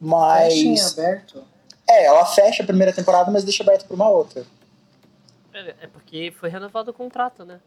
[0.00, 0.54] Mas.
[0.54, 1.44] Fecha em aberto.
[1.88, 4.44] É, ela fecha a primeira temporada, mas deixa aberto pra uma outra.
[5.52, 7.60] É, é porque foi renovado o contrato, né?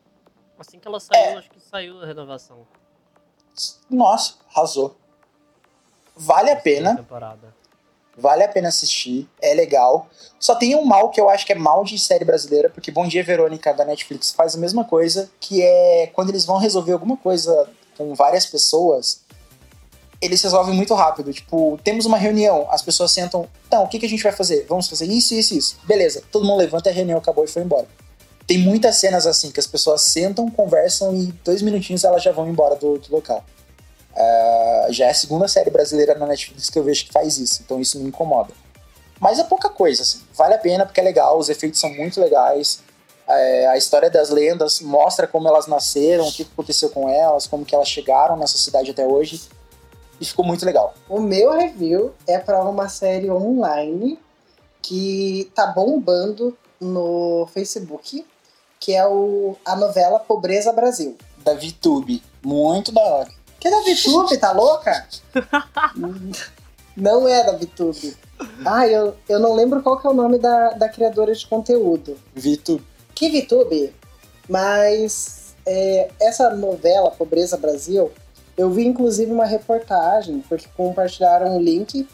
[0.60, 1.34] Assim que ela saiu, É.
[1.36, 2.66] acho que saiu a renovação.
[3.90, 4.95] Nossa, arrasou.
[6.16, 7.54] Vale a pena, Temporada.
[8.18, 10.10] Vale a pena assistir, é legal.
[10.39, 13.07] Só tem um mal que eu acho que é mal de série brasileira, porque Bom
[13.07, 17.15] Dia Verônica da Netflix faz a mesma coisa, que é quando eles vão resolver alguma
[17.15, 19.22] coisa com várias pessoas,
[20.19, 21.31] eles resolvem muito rápido.
[21.31, 24.65] Tipo, temos uma reunião, as pessoas sentam, então, o que, que a gente vai fazer?
[24.68, 25.77] Vamos fazer isso, isso, isso.
[25.84, 27.88] Beleza, todo mundo levanta, a reunião acabou e foi embora.
[28.48, 32.48] Tem muitas cenas assim, que as pessoas sentam, conversam e dois minutinhos elas já vão
[32.48, 33.44] embora do, do local.
[34.18, 37.61] Ah, já é a segunda série brasileira na Netflix que eu vejo que faz isso,
[37.64, 38.52] então isso me incomoda.
[39.19, 40.22] Mas é pouca coisa, assim.
[40.34, 42.80] Vale a pena porque é legal, os efeitos são muito legais.
[43.27, 47.65] É, a história das lendas mostra como elas nasceram, o que aconteceu com elas, como
[47.65, 49.41] que elas chegaram nessa cidade até hoje.
[50.19, 50.95] E ficou muito legal.
[51.07, 54.19] O meu review é para uma série online
[54.81, 58.26] que tá bombando no Facebook,
[58.80, 61.15] que é o, a novela Pobreza Brasil.
[61.39, 62.23] Da VTube.
[62.44, 63.37] Muito da hora.
[63.68, 65.06] É da VTube, tá louca?
[66.95, 68.15] não é da VTube.
[68.65, 72.18] Ah, eu, eu não lembro qual que é o nome da, da criadora de conteúdo.
[72.34, 72.85] VTube.
[73.14, 73.94] Que VTube?
[74.48, 78.10] Mas é, essa novela Pobreza Brasil,
[78.57, 82.07] eu vi inclusive uma reportagem, porque compartilharam um link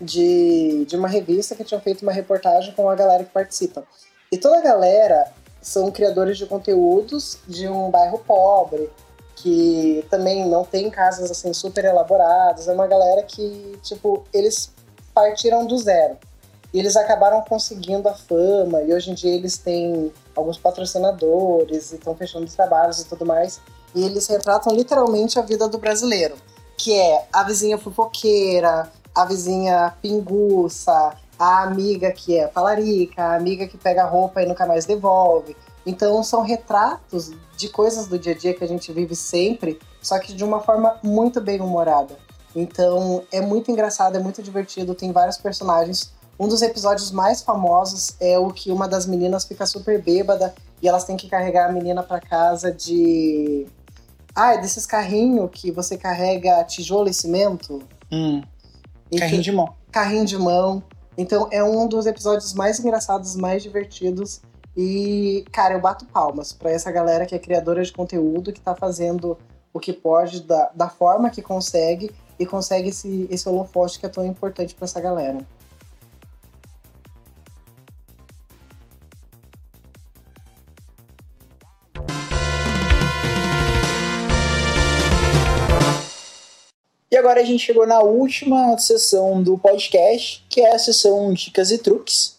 [0.00, 3.84] de, de uma revista que tinha feito uma reportagem com a galera que participa.
[4.32, 8.88] E toda a galera são criadores de conteúdos de um bairro pobre,
[9.36, 12.68] que também não tem casas assim super elaboradas.
[12.68, 14.72] É uma galera que, tipo, eles
[15.14, 16.16] partiram do zero.
[16.72, 21.94] E eles acabaram conseguindo a fama, e hoje em dia eles têm alguns patrocinadores e
[21.94, 23.60] estão fechando os trabalhos e tudo mais.
[23.94, 26.34] E eles retratam literalmente a vida do brasileiro,
[26.76, 33.68] que é a vizinha fofoqueira, a vizinha pinguça, a amiga que é talarica, a amiga
[33.68, 35.56] que pega roupa e nunca mais devolve.
[35.86, 40.18] Então são retratos de coisas do dia a dia que a gente vive sempre, só
[40.18, 42.16] que de uma forma muito bem humorada.
[42.56, 46.12] Então é muito engraçado, é muito divertido, tem vários personagens.
[46.38, 50.88] Um dos episódios mais famosos é o que uma das meninas fica super bêbada e
[50.88, 53.66] elas têm que carregar a menina para casa de.
[54.34, 57.80] Ah, é desses carrinhos que você carrega tijolo e cimento?
[58.10, 58.42] Hum,
[59.12, 59.74] E carrinho que- de mão.
[59.92, 60.82] carrinho de mão.
[61.16, 64.40] Então é um dos episódios mais engraçados, mais divertidos.
[64.76, 68.74] E, cara, eu bato palmas pra essa galera que é criadora de conteúdo, que tá
[68.74, 69.38] fazendo
[69.72, 74.08] o que pode, da, da forma que consegue, e consegue esse, esse holofote que é
[74.08, 75.46] tão importante pra essa galera.
[87.14, 91.70] E agora a gente chegou na última sessão do podcast, que é a sessão Dicas
[91.70, 92.33] e Truques,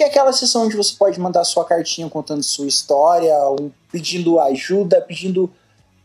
[0.00, 4.40] que é aquela sessão onde você pode mandar sua cartinha contando sua história, ou pedindo
[4.40, 5.52] ajuda, pedindo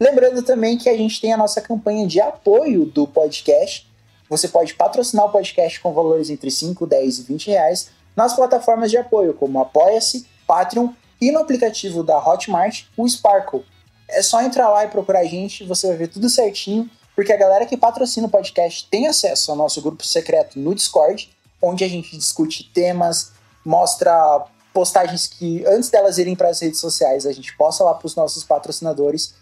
[0.00, 3.91] Lembrando também que a gente tem a nossa campanha de apoio do podcast.
[4.32, 8.90] Você pode patrocinar o podcast com valores entre 5, 10 e 20 reais nas plataformas
[8.90, 10.88] de apoio, como Apoia-se, Patreon
[11.20, 13.62] e no aplicativo da Hotmart, o Sparkle.
[14.08, 17.36] É só entrar lá e procurar a gente, você vai ver tudo certinho, porque a
[17.36, 21.30] galera que patrocina o podcast tem acesso ao nosso grupo secreto no Discord,
[21.60, 23.32] onde a gente discute temas,
[23.62, 28.06] mostra postagens que antes delas irem para as redes sociais, a gente posta lá para
[28.06, 29.34] os nossos patrocinadores.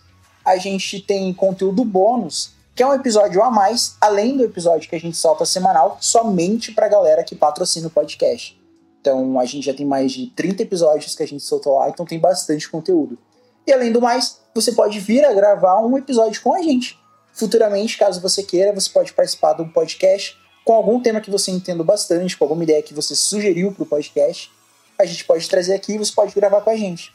[0.44, 4.96] A gente tem conteúdo bônus, que é um episódio a mais, além do episódio que
[4.96, 8.58] a gente solta semanal, somente para a galera que patrocina o podcast.
[8.98, 12.06] Então a gente já tem mais de 30 episódios que a gente soltou lá, então
[12.06, 13.18] tem bastante conteúdo.
[13.66, 16.98] E além do mais, você pode vir a gravar um episódio com a gente.
[17.34, 20.34] Futuramente, caso você queira, você pode participar um podcast
[20.64, 23.86] com algum tema que você entenda bastante, com alguma ideia que você sugeriu para o
[23.86, 24.50] podcast.
[24.98, 27.12] A gente pode trazer aqui e você pode gravar com a gente.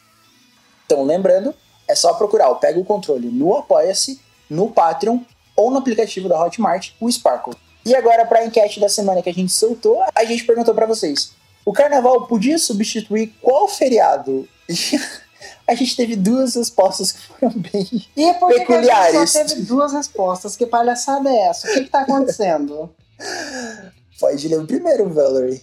[0.86, 1.56] Então, lembrando,
[1.88, 5.22] é só procurar o Pega o Controle no Apoia-se, no Patreon
[5.56, 7.56] ou no aplicativo da Hotmart, o Sparkle.
[7.86, 10.86] E agora, para a enquete da semana que a gente soltou, a gente perguntou para
[10.86, 11.34] vocês:
[11.64, 14.48] o carnaval podia substituir qual feriado?
[15.68, 19.16] a gente teve duas respostas que foram bem E por que, peculiares.
[19.16, 20.56] gente só teve duas respostas?
[20.56, 21.68] Que palhaçada é essa?
[21.68, 22.94] O que, que tá acontecendo?
[24.20, 25.62] Pode ler o primeiro, Valerie.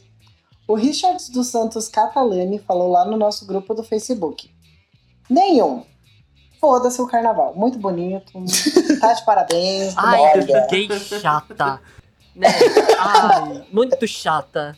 [0.69, 4.51] O Richard dos Santos Catalani falou lá no nosso grupo do Facebook.
[5.28, 5.85] Nenhum.
[6.60, 7.55] Foda-se o carnaval.
[7.56, 8.32] Muito bonito.
[9.03, 9.95] Tá de parabéns.
[9.97, 11.81] Ai, que gay chata.
[12.37, 12.49] Né?
[12.99, 14.77] Ai, muito chata.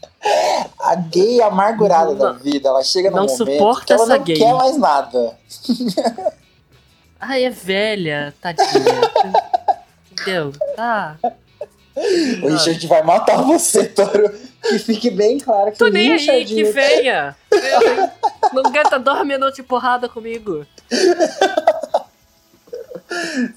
[0.80, 4.16] A gay amargurada Não- da vida, ela chega no não momento suporta que ela essa
[4.16, 4.36] não gay.
[4.36, 5.38] quer mais nada.
[7.20, 8.66] Ai, é velha, tadinha.
[10.10, 10.52] Entendeu?
[10.74, 11.16] Tá.
[12.42, 14.30] O Richard vai matar você, Toro.
[14.62, 16.46] Que fique bem claro que Tô o nem aí, Richard...
[16.46, 17.36] que venha.
[17.52, 18.10] Eu-
[18.54, 20.66] Não aguenta dois minutos de porrada comigo.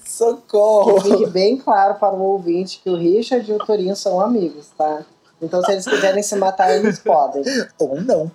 [0.04, 1.02] Socorro.
[1.02, 4.68] Que fique bem claro para o ouvinte que o Richard e o Torinho são amigos,
[4.76, 5.02] tá?
[5.40, 7.42] Então, se eles quiserem se matar, eles podem.
[7.78, 8.30] Ou não.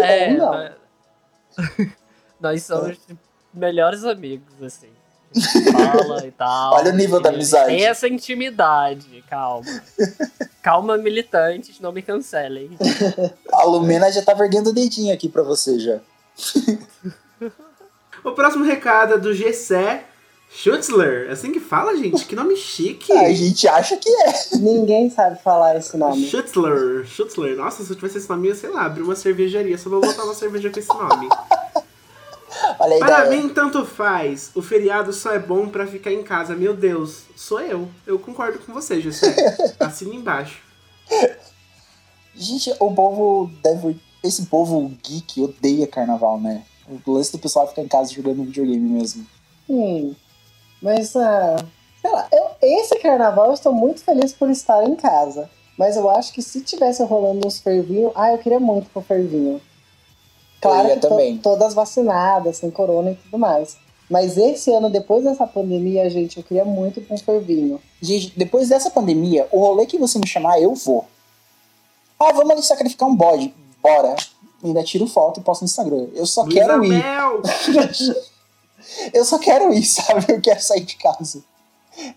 [0.00, 0.70] É, não.
[2.40, 2.98] nós- somos
[3.52, 4.88] melhores amigos, assim.
[5.34, 6.74] A gente Fala e tal.
[6.74, 7.66] Olha o nível da amizade.
[7.66, 9.66] Tem essa intimidade, calma.
[10.62, 12.70] Calma, militantes, não me cancelem.
[13.52, 15.98] A Lumena já tava erguendo o dedinho aqui pra você já.
[18.24, 20.02] O próximo recado é do Gessé
[20.50, 21.28] Schutzler.
[21.28, 22.24] É assim que fala, gente?
[22.24, 23.12] Que nome chique.
[23.16, 24.56] A gente acha que é.
[24.56, 26.26] Ninguém sabe falar esse nome.
[26.28, 27.04] Schutzler.
[27.06, 27.56] Schutzler.
[27.56, 29.76] Nossa, se eu tivesse esse nome, eu ia, sei lá, abrir uma cervejaria.
[29.76, 31.28] Só vou botar uma cerveja com esse nome.
[32.78, 33.42] Olha a Para ideia.
[33.42, 34.50] mim, tanto faz.
[34.54, 36.54] O feriado só é bom pra ficar em casa.
[36.54, 37.88] Meu Deus, sou eu.
[38.06, 39.34] Eu concordo com você, Gessé.
[39.78, 40.58] Assina embaixo.
[42.34, 44.00] Gente, o povo deve.
[44.24, 46.64] Esse povo geek odeia carnaval, né?
[46.88, 49.26] O lance do pessoal ficar em casa jogando videogame mesmo.
[49.68, 50.14] Hum,
[50.86, 51.56] mas, ah,
[52.00, 55.50] sei lá, eu- esse carnaval eu estou muito feliz por estar em casa.
[55.78, 59.60] Mas eu acho que se tivesse rolando uns fervinhos, ah, eu queria muito pro fervinho.
[60.60, 61.36] Claro que to- também.
[61.38, 63.76] todas vacinadas, sem corona e tudo mais.
[64.08, 67.80] Mas esse ano, depois dessa pandemia, gente, eu queria muito pra um fervinho.
[68.00, 71.04] Gente, depois dessa pandemia, o rolê que você me chamar, eu vou.
[72.18, 73.52] Ah, vamos ali sacrificar um bode.
[73.82, 74.14] Bora.
[74.64, 76.06] Ainda tiro foto e posto no Instagram.
[76.14, 77.02] Eu só Luísa quero ir.
[79.12, 80.26] Eu só quero ir, sabe?
[80.28, 81.42] Eu quero sair de casa.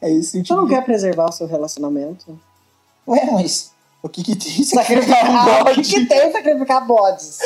[0.01, 2.37] É esse o Você tipo não quer preservar o seu relacionamento?
[3.07, 3.71] Ué, mas
[4.01, 5.89] o que que tem Sacrificar um ah, o que, bode?
[5.89, 7.39] que tem sacrificar bodes?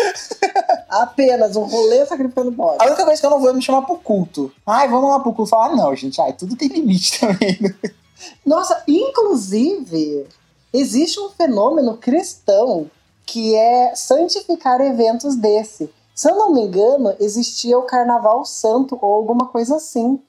[0.90, 2.80] Apenas um rolê sacrificando bodes.
[2.80, 4.52] A única coisa que eu não vou é me chamar pro culto.
[4.66, 5.50] Ai, vamos lá pro culto.
[5.50, 6.20] Falar, ah, não, gente.
[6.22, 7.58] Ai, tudo tem limite também.
[7.60, 7.74] né?
[8.45, 10.28] Nossa, inclusive,
[10.72, 12.90] existe um fenômeno cristão
[13.26, 15.90] que é santificar eventos desse.
[16.14, 20.19] Se eu não me engano, existia o Carnaval Santo ou alguma coisa assim.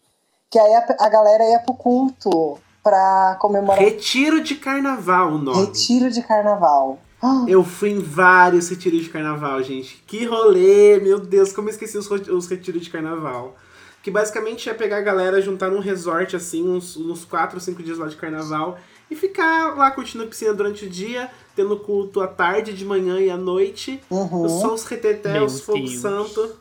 [0.51, 5.66] Que aí a, a galera ia pro culto pra comemorar Retiro de carnaval o nome.
[5.66, 6.98] retiro de carnaval.
[7.48, 10.02] Eu fui em vários retiros de carnaval, gente.
[10.06, 11.01] Que rolê!
[11.01, 13.55] Meu Deus, como eu esqueci os, os retiros de carnaval.
[14.02, 17.82] Que basicamente é pegar a galera, juntar num resort, assim, uns, uns 4 ou 5
[17.82, 18.77] dias lá de carnaval.
[19.10, 23.20] E ficar lá curtindo a piscina durante o dia, tendo culto à tarde, de manhã
[23.20, 24.02] e à noite.
[24.10, 24.48] uhum.
[24.48, 25.98] Só os reteté, Meu os fogo Deus.
[26.01, 26.56] santo.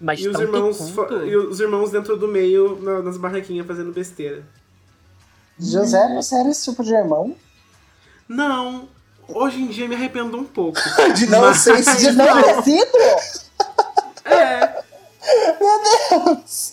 [0.00, 0.78] Mas E os, irmãos,
[1.26, 4.44] e os irmãos dentro do meio, na- nas barraquinhas, fazendo besteira.
[5.58, 7.34] José, você era esse tipo de irmão?
[8.28, 8.88] Não,
[9.26, 10.78] hoje em dia me arrependo um pouco.
[11.16, 12.98] De não Mas- ser esse De não ter sido?
[14.24, 14.77] É,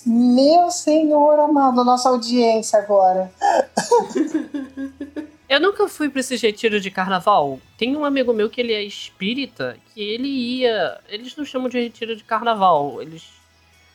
[0.05, 3.31] Meu senhor amado, nossa audiência agora.
[5.47, 7.59] Eu nunca fui pra esse retiro de carnaval.
[7.77, 10.99] Tem um amigo meu que ele é espírita, que ele ia.
[11.07, 13.29] Eles não chamam de retiro de carnaval, eles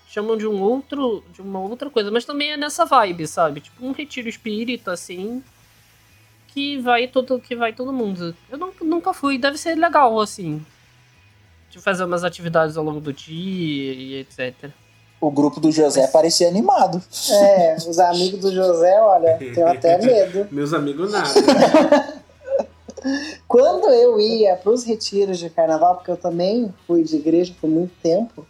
[0.08, 1.24] chamam de um outro.
[1.32, 3.60] de uma outra coisa, mas também é nessa vibe, sabe?
[3.60, 5.42] Tipo um retiro espírita, assim.
[6.48, 8.34] Que vai todo, que vai todo mundo.
[8.48, 10.64] Eu nunca, nunca fui, deve ser legal, assim.
[11.70, 14.70] De fazer umas atividades ao longo do dia e etc.
[15.20, 17.02] O grupo do José parecia animado.
[17.30, 20.48] É, os amigos do José, olha, tenho até medo.
[20.50, 21.28] meus amigos nada.
[23.46, 27.68] Quando eu ia para os retiros de carnaval, porque eu também fui de igreja por
[27.68, 28.46] muito tempo,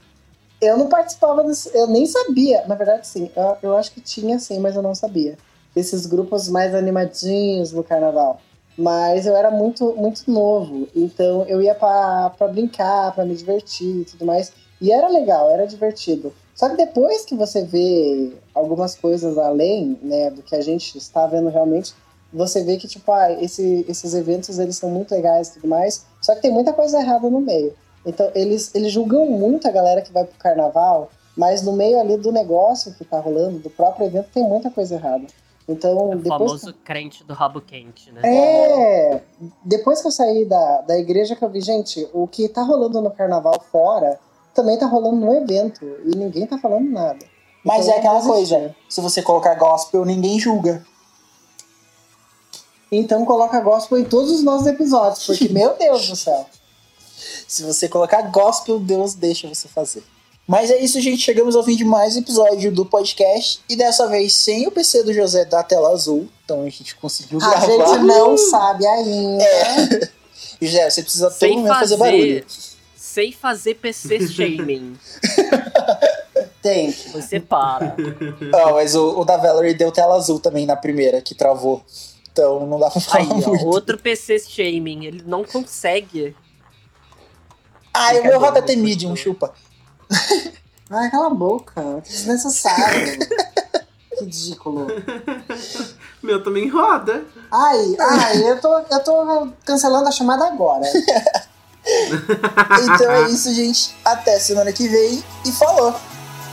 [0.60, 4.38] eu não participava desse, eu nem sabia, na verdade sim, eu, eu acho que tinha
[4.38, 5.38] sim, mas eu não sabia.
[5.74, 8.40] Esses grupos mais animadinhos no carnaval.
[8.76, 14.04] Mas eu era muito, muito novo, então eu ia para brincar, para me divertir e
[14.04, 14.52] tudo mais.
[14.80, 16.32] E era legal, era divertido.
[16.54, 21.26] Só que depois que você vê algumas coisas além, né, do que a gente está
[21.26, 21.94] vendo realmente,
[22.32, 26.06] você vê que, tipo, ah, esse, esses eventos, eles são muito legais e tudo mais,
[26.20, 27.74] só que tem muita coisa errada no meio.
[28.06, 32.16] Então, eles, eles julgam muito a galera que vai pro carnaval, mas no meio ali
[32.16, 35.26] do negócio que tá rolando, do próprio evento, tem muita coisa errada.
[35.70, 36.28] Então, É o depois...
[36.28, 38.20] famoso crente do rabo quente, né?
[38.24, 39.22] É,
[39.64, 43.00] depois que eu saí da, da igreja que eu vi, gente, o que tá rolando
[43.00, 44.18] no carnaval fora
[44.54, 47.24] também tá rolando no evento e ninguém tá falando nada.
[47.64, 50.84] Mas Então, é aquela coisa, se você colocar gospel, ninguém julga.
[52.90, 56.46] Então coloca gospel em todos os nossos episódios, porque, meu Deus do céu.
[57.46, 60.02] Se você colocar gospel, Deus deixa você fazer.
[60.50, 61.22] Mas é isso, gente.
[61.22, 63.60] Chegamos ao fim de mais um episódio do podcast.
[63.68, 66.28] E dessa vez sem o PC do José da tela azul.
[66.44, 67.66] Então a gente conseguiu A gravar.
[67.66, 69.44] gente não sabe ainda.
[70.60, 72.44] José, você precisa todo Sem momento fazer fazer, barulho.
[72.96, 74.98] sem fazer PC shaming.
[76.60, 76.90] Tem.
[77.12, 77.94] Você para.
[78.52, 81.80] Ah, mas o, o da Valerie deu tela azul também na primeira, que travou.
[82.32, 83.66] Então não dá pra falar Aí, ó, muito.
[83.66, 85.04] outro PC shaming.
[85.06, 86.34] Ele não consegue.
[87.94, 89.54] Ah, o meu roda tem mas medium, chupa.
[90.90, 92.02] Ai, cala a boca.
[92.04, 93.18] Que desnecessário.
[94.18, 94.88] que ridículo.
[96.22, 97.24] Meu também roda.
[97.50, 100.84] Ai, ai, eu tô, eu tô cancelando a chamada agora.
[101.82, 103.96] Então é isso, gente.
[104.04, 105.24] Até semana que vem.
[105.46, 105.94] E falou!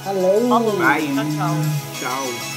[0.04, 0.48] Falou.
[0.48, 0.78] Falou.
[0.78, 1.02] Vai.
[1.02, 1.56] Tchau, tchau.
[2.00, 2.57] Tchau.